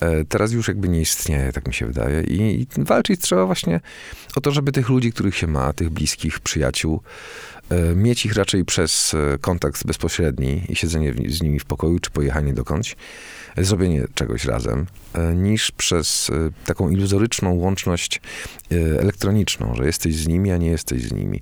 e, 0.00 0.24
teraz 0.24 0.52
już 0.52 0.68
jakby 0.68 0.88
nie 0.88 1.00
istnieje, 1.00 1.52
tak 1.52 1.68
mi 1.68 1.74
się 1.74 1.86
wydaje. 1.86 2.22
I, 2.22 2.60
I 2.60 2.66
walczyć 2.76 3.20
trzeba 3.20 3.46
właśnie 3.46 3.80
o 4.36 4.40
to, 4.40 4.50
żeby 4.50 4.72
tych 4.72 4.88
ludzi, 4.88 5.12
których 5.12 5.36
się 5.36 5.46
ma, 5.46 5.72
tych 5.72 5.90
bliskich, 5.90 6.40
przyjaciół, 6.40 7.00
e, 7.70 7.94
mieć 7.94 8.26
ich 8.26 8.34
raczej 8.34 8.64
przez 8.64 9.16
kontakt 9.40 9.86
bezpośredni 9.86 10.62
i 10.68 10.76
siedzenie 10.76 11.14
z 11.28 11.42
nimi 11.42 11.60
w 11.60 11.64
pokoju, 11.64 11.98
czy 11.98 12.10
pojechanie 12.10 12.52
dokądś, 12.52 12.96
zrobienie 13.56 14.04
czegoś 14.14 14.44
razem, 14.44 14.86
e, 15.12 15.34
niż 15.34 15.70
przez 15.70 16.30
e, 16.30 16.50
taką 16.66 16.88
iluzoryczną 16.88 17.54
łączność 17.54 18.20
e, 18.72 19.00
elektroniczną, 19.00 19.74
że 19.74 19.86
jesteś 19.86 20.16
z 20.16 20.26
nimi, 20.26 20.50
a 20.50 20.56
nie 20.56 20.70
jesteś 20.70 21.02
z 21.02 21.12
nimi. 21.12 21.40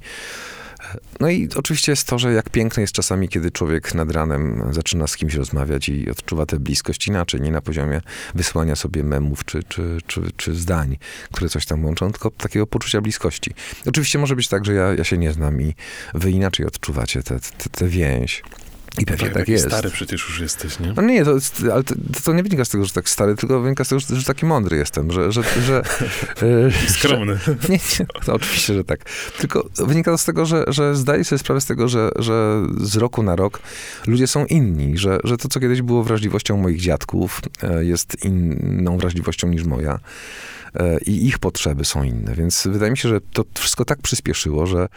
No 1.21 1.29
i 1.29 1.49
oczywiście 1.57 1.93
jest 1.93 2.07
to, 2.07 2.19
że 2.19 2.33
jak 2.33 2.51
piękne 2.51 2.81
jest 2.81 2.93
czasami, 2.93 3.29
kiedy 3.29 3.51
człowiek 3.51 3.95
nad 3.95 4.11
ranem 4.11 4.63
zaczyna 4.71 5.07
z 5.07 5.17
kimś 5.17 5.35
rozmawiać 5.35 5.89
i 5.89 6.11
odczuwa 6.11 6.47
tę 6.47 6.59
bliskość 6.59 7.07
inaczej, 7.07 7.41
nie 7.41 7.51
na 7.51 7.61
poziomie 7.61 8.01
wysłania 8.35 8.77
sobie 8.77 9.05
memów 9.05 9.45
czy, 9.45 9.63
czy, 9.63 9.99
czy, 10.07 10.21
czy 10.37 10.55
zdań, 10.55 10.99
które 11.33 11.49
coś 11.49 11.67
tam 11.67 11.85
łączą, 11.85 12.13
tylko 12.13 12.31
takiego 12.31 12.67
poczucia 12.67 13.01
bliskości. 13.01 13.55
Oczywiście 13.87 14.19
może 14.19 14.37
być 14.37 14.49
tak, 14.49 14.65
że 14.65 14.73
ja, 14.73 14.95
ja 14.95 15.05
się 15.05 15.19
nie 15.19 15.33
znam 15.33 15.63
i 15.63 15.75
wy 16.15 16.31
inaczej 16.31 16.67
odczuwacie 16.67 17.23
tę 17.73 17.89
więź. 17.89 18.43
I 18.99 19.07
pewnie 19.07 19.27
tak, 19.27 19.35
tak 19.35 19.49
jest. 19.49 19.67
Stary 19.67 19.91
przecież 19.91 20.29
już 20.29 20.41
jesteś, 20.41 20.81
nie? 20.81 20.93
No 20.97 21.03
nie, 21.03 21.25
to, 21.25 21.39
ale 21.73 21.85
to, 21.85 21.95
to, 22.25 22.33
nie 22.33 22.43
wynika 22.43 22.65
z 22.65 22.69
tego, 22.69 22.85
że 22.85 22.93
tak 22.93 23.09
stary, 23.09 23.37
tylko 23.37 23.61
wynika 23.61 23.85
z 23.85 23.89
tego, 23.89 24.01
że, 24.01 24.17
że 24.17 24.25
taki 24.25 24.47
mądry 24.47 24.77
jestem, 24.77 25.13
że... 25.13 25.33
że, 25.33 25.43
że 25.67 25.83
Skromny. 26.89 27.37
Że, 27.37 27.57
nie, 27.69 27.79
nie, 28.01 28.07
to 28.25 28.35
oczywiście, 28.35 28.75
że 28.75 28.85
tak. 28.85 29.05
Tylko 29.39 29.69
wynika 29.75 30.11
to 30.11 30.19
z 30.19 30.25
tego, 30.25 30.47
że, 30.47 30.65
że 30.69 30.97
zdaję 30.97 31.25
sobie 31.25 31.39
sprawę 31.39 31.61
z 31.61 31.67
tego, 31.67 31.89
że, 31.89 32.11
że 32.17 32.63
z 32.81 32.97
roku 32.97 33.23
na 33.23 33.37
rok 33.37 33.61
ludzie 34.07 34.27
są 34.27 34.47
inni, 34.47 34.99
że, 34.99 35.19
że 35.25 35.37
to, 35.37 35.49
co 35.49 35.61
kiedyś 35.61 35.83
było 35.83 36.05
wrażliwością 36.05 36.57
moich 36.57 36.81
dziadków, 36.81 37.41
e, 37.63 37.85
jest 37.85 38.25
inną 38.25 38.99
wrażliwością 38.99 39.49
niż 39.49 39.65
moja 39.65 39.99
e, 40.75 40.99
i 40.99 41.27
ich 41.27 41.39
potrzeby 41.39 41.85
są 41.85 42.03
inne. 42.03 42.35
Więc 42.35 42.69
wydaje 42.71 42.91
mi 42.91 42.99
się, 42.99 43.09
że 43.09 43.21
to 43.33 43.45
wszystko 43.55 43.85
tak 43.85 44.03
przyspieszyło, 44.03 44.67
że 44.67 44.89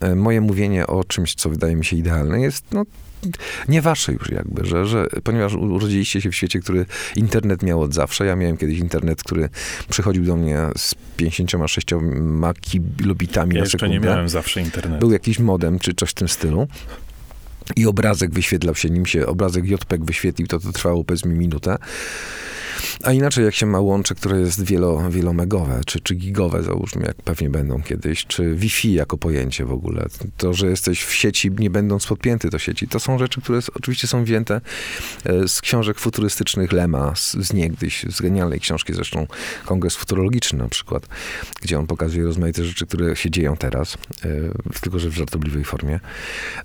e, 0.00 0.14
moje 0.14 0.40
mówienie 0.40 0.86
o 0.86 1.04
czymś, 1.04 1.34
co 1.34 1.50
wydaje 1.50 1.76
mi 1.76 1.84
się 1.84 1.96
idealne, 1.96 2.40
jest 2.40 2.64
no, 2.72 2.84
nie 3.68 3.82
wasze 3.82 4.12
już 4.12 4.30
jakby, 4.30 4.64
że, 4.64 4.86
że 4.86 5.06
ponieważ 5.24 5.54
urodziliście 5.54 6.20
się 6.20 6.30
w 6.30 6.34
świecie, 6.34 6.60
który 6.60 6.86
internet 7.16 7.62
miał 7.62 7.80
od 7.80 7.94
zawsze. 7.94 8.26
Ja 8.26 8.36
miałem 8.36 8.56
kiedyś 8.56 8.78
internet, 8.78 9.22
który 9.22 9.48
przychodził 9.88 10.24
do 10.24 10.36
mnie 10.36 10.58
z 10.76 10.94
56 11.16 11.86
kilobitami 12.60 13.54
ja 13.54 13.62
na 13.62 13.66
sekundę. 13.66 13.86
jeszcze 13.86 13.88
nie 13.88 14.00
miałem 14.00 14.28
zawsze 14.28 14.60
internetu. 14.60 15.00
Był 15.00 15.12
jakiś 15.12 15.38
modem, 15.38 15.78
czy 15.78 15.94
coś 15.94 16.10
w 16.10 16.14
tym 16.14 16.28
stylu. 16.28 16.68
I 17.76 17.86
obrazek 17.86 18.30
wyświetlał 18.30 18.74
się, 18.74 18.90
nim 18.90 19.06
się 19.06 19.26
obrazek 19.26 19.64
JPEG 19.64 20.04
wyświetlił, 20.04 20.48
to 20.48 20.58
to 20.58 20.72
trwało 20.72 21.04
powiedzmy 21.04 21.34
minutę. 21.34 21.78
A 23.02 23.12
inaczej 23.12 23.44
jak 23.44 23.54
się 23.54 23.66
ma 23.66 23.80
łącze, 23.80 24.14
które 24.14 24.40
jest 24.40 24.64
wielo, 24.64 25.10
wielomegowe, 25.10 25.80
czy, 25.86 26.00
czy 26.00 26.14
gigowe, 26.14 26.62
załóżmy, 26.62 27.06
jak 27.06 27.16
pewnie 27.16 27.50
będą 27.50 27.82
kiedyś, 27.82 28.26
czy 28.26 28.54
Wi-Fi 28.56 28.92
jako 28.92 29.18
pojęcie 29.18 29.64
w 29.64 29.72
ogóle. 29.72 30.06
To, 30.36 30.54
że 30.54 30.66
jesteś 30.66 31.02
w 31.02 31.14
sieci, 31.14 31.50
nie 31.58 31.70
będąc 31.70 32.06
podpięty 32.06 32.50
do 32.50 32.58
sieci. 32.58 32.88
To 32.88 33.00
są 33.00 33.18
rzeczy, 33.18 33.40
które 33.40 33.58
oczywiście 33.74 34.06
są 34.06 34.24
wzięte 34.24 34.60
e, 35.24 35.48
z 35.48 35.60
książek 35.60 35.98
futurystycznych 35.98 36.72
Lema, 36.72 37.14
z, 37.14 37.32
z 37.32 37.52
niegdyś, 37.52 38.06
z 38.10 38.20
genialnej 38.20 38.60
książki 38.60 38.94
zresztą 38.94 39.26
Kongres 39.66 39.96
Futurologiczny 39.96 40.58
na 40.58 40.68
przykład, 40.68 41.06
gdzie 41.60 41.78
on 41.78 41.86
pokazuje 41.86 42.24
rozmaite 42.24 42.64
rzeczy, 42.64 42.86
które 42.86 43.16
się 43.16 43.30
dzieją 43.30 43.56
teraz, 43.56 43.94
e, 43.94 44.28
tylko 44.80 44.98
że 44.98 45.08
w 45.08 45.14
żartobliwej 45.14 45.64
formie. 45.64 46.00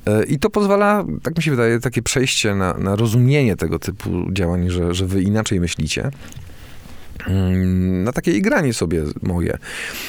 E, 0.05 0.23
I 0.23 0.39
to 0.39 0.49
pozwala, 0.49 0.86
tak 1.23 1.37
mi 1.37 1.43
się 1.43 1.51
wydaje, 1.51 1.79
takie 1.79 2.01
przejście 2.01 2.55
na, 2.55 2.73
na 2.73 2.95
rozumienie 2.95 3.55
tego 3.55 3.79
typu 3.79 4.09
działań, 4.31 4.69
że, 4.69 4.93
że 4.93 5.05
wy 5.05 5.21
inaczej 5.21 5.59
myślicie, 5.59 6.11
na 8.03 8.11
takie 8.11 8.31
igranie 8.31 8.73
sobie 8.73 9.03
moje 9.21 9.57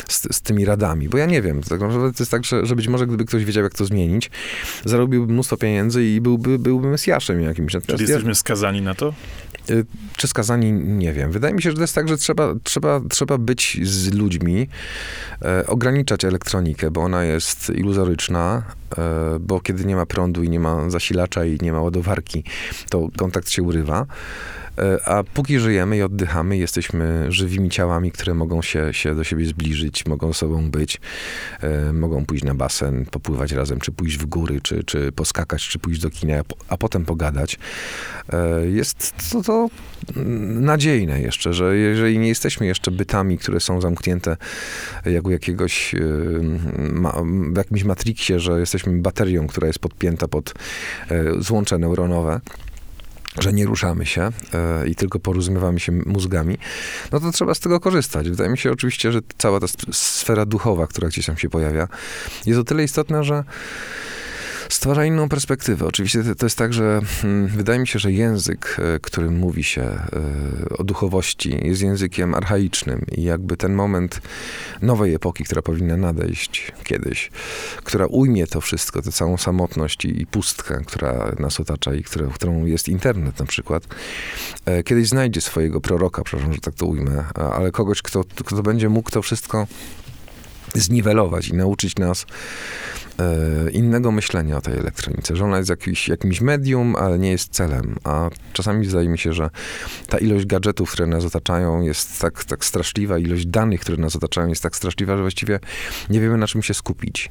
z, 0.08 0.36
z, 0.36 0.42
tymi 0.42 0.64
radami, 0.64 1.08
bo 1.08 1.18
ja 1.18 1.26
nie 1.26 1.42
wiem. 1.42 1.62
Tak 1.62 1.80
naprawdę 1.80 2.12
to 2.12 2.22
jest 2.22 2.30
tak, 2.30 2.44
że, 2.44 2.66
że 2.66 2.76
być 2.76 2.88
może 2.88 3.06
gdyby 3.06 3.24
ktoś 3.24 3.44
wiedział, 3.44 3.64
jak 3.64 3.74
to 3.74 3.84
zmienić, 3.84 4.30
zarobiłby 4.84 5.32
mnóstwo 5.32 5.56
pieniędzy 5.56 6.04
i 6.04 6.20
byłby, 6.20 6.58
byłby 6.58 6.88
mesjaszem 6.88 7.40
jakimś. 7.40 7.72
Czyli 7.86 8.02
jesteśmy 8.02 8.34
skazani 8.34 8.82
na 8.82 8.94
to? 8.94 9.14
Y, 9.70 9.84
czy 10.16 10.28
skazani? 10.28 10.72
Nie 10.72 11.12
wiem. 11.12 11.32
Wydaje 11.32 11.54
mi 11.54 11.62
się, 11.62 11.70
że 11.70 11.76
to 11.76 11.82
jest 11.82 11.94
tak, 11.94 12.08
że 12.08 12.16
trzeba, 12.16 12.54
trzeba, 12.62 13.00
trzeba 13.08 13.38
być 13.38 13.78
z 13.82 14.14
ludźmi, 14.14 14.68
e, 15.42 15.66
ograniczać 15.66 16.24
elektronikę, 16.24 16.90
bo 16.90 17.00
ona 17.00 17.24
jest 17.24 17.70
iluzoryczna, 17.70 18.62
e, 18.98 19.38
bo 19.40 19.60
kiedy 19.60 19.84
nie 19.84 19.96
ma 19.96 20.06
prądu 20.06 20.42
i 20.42 20.50
nie 20.50 20.60
ma 20.60 20.90
zasilacza 20.90 21.44
i 21.44 21.58
nie 21.62 21.72
ma 21.72 21.80
ładowarki, 21.80 22.44
to 22.90 23.08
kontakt 23.16 23.50
się 23.50 23.62
urywa. 23.62 24.06
E, 24.78 25.08
a 25.08 25.22
póki 25.22 25.58
żyjemy 25.58 25.96
i 25.96 26.02
oddychamy, 26.02 26.56
jesteśmy 26.56 27.32
żywymi 27.32 27.70
ciałami, 27.70 28.12
które 28.12 28.34
mogą 28.34 28.62
się, 28.62 28.94
się 28.94 29.14
do 29.14 29.24
siebie 29.24 29.46
zbliżyć, 29.46 30.06
mogą 30.06 30.32
sobą 30.32 30.70
być, 30.70 31.00
e, 31.60 31.92
mogą 31.92 32.26
pójść 32.26 32.44
na 32.44 32.54
basen, 32.54 33.06
popływać 33.06 33.52
razem, 33.52 33.80
czy 33.80 33.92
pójść 33.92 34.18
w 34.18 34.26
góry, 34.26 34.60
czy, 34.62 34.84
czy 34.84 35.12
poskakać, 35.12 35.68
czy 35.68 35.78
pójść 35.78 36.00
do 36.00 36.10
kina, 36.10 36.34
a 36.68 36.76
potem 36.76 37.04
pogadać. 37.04 37.58
E, 38.32 38.66
jest 38.66 39.14
to, 39.32 39.42
to 39.42 39.68
nadziejne 40.60 41.20
jeszcze, 41.20 41.52
że 41.52 41.76
jeżeli 41.76 42.18
nie 42.18 42.28
jesteśmy 42.28 42.66
jeszcze 42.66 42.90
bytami, 42.90 43.38
które 43.38 43.60
są 43.60 43.80
zamknięte 43.80 44.36
jak 45.04 45.26
u 45.26 45.30
jakiegoś 45.30 45.94
w 47.52 47.56
jakimś 47.56 47.84
matrixie, 47.84 48.40
że 48.40 48.60
jesteśmy 48.60 48.98
baterią, 48.98 49.46
która 49.46 49.66
jest 49.66 49.78
podpięta 49.78 50.28
pod 50.28 50.54
złącze 51.38 51.78
neuronowe, 51.78 52.40
że 53.40 53.52
nie 53.52 53.66
ruszamy 53.66 54.06
się 54.06 54.30
e, 54.54 54.88
i 54.88 54.94
tylko 54.94 55.18
porozumiewamy 55.18 55.80
się 55.80 55.92
mózgami, 55.92 56.58
no 57.12 57.20
to 57.20 57.32
trzeba 57.32 57.54
z 57.54 57.60
tego 57.60 57.80
korzystać. 57.80 58.30
Wydaje 58.30 58.50
mi 58.50 58.58
się 58.58 58.72
oczywiście, 58.72 59.12
że 59.12 59.20
cała 59.38 59.60
ta 59.60 59.66
sfera 59.92 60.46
duchowa, 60.46 60.86
która 60.86 61.08
gdzieś 61.08 61.26
tam 61.26 61.36
się 61.36 61.48
pojawia, 61.48 61.88
jest 62.46 62.60
o 62.60 62.64
tyle 62.64 62.84
istotna, 62.84 63.22
że 63.22 63.44
stwarza 64.68 65.04
inną 65.04 65.28
perspektywę. 65.28 65.86
Oczywiście 65.86 66.34
to 66.38 66.46
jest 66.46 66.58
tak, 66.58 66.72
że 66.72 67.00
hmm, 67.22 67.46
wydaje 67.48 67.78
mi 67.78 67.86
się, 67.86 67.98
że 67.98 68.12
język, 68.12 68.76
e, 68.78 69.00
którym 69.00 69.38
mówi 69.38 69.64
się 69.64 69.82
e, 69.82 70.08
o 70.78 70.84
duchowości, 70.84 71.66
jest 71.66 71.82
językiem 71.82 72.34
archaicznym 72.34 73.06
i 73.16 73.22
jakby 73.22 73.56
ten 73.56 73.74
moment 73.74 74.20
nowej 74.82 75.14
epoki, 75.14 75.44
która 75.44 75.62
powinna 75.62 75.96
nadejść 75.96 76.72
kiedyś, 76.84 77.30
która 77.84 78.06
ujmie 78.06 78.46
to 78.46 78.60
wszystko, 78.60 79.02
tę 79.02 79.12
całą 79.12 79.36
samotność 79.36 80.04
i, 80.04 80.26
pustkę, 80.26 80.80
która 80.86 81.32
nas 81.38 81.60
otacza 81.60 81.94
i 81.94 82.02
która, 82.02 82.26
którą 82.26 82.66
jest 82.66 82.88
internet 82.88 83.38
na 83.38 83.46
przykład, 83.46 83.86
e, 84.64 84.82
kiedyś 84.82 85.08
znajdzie 85.08 85.40
swojego 85.40 85.80
proroka, 85.80 86.22
przepraszam, 86.22 86.54
że 86.54 86.60
tak 86.60 86.74
to 86.74 86.86
ujmę, 86.86 87.24
ale 87.34 87.70
kogoś, 87.70 88.02
kto, 88.02 88.24
kto 88.44 88.62
będzie 88.62 88.88
mógł 88.88 89.10
to 89.10 89.22
wszystko 89.22 89.66
zniwelować 90.74 91.48
i 91.48 91.54
nauczyć 91.54 91.96
nas 91.96 92.26
e, 93.18 93.70
innego 93.70 94.12
myślenia 94.12 94.56
o 94.56 94.60
tej 94.60 94.78
elektronice, 94.78 95.36
że 95.36 95.44
ona 95.44 95.58
jest 95.58 95.70
jakiś, 95.70 96.08
jakimś 96.08 96.40
medium, 96.40 96.96
ale 96.96 97.18
nie 97.18 97.30
jest 97.30 97.52
celem. 97.52 97.96
A 98.04 98.30
czasami 98.52 98.86
wydaje 98.86 99.08
mi 99.08 99.18
się, 99.18 99.32
że 99.32 99.50
ta 100.08 100.18
ilość 100.18 100.46
gadżetów, 100.46 100.92
które 100.92 101.06
nas 101.06 101.24
otaczają, 101.24 101.82
jest 101.82 102.20
tak, 102.20 102.44
tak 102.44 102.64
straszliwa, 102.64 103.18
ilość 103.18 103.46
danych, 103.46 103.80
które 103.80 103.96
nas 103.96 104.16
otaczają, 104.16 104.48
jest 104.48 104.62
tak 104.62 104.76
straszliwa, 104.76 105.16
że 105.16 105.22
właściwie 105.22 105.60
nie 106.10 106.20
wiemy, 106.20 106.36
na 106.36 106.46
czym 106.46 106.62
się 106.62 106.74
skupić. 106.74 107.30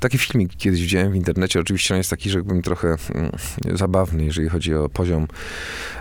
Taki 0.00 0.18
filmik 0.18 0.56
kiedyś 0.56 0.80
widziałem 0.80 1.12
w 1.12 1.16
internecie, 1.16 1.60
oczywiście 1.60 1.94
on 1.94 1.98
jest 1.98 2.10
taki, 2.10 2.30
że 2.30 2.38
jakbym 2.38 2.62
trochę 2.62 2.96
mm, 3.14 3.32
zabawny, 3.74 4.24
jeżeli 4.24 4.48
chodzi 4.48 4.74
o 4.74 4.88
poziom 4.88 5.26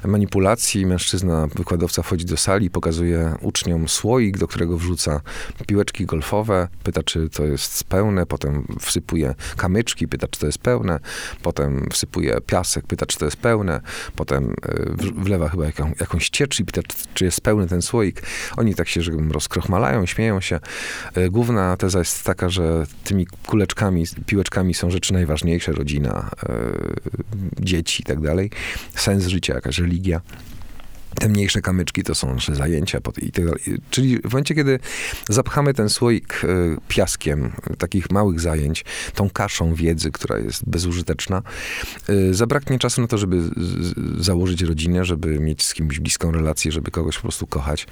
manipulacji. 0.05 0.85
Mężczyzna, 0.85 1.47
wykładowca 1.55 2.03
wchodzi 2.03 2.25
do 2.25 2.37
sali, 2.37 2.69
pokazuje 2.69 3.35
uczniom 3.41 3.87
słoik, 3.87 4.37
do 4.37 4.47
którego 4.47 4.77
wrzuca 4.77 5.21
piłeczki 5.67 6.05
golfowe, 6.05 6.67
pyta, 6.83 7.03
czy 7.03 7.29
to 7.29 7.45
jest 7.45 7.83
pełne, 7.83 8.25
potem 8.25 8.67
wsypuje 8.79 9.35
kamyczki, 9.57 10.07
pyta, 10.07 10.27
czy 10.27 10.39
to 10.39 10.45
jest 10.45 10.57
pełne, 10.57 10.99
potem 11.41 11.87
wsypuje 11.91 12.41
piasek, 12.45 12.87
pyta, 12.87 13.05
czy 13.05 13.17
to 13.17 13.25
jest 13.25 13.37
pełne, 13.37 13.81
potem 14.15 14.53
e, 14.65 15.11
wlewa 15.15 15.49
chyba 15.49 15.65
jaką, 15.65 15.91
jakąś 15.99 16.29
ciecz 16.29 16.59
i 16.59 16.65
pyta, 16.65 16.81
czy 17.13 17.25
jest 17.25 17.41
pełny 17.41 17.67
ten 17.67 17.81
słoik. 17.81 18.21
Oni 18.57 18.75
tak 18.75 18.87
się, 18.87 19.01
że 19.01 19.11
rozkrochmalają, 19.31 20.05
śmieją 20.05 20.41
się. 20.41 20.59
E, 21.13 21.29
główna 21.29 21.77
teza 21.77 21.99
jest 21.99 22.23
taka, 22.23 22.49
że 22.49 22.85
tymi 23.03 23.27
kuleczkami, 23.55 24.03
piłeczkami 24.25 24.73
są 24.73 24.91
rzeczy 24.91 25.13
najważniejsze, 25.13 25.71
rodzina, 25.71 26.31
e, 26.49 26.55
dzieci 27.59 28.01
i 28.01 28.05
tak 28.05 28.21
dalej, 28.21 28.49
sens 28.95 29.27
życia, 29.27 29.53
jakaś 29.53 29.79
religia. 29.79 30.21
Te 31.19 31.29
mniejsze 31.29 31.61
kamyczki 31.61 32.03
to 32.03 32.15
są 32.15 32.33
nasze 32.33 32.55
zajęcia. 32.55 32.99
I 33.21 33.31
tak 33.31 33.45
dalej. 33.45 33.61
Czyli 33.89 34.19
w 34.19 34.23
momencie, 34.23 34.55
kiedy 34.55 34.79
zapchamy 35.29 35.73
ten 35.73 35.89
słoik 35.89 36.41
e, 36.43 36.47
piaskiem 36.87 37.51
takich 37.77 38.11
małych 38.11 38.39
zajęć, 38.39 38.85
tą 39.13 39.29
kaszą 39.29 39.73
wiedzy, 39.73 40.11
która 40.11 40.37
jest 40.37 40.69
bezużyteczna, 40.69 41.41
e, 42.09 42.33
zabraknie 42.33 42.79
czasu 42.79 43.01
na 43.01 43.07
to, 43.07 43.17
żeby 43.17 43.41
założyć 44.17 44.61
rodzinę, 44.61 45.05
żeby 45.05 45.39
mieć 45.39 45.63
z 45.63 45.73
kimś 45.73 45.99
bliską 45.99 46.31
relację, 46.31 46.71
żeby 46.71 46.91
kogoś 46.91 47.15
po 47.15 47.21
prostu 47.21 47.47
kochać. 47.47 47.87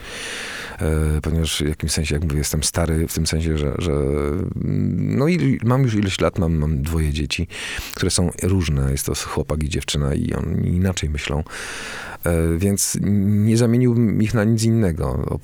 E, 0.80 1.22
ponieważ 1.22 1.58
w 1.58 1.68
jakimś 1.68 1.92
sensie, 1.92 2.16
jak 2.16 2.24
mówię, 2.24 2.38
jestem 2.38 2.64
stary 2.64 3.08
w 3.08 3.14
tym 3.14 3.28
sensie, 3.28 3.58
że, 3.58 3.76
że 3.78 3.92
no 4.96 5.28
i 5.28 5.60
mam 5.64 5.84
już 5.84 5.94
ileś 5.94 6.22
lat, 6.22 6.40
mam, 6.40 6.56
mam 6.56 6.82
dwoje 6.82 7.14
dzieci, 7.14 7.48
które 7.96 8.12
są 8.12 8.30
różne. 8.44 8.92
Jest 8.92 9.06
to 9.06 9.16
chłopak 9.16 9.64
i 9.64 9.70
dziewczyna 9.70 10.14
i 10.14 10.34
oni 10.34 10.70
inaczej 10.70 11.10
myślą. 11.10 11.44
E, 12.26 12.58
więc 12.58 12.98
nie 13.02 13.58
zamieniłbym 13.58 14.22
ich 14.22 14.34
na 14.34 14.44
nic 14.44 14.64
innego. 14.64 15.40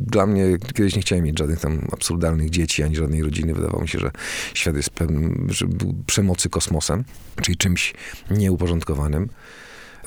Dla 0.00 0.26
mnie 0.26 0.58
kiedyś 0.74 0.96
nie 0.96 1.02
chciałem 1.02 1.24
mieć 1.24 1.38
żadnych 1.38 1.60
tam 1.60 1.88
absurdalnych 1.92 2.50
dzieci, 2.50 2.82
ani 2.82 2.96
żadnej 2.96 3.22
rodziny. 3.22 3.54
Wydawało 3.54 3.82
mi 3.82 3.88
się, 3.88 3.98
że 3.98 4.10
świat 4.54 4.76
jest 4.76 4.90
pewnym, 4.90 5.46
że 5.50 5.66
był 5.66 5.94
przemocy 6.06 6.48
kosmosem, 6.48 7.04
czyli 7.42 7.56
czymś 7.56 7.94
nieuporządkowanym 8.30 9.28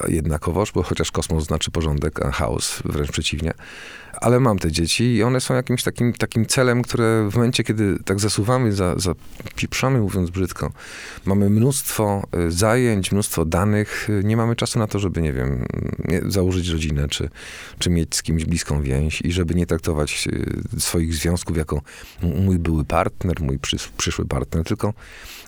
jednakowoż, 0.08 0.72
bo 0.72 0.84
chociaż 0.84 1.12
kosmos 1.12 1.46
znaczy 1.46 1.72
porządek, 1.72 2.26
a 2.26 2.32
chaos 2.32 2.82
wręcz 2.86 3.12
przeciwnie. 3.12 3.54
Ale 4.22 4.40
mam 4.40 4.60
te 4.60 4.72
dzieci 4.72 5.04
i 5.04 5.24
one 5.24 5.42
są 5.42 5.54
jakimś 5.54 5.84
takim, 5.84 6.14
takim 6.14 6.46
celem, 6.46 6.82
które 6.82 7.28
w 7.32 7.36
momencie, 7.36 7.64
kiedy 7.64 7.98
tak 8.06 8.20
zasuwamy, 8.20 8.74
za, 8.74 8.96
zapieprzamy, 8.98 10.00
mówiąc 10.00 10.30
brzydko, 10.30 10.72
mamy 11.26 11.50
mnóstwo 11.50 12.28
y, 12.48 12.52
zajęć, 12.52 13.12
mnóstwo 13.12 13.46
danych, 13.46 14.10
y, 14.10 14.22
nie 14.24 14.38
mamy 14.38 14.56
czasu 14.56 14.80
na 14.80 14.88
to, 14.88 15.00
żeby, 15.00 15.22
nie 15.22 15.34
wiem, 15.34 15.66
założyć 16.26 16.68
rodzinę, 16.68 17.08
czy, 17.08 17.30
czy 17.80 17.90
mieć 17.90 18.16
z 18.16 18.24
kimś 18.24 18.46
bliską 18.46 18.82
więź 18.82 19.22
i 19.22 19.32
żeby 19.32 19.56
nie 19.56 19.66
traktować 19.66 20.28
y, 20.78 20.82
swoich 20.82 21.14
związków 21.14 21.58
jako 21.58 21.82
mój 22.22 22.60
były 22.60 22.86
partner, 22.86 23.42
mój 23.42 23.60
przyszły 23.98 24.26
partner, 24.26 24.64
tylko 24.64 24.94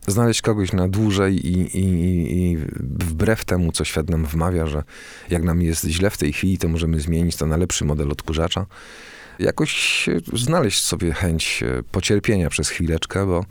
znaleźć 0.08 0.42
kogoś 0.42 0.74
na 0.74 0.88
dłużej 0.88 1.48
i, 1.48 1.78
i, 1.78 2.52
i 2.52 2.58
wbrew 2.80 3.46
temu, 3.46 3.72
co 3.72 3.86
świat 3.86 4.10
nam 4.10 4.26
wmawia, 4.26 4.68
że 4.68 4.84
jak 5.30 5.44
nam 5.44 5.62
jest 5.62 5.86
źle 5.86 6.10
w 6.10 6.18
tej 6.18 6.34
chwili, 6.34 6.58
to 6.58 6.68
możemy 6.68 7.00
zmienić 7.00 7.36
to 7.36 7.46
na 7.46 7.58
lepszy 7.58 7.86
model 7.86 8.12
odkurzacza. 8.12 8.57
Jakoś 9.40 10.06
znaleźć 10.34 10.82
sobie 10.82 11.14
chęć 11.14 11.64
e, 11.64 11.84
pocierpienia 11.84 12.50
przez 12.50 12.70
chwileczkę, 12.70 13.26
bo 13.26 13.46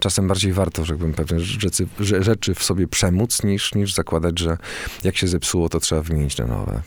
czasem 0.00 0.28
bardziej 0.28 0.52
warto, 0.52 0.84
żebym 0.84 1.12
pewne 1.12 1.40
rzeczy, 1.40 1.86
rzeczy 2.00 2.54
w 2.54 2.62
sobie 2.62 2.88
przemóc, 2.88 3.42
niż, 3.42 3.74
niż 3.74 3.94
zakładać, 3.94 4.38
że 4.38 4.58
jak 5.04 5.16
się 5.16 5.28
zepsuło, 5.28 5.68
to 5.68 5.80
trzeba 5.80 6.02
wymienić 6.02 6.38
na 6.38 6.46
nowe. 6.46 6.82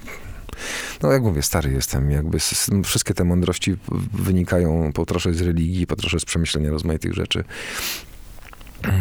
No 1.02 1.12
jak 1.12 1.22
mówię, 1.22 1.42
stary 1.42 1.72
jestem, 1.72 2.12
jakby 2.12 2.38
wszystkie 2.84 3.14
te 3.14 3.24
mądrości 3.24 3.78
wynikają 4.14 4.92
po 4.94 5.06
trosze 5.06 5.34
z 5.34 5.42
religii, 5.42 5.88
po 5.88 5.96
trosze 5.96 6.20
z 6.20 6.26
przemyślenia 6.26 6.72
rozmaitych 6.72 7.14
rzeczy. 7.14 7.44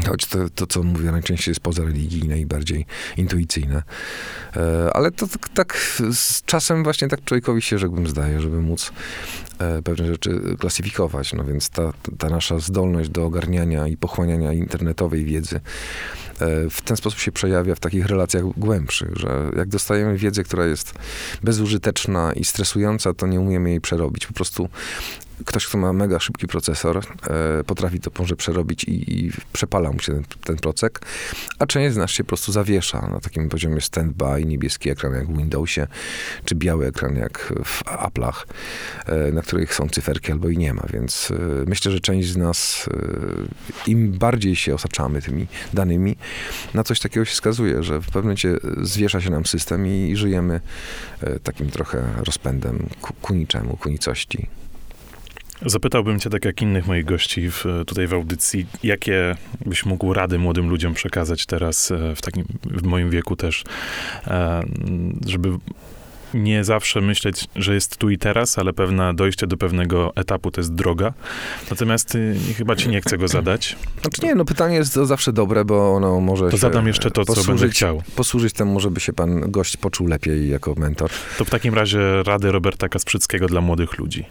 Choć 0.08 0.26
to, 0.26 0.38
to, 0.54 0.66
co 0.66 0.82
mówię, 0.82 1.10
najczęściej 1.10 1.50
jest 1.50 1.60
pozareligijne 1.60 2.40
i 2.40 2.46
bardziej 2.46 2.86
intuicyjne. 3.16 3.82
E, 4.56 4.90
ale 4.92 5.10
to 5.10 5.26
tak, 5.26 5.48
tak 5.48 5.78
z 6.12 6.42
czasem 6.44 6.84
właśnie 6.84 7.08
tak 7.08 7.24
człowiekowi 7.24 7.62
się, 7.62 7.78
rzekłbym, 7.78 8.06
zdaje, 8.06 8.40
żeby 8.40 8.62
móc 8.62 8.92
e, 9.58 9.82
pewne 9.82 10.06
rzeczy 10.06 10.40
klasyfikować. 10.58 11.32
No 11.32 11.44
więc 11.44 11.68
ta, 11.68 11.92
ta 12.18 12.28
nasza 12.28 12.58
zdolność 12.58 13.10
do 13.10 13.24
ogarniania 13.24 13.88
i 13.88 13.96
pochłaniania 13.96 14.52
internetowej 14.52 15.24
wiedzy 15.24 15.60
w 16.70 16.80
ten 16.84 16.96
sposób 16.96 17.20
się 17.20 17.32
przejawia 17.32 17.74
w 17.74 17.80
takich 17.80 18.06
relacjach 18.06 18.44
głębszych, 18.56 19.16
że 19.16 19.50
jak 19.56 19.68
dostajemy 19.68 20.16
wiedzę, 20.16 20.44
która 20.44 20.66
jest 20.66 20.94
bezużyteczna 21.42 22.32
i 22.32 22.44
stresująca, 22.44 23.14
to 23.14 23.26
nie 23.26 23.40
umiemy 23.40 23.70
jej 23.70 23.80
przerobić. 23.80 24.26
Po 24.26 24.32
prostu 24.32 24.68
ktoś, 25.44 25.66
kto 25.66 25.78
ma 25.78 25.92
mega 25.92 26.20
szybki 26.20 26.46
procesor, 26.46 26.98
e, 26.98 27.64
potrafi 27.64 28.00
to 28.00 28.10
może 28.18 28.36
przerobić 28.36 28.84
i, 28.84 29.26
i 29.26 29.32
przepala 29.52 29.92
mu 29.92 30.00
się 30.00 30.12
ten, 30.12 30.24
ten 30.44 30.56
procek, 30.56 31.00
a 31.58 31.66
część 31.66 31.94
z 31.94 31.96
nas 31.96 32.10
się 32.10 32.24
po 32.24 32.28
prostu 32.28 32.52
zawiesza 32.52 33.08
na 33.12 33.20
takim 33.20 33.48
poziomie 33.48 33.80
standby, 33.80 34.44
niebieski 34.44 34.90
ekran 34.90 35.12
jak 35.12 35.26
w 35.26 35.36
Windowsie, 35.36 35.86
czy 36.44 36.54
biały 36.54 36.86
ekran 36.86 37.16
jak 37.16 37.52
w 37.64 37.84
Apple'ach, 37.84 38.44
e, 39.06 39.32
na 39.32 39.42
których 39.42 39.74
są 39.74 39.88
cyferki 39.88 40.32
albo 40.32 40.48
i 40.48 40.58
nie 40.58 40.74
ma, 40.74 40.82
więc 40.92 41.30
e, 41.30 41.34
myślę, 41.66 41.92
że 41.92 42.00
część 42.00 42.28
z 42.28 42.36
nas, 42.36 42.88
e, 43.86 43.90
im 43.90 44.12
bardziej 44.12 44.56
się 44.56 44.74
osaczamy 44.74 45.22
tymi 45.22 45.46
danymi, 45.74 46.16
na 46.74 46.84
coś 46.84 47.00
takiego 47.00 47.24
się 47.24 47.34
skazuje, 47.34 47.82
że 47.82 48.00
w 48.00 48.04
pewnym 48.04 48.22
momencie 48.22 48.56
zwiesza 48.82 49.20
się 49.20 49.30
nam 49.30 49.46
system 49.46 49.86
i, 49.86 50.10
i 50.10 50.16
żyjemy 50.16 50.60
e, 51.20 51.38
takim 51.38 51.70
trochę 51.70 52.02
rozpędem 52.24 52.88
ku, 53.00 53.14
ku 53.22 53.34
niczemu, 53.34 53.76
ku 53.76 53.88
nicości. 53.88 54.48
Zapytałbym 55.62 56.20
cię, 56.20 56.30
tak 56.30 56.44
jak 56.44 56.62
innych 56.62 56.86
moich 56.86 57.04
gości 57.04 57.50
w, 57.50 57.64
tutaj 57.86 58.06
w 58.06 58.14
audycji, 58.14 58.66
jakie 58.82 59.36
byś 59.66 59.84
mógł 59.84 60.12
rady 60.12 60.38
młodym 60.38 60.68
ludziom 60.68 60.94
przekazać 60.94 61.46
teraz, 61.46 61.90
e, 61.90 62.14
w 62.14 62.22
takim, 62.22 62.44
w 62.64 62.82
moim 62.82 63.10
wieku 63.10 63.36
też, 63.36 63.64
e, 64.26 64.62
żeby 65.26 65.48
nie 66.36 66.64
zawsze 66.64 67.00
myśleć, 67.00 67.48
że 67.56 67.74
jest 67.74 67.96
tu 67.96 68.10
i 68.10 68.18
teraz, 68.18 68.58
ale 68.58 68.72
pewne 68.72 69.14
dojście 69.14 69.46
do 69.46 69.56
pewnego 69.56 70.12
etapu 70.16 70.50
to 70.50 70.60
jest 70.60 70.74
droga. 70.74 71.12
Natomiast 71.70 72.14
y, 72.14 72.36
chyba 72.56 72.76
ci 72.76 72.88
nie 72.88 73.00
chcę 73.00 73.18
go 73.18 73.28
zadać. 73.28 73.76
Znaczy 74.00 74.22
nie, 74.22 74.34
no 74.34 74.44
pytanie 74.44 74.76
jest 74.76 74.92
zawsze 74.94 75.32
dobre, 75.32 75.64
bo 75.64 75.94
ono 75.94 76.20
może 76.20 76.50
To 76.50 76.56
zadam 76.56 76.86
jeszcze 76.86 77.10
to, 77.10 77.24
co 77.24 77.44
będę 77.44 77.68
chciał. 77.68 78.02
Posłużyć 78.16 78.54
temu, 78.54 78.80
żeby 78.80 79.00
się 79.00 79.12
pan 79.12 79.50
gość 79.50 79.76
poczuł 79.76 80.06
lepiej 80.06 80.48
jako 80.48 80.74
mentor. 80.74 81.10
To 81.38 81.44
w 81.44 81.50
takim 81.50 81.74
razie 81.74 82.22
rady 82.22 82.52
Roberta 82.52 82.88
Kasprzyckiego 82.88 83.46
dla 83.46 83.60
młodych 83.60 83.98
ludzi 83.98 84.24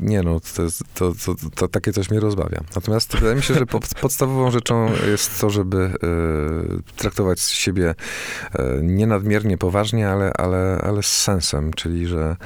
nie 0.00 0.22
no, 0.22 0.40
to, 0.56 0.62
jest, 0.62 0.82
to, 0.94 1.12
to, 1.26 1.34
to, 1.54 1.68
takie 1.68 1.92
coś 1.92 2.10
mnie 2.10 2.20
rozbawia. 2.20 2.60
Natomiast 2.74 3.16
wydaje 3.16 3.36
mi 3.36 3.42
się, 3.42 3.54
że 3.54 3.66
pod, 3.66 3.94
podstawową 4.02 4.50
rzeczą 4.50 4.90
jest 5.10 5.40
to, 5.40 5.50
żeby 5.50 5.76
y, 5.78 6.92
traktować 6.96 7.40
siebie 7.40 7.94
y, 8.54 8.58
nie 8.82 9.06
nadmiernie 9.06 9.58
poważnie, 9.58 10.08
ale, 10.08 10.32
ale, 10.32 10.80
ale 10.84 11.02
z 11.02 11.06
sensem, 11.06 11.72
czyli 11.72 12.06
że 12.06 12.36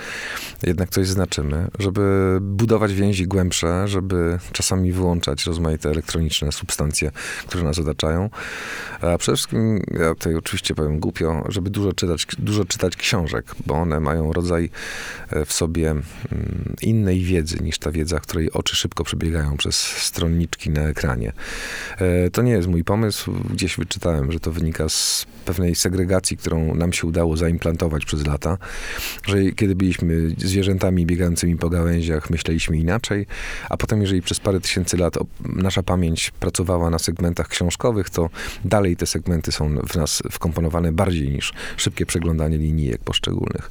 jednak 0.62 0.90
coś 0.90 1.06
znaczymy, 1.08 1.68
żeby 1.78 2.38
budować 2.40 2.94
więzi 2.94 3.26
głębsze, 3.26 3.88
żeby 3.88 4.38
czasami 4.52 4.92
wyłączać 4.92 5.46
rozmaite 5.46 5.90
elektroniczne 5.90 6.52
substancje, 6.52 7.10
które 7.46 7.64
nas 7.64 7.78
otaczają. 7.78 8.30
A 9.00 9.18
przede 9.18 9.36
wszystkim, 9.36 9.82
ja 10.00 10.14
tutaj 10.14 10.34
oczywiście 10.34 10.74
powiem 10.74 11.00
głupio, 11.00 11.44
żeby 11.48 11.70
dużo 11.70 11.92
czytać, 11.92 12.26
dużo 12.38 12.64
czytać 12.64 12.96
książek, 12.96 13.54
bo 13.66 13.74
one 13.74 14.00
mają 14.00 14.32
rodzaj 14.32 14.70
w 15.46 15.52
sobie 15.52 15.90
mm, 15.90 16.02
innej 17.12 17.24
wiedzy 17.24 17.56
niż 17.62 17.78
ta 17.78 17.90
wiedza, 17.90 18.20
której 18.20 18.52
oczy 18.52 18.76
szybko 18.76 19.04
przebiegają 19.04 19.56
przez 19.56 19.76
stronniczki 19.76 20.70
na 20.70 20.82
ekranie. 20.82 21.32
E, 21.98 22.30
to 22.30 22.42
nie 22.42 22.52
jest 22.52 22.68
mój 22.68 22.84
pomysł. 22.84 23.32
Gdzieś 23.50 23.76
wyczytałem, 23.76 24.32
że 24.32 24.40
to 24.40 24.52
wynika 24.52 24.88
z 24.88 25.26
pewnej 25.44 25.74
segregacji, 25.74 26.36
którą 26.36 26.74
nam 26.74 26.92
się 26.92 27.06
udało 27.06 27.36
zaimplantować 27.36 28.04
przez 28.04 28.26
lata, 28.26 28.58
że 29.26 29.52
kiedy 29.52 29.74
byliśmy 29.74 30.34
zwierzętami 30.38 31.06
biegającymi 31.06 31.56
po 31.56 31.70
gałęziach, 31.70 32.30
myśleliśmy 32.30 32.76
inaczej, 32.76 33.26
a 33.68 33.76
potem, 33.76 34.00
jeżeli 34.00 34.22
przez 34.22 34.40
parę 34.40 34.60
tysięcy 34.60 34.96
lat 34.96 35.14
nasza 35.56 35.82
pamięć 35.82 36.30
pracowała 36.30 36.90
na 36.90 36.98
segmentach 36.98 37.48
książkowych, 37.48 38.10
to 38.10 38.30
dalej 38.64 38.96
te 38.96 39.06
segmenty 39.06 39.52
są 39.52 39.76
w 39.88 39.96
nas 39.96 40.22
wkomponowane 40.30 40.92
bardziej 40.92 41.30
niż 41.30 41.52
szybkie 41.76 42.06
przeglądanie 42.06 42.58
linijek 42.58 43.00
poszczególnych. 43.04 43.70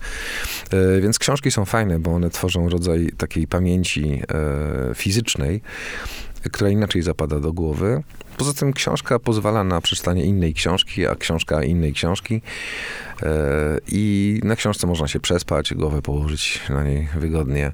E, 0.72 1.02
więc 1.02 1.20
książki 1.20 1.52
są 1.52 1.66
fajne, 1.66 2.00
bo 2.00 2.12
one 2.14 2.30
tworzą 2.30 2.70
rodzaj 2.70 3.12
takiej 3.18 3.31
pamięci 3.48 4.22
e, 4.92 4.96
fizycznej, 4.96 5.62
która 6.52 6.70
inaczej 6.70 7.02
zapada 7.02 7.40
do 7.40 7.54
głowy. 7.54 8.04
Poza 8.38 8.54
tym 8.54 8.74
książka 8.74 9.20
pozwala 9.20 9.64
na 9.64 9.82
przeczytanie 9.82 10.26
innej 10.26 10.54
książki, 10.54 11.08
a 11.08 11.16
książka 11.16 11.64
innej 11.64 11.94
książki. 11.94 12.42
E, 13.24 13.80
I 13.88 14.40
na 14.44 14.56
książce 14.56 14.88
można 14.88 15.08
się 15.08 15.20
przespać, 15.20 15.74
głowę 15.74 16.02
położyć 16.02 16.62
na 16.70 16.84
niej 16.84 17.08
wygodnie. 17.16 17.72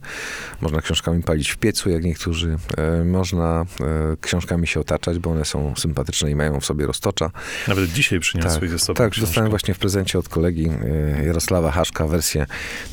Można 0.61 0.81
książkami 0.81 1.23
palić 1.23 1.49
w 1.49 1.57
piecu, 1.57 1.89
jak 1.89 2.03
niektórzy. 2.03 2.57
E, 2.77 3.03
można 3.03 3.65
e, 3.81 4.17
książkami 4.21 4.67
się 4.67 4.79
otaczać, 4.79 5.19
bo 5.19 5.29
one 5.31 5.45
są 5.45 5.73
sympatyczne 5.77 6.31
i 6.31 6.35
mają 6.35 6.59
w 6.59 6.65
sobie 6.65 6.85
roztocza. 6.85 7.31
Nawet 7.67 7.91
dzisiaj 7.91 8.19
przyniosłeś 8.19 8.59
tak, 8.59 8.69
ze 8.69 8.79
sobą 8.79 8.97
Tak, 8.97 9.11
książkę. 9.11 9.27
dostałem 9.27 9.49
właśnie 9.49 9.73
w 9.73 9.79
prezencie 9.79 10.19
od 10.19 10.29
kolegi 10.29 10.69
Jarosława 11.25 11.71
Haszka 11.71 12.07
wersję 12.07 12.45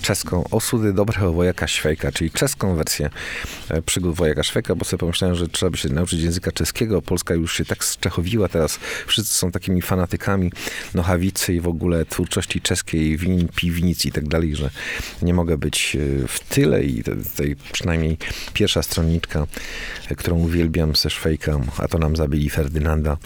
czeską 0.02 0.44
Osudy 0.50 0.92
dobrego 0.92 1.32
wojaka 1.32 1.68
Szwejka, 1.68 2.12
czyli 2.12 2.30
czeską 2.30 2.76
wersję 2.76 3.10
przygód 3.86 4.14
wojaka 4.14 4.42
Szwejka, 4.42 4.74
bo 4.74 4.84
sobie 4.84 4.98
pomyślałem, 5.00 5.36
że 5.36 5.48
trzeba 5.48 5.70
by 5.70 5.76
się 5.76 5.88
nauczyć 5.88 6.20
języka 6.20 6.52
czeskiego. 6.52 7.02
Polska 7.02 7.34
już 7.34 7.56
się 7.56 7.64
tak 7.64 7.84
zczechowiła 7.84 8.48
teraz. 8.48 8.78
Wszyscy 9.06 9.34
są 9.34 9.50
takimi 9.50 9.82
fanatykami 9.82 10.52
Nochawicy 10.94 11.54
i 11.54 11.60
w 11.60 11.68
ogóle 11.68 12.04
twórczości 12.04 12.43
twórczości 12.44 12.60
czeskiej, 12.60 13.16
win, 13.16 13.48
piwnic 13.56 14.04
i 14.04 14.12
tak 14.12 14.28
dalej, 14.28 14.56
że 14.56 14.70
nie 15.22 15.34
mogę 15.34 15.58
być 15.58 15.96
e, 15.96 16.28
w 16.28 16.40
tyle 16.40 16.84
i 16.84 17.04
tutaj 17.04 17.56
przynajmniej 17.72 18.18
pierwsza 18.52 18.82
stronniczka, 18.82 19.46
którą 20.16 20.36
uwielbiam 20.36 20.96
ze 20.96 21.10
Szwejka, 21.10 21.60
a 21.78 21.88
to 21.88 21.98
nam 21.98 22.16
zabili 22.16 22.50
Ferdynanda 22.50 23.16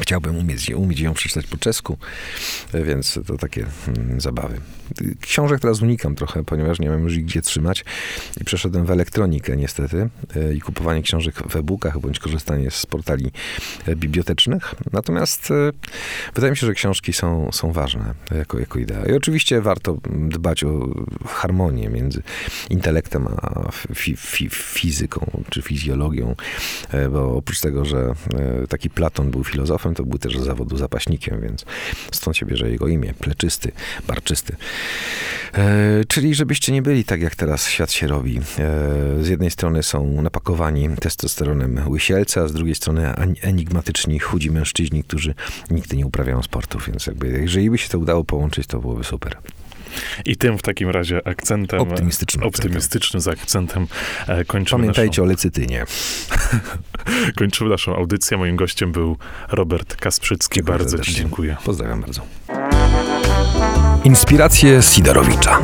Chciałbym 0.00 0.36
umieć, 0.36 0.70
umieć 0.70 1.00
ją 1.00 1.14
przeczytać 1.14 1.46
po 1.46 1.56
czesku, 1.56 1.98
e, 2.72 2.84
więc 2.84 3.18
to 3.26 3.36
takie 3.36 3.66
hmm, 3.86 4.20
zabawy. 4.20 4.60
Książek 5.20 5.60
teraz 5.60 5.82
unikam 5.82 6.14
trochę, 6.14 6.44
ponieważ 6.44 6.80
nie 6.80 6.90
mam 6.90 7.02
już 7.02 7.16
ich 7.16 7.24
gdzie 7.24 7.42
trzymać 7.42 7.84
i 8.40 8.44
przeszedłem 8.44 8.86
w 8.86 8.90
elektronikę 8.90 9.56
niestety 9.56 10.08
e, 10.36 10.54
i 10.54 10.60
kupowanie 10.60 11.02
książek 11.02 11.34
w 11.48 11.56
e-bookach 11.56 11.98
bądź 11.98 12.18
korzystanie 12.18 12.70
z 12.70 12.86
portali 12.86 13.30
e, 13.86 13.96
bibliotecznych. 13.96 14.74
Natomiast 14.92 15.48
wydaje 16.34 16.50
mi 16.50 16.56
się, 16.56 16.66
że 16.66 16.74
książki 16.74 17.12
są, 17.12 17.52
są 17.52 17.72
ważne 17.72 18.14
jako, 18.34 18.58
jako 18.58 18.78
idea. 18.78 19.06
I 19.06 19.12
oczywiście 19.12 19.60
warto 19.60 19.98
dbać 20.10 20.64
o 20.64 20.88
harmonię 21.26 21.88
między 21.88 22.22
intelektem 22.70 23.26
a 23.26 23.70
fi, 23.94 24.16
fi, 24.16 24.48
fizyką 24.50 25.42
czy 25.50 25.62
fizjologią, 25.62 26.34
bo 27.10 27.36
oprócz 27.36 27.60
tego, 27.60 27.84
że 27.84 28.14
taki 28.68 28.90
Platon 28.90 29.30
był 29.30 29.44
filozofem, 29.44 29.85
to 29.94 30.04
był 30.04 30.18
też 30.18 30.38
z 30.38 30.44
zawodu 30.44 30.76
zapaśnikiem, 30.76 31.40
więc 31.40 31.64
stąd 32.12 32.36
się 32.36 32.46
bierze 32.46 32.70
jego 32.70 32.88
imię, 32.88 33.14
pleczysty, 33.18 33.72
barczysty. 34.06 34.56
E, 35.54 36.04
czyli 36.08 36.34
żebyście 36.34 36.72
nie 36.72 36.82
byli 36.82 37.04
tak, 37.04 37.20
jak 37.20 37.34
teraz 37.36 37.68
świat 37.68 37.92
się 37.92 38.06
robi. 38.06 38.38
E, 38.38 38.42
z 39.24 39.28
jednej 39.28 39.50
strony 39.50 39.82
są 39.82 40.22
napakowani 40.22 40.88
testosteronem 41.00 41.88
łysielce, 41.88 42.40
a 42.40 42.48
z 42.48 42.52
drugiej 42.52 42.74
strony 42.74 43.14
enigmatyczni, 43.40 44.18
chudzi 44.18 44.50
mężczyźni, 44.50 45.04
którzy 45.04 45.34
nigdy 45.70 45.96
nie 45.96 46.06
uprawiają 46.06 46.42
sportu, 46.42 46.78
więc 46.86 47.06
jakby, 47.06 47.28
jeżeli 47.28 47.70
by 47.70 47.78
się 47.78 47.88
to 47.88 47.98
udało 47.98 48.24
połączyć, 48.24 48.66
to 48.66 48.78
byłoby 48.78 49.04
super. 49.04 49.36
I 50.24 50.36
tym 50.36 50.58
w 50.58 50.62
takim 50.62 50.90
razie 50.90 51.26
akcentem 51.28 51.80
optymistycznym, 51.80 52.46
optymistycznym 52.46 53.20
z 53.20 53.28
akcentem 53.28 53.86
e, 54.26 54.44
kończymy 54.44 54.80
Pamiętajcie 54.80 55.10
naszą... 55.10 55.22
o 55.22 55.26
lecytynie. 55.26 55.84
kończymy 57.38 57.70
naszą 57.70 57.96
audycję. 57.96 58.36
Moim 58.36 58.56
gościem 58.56 58.92
był 58.92 59.16
Robert 59.48 59.96
Kasprzycki. 59.96 60.54
Dziękuję 60.54 60.78
bardzo 60.78 60.98
Ci 60.98 61.14
dziękuję. 61.14 61.56
Pozdrawiam 61.64 62.00
bardzo. 62.00 62.22
Inspiracje 64.04 64.82
Sidorowicza. 64.82 65.58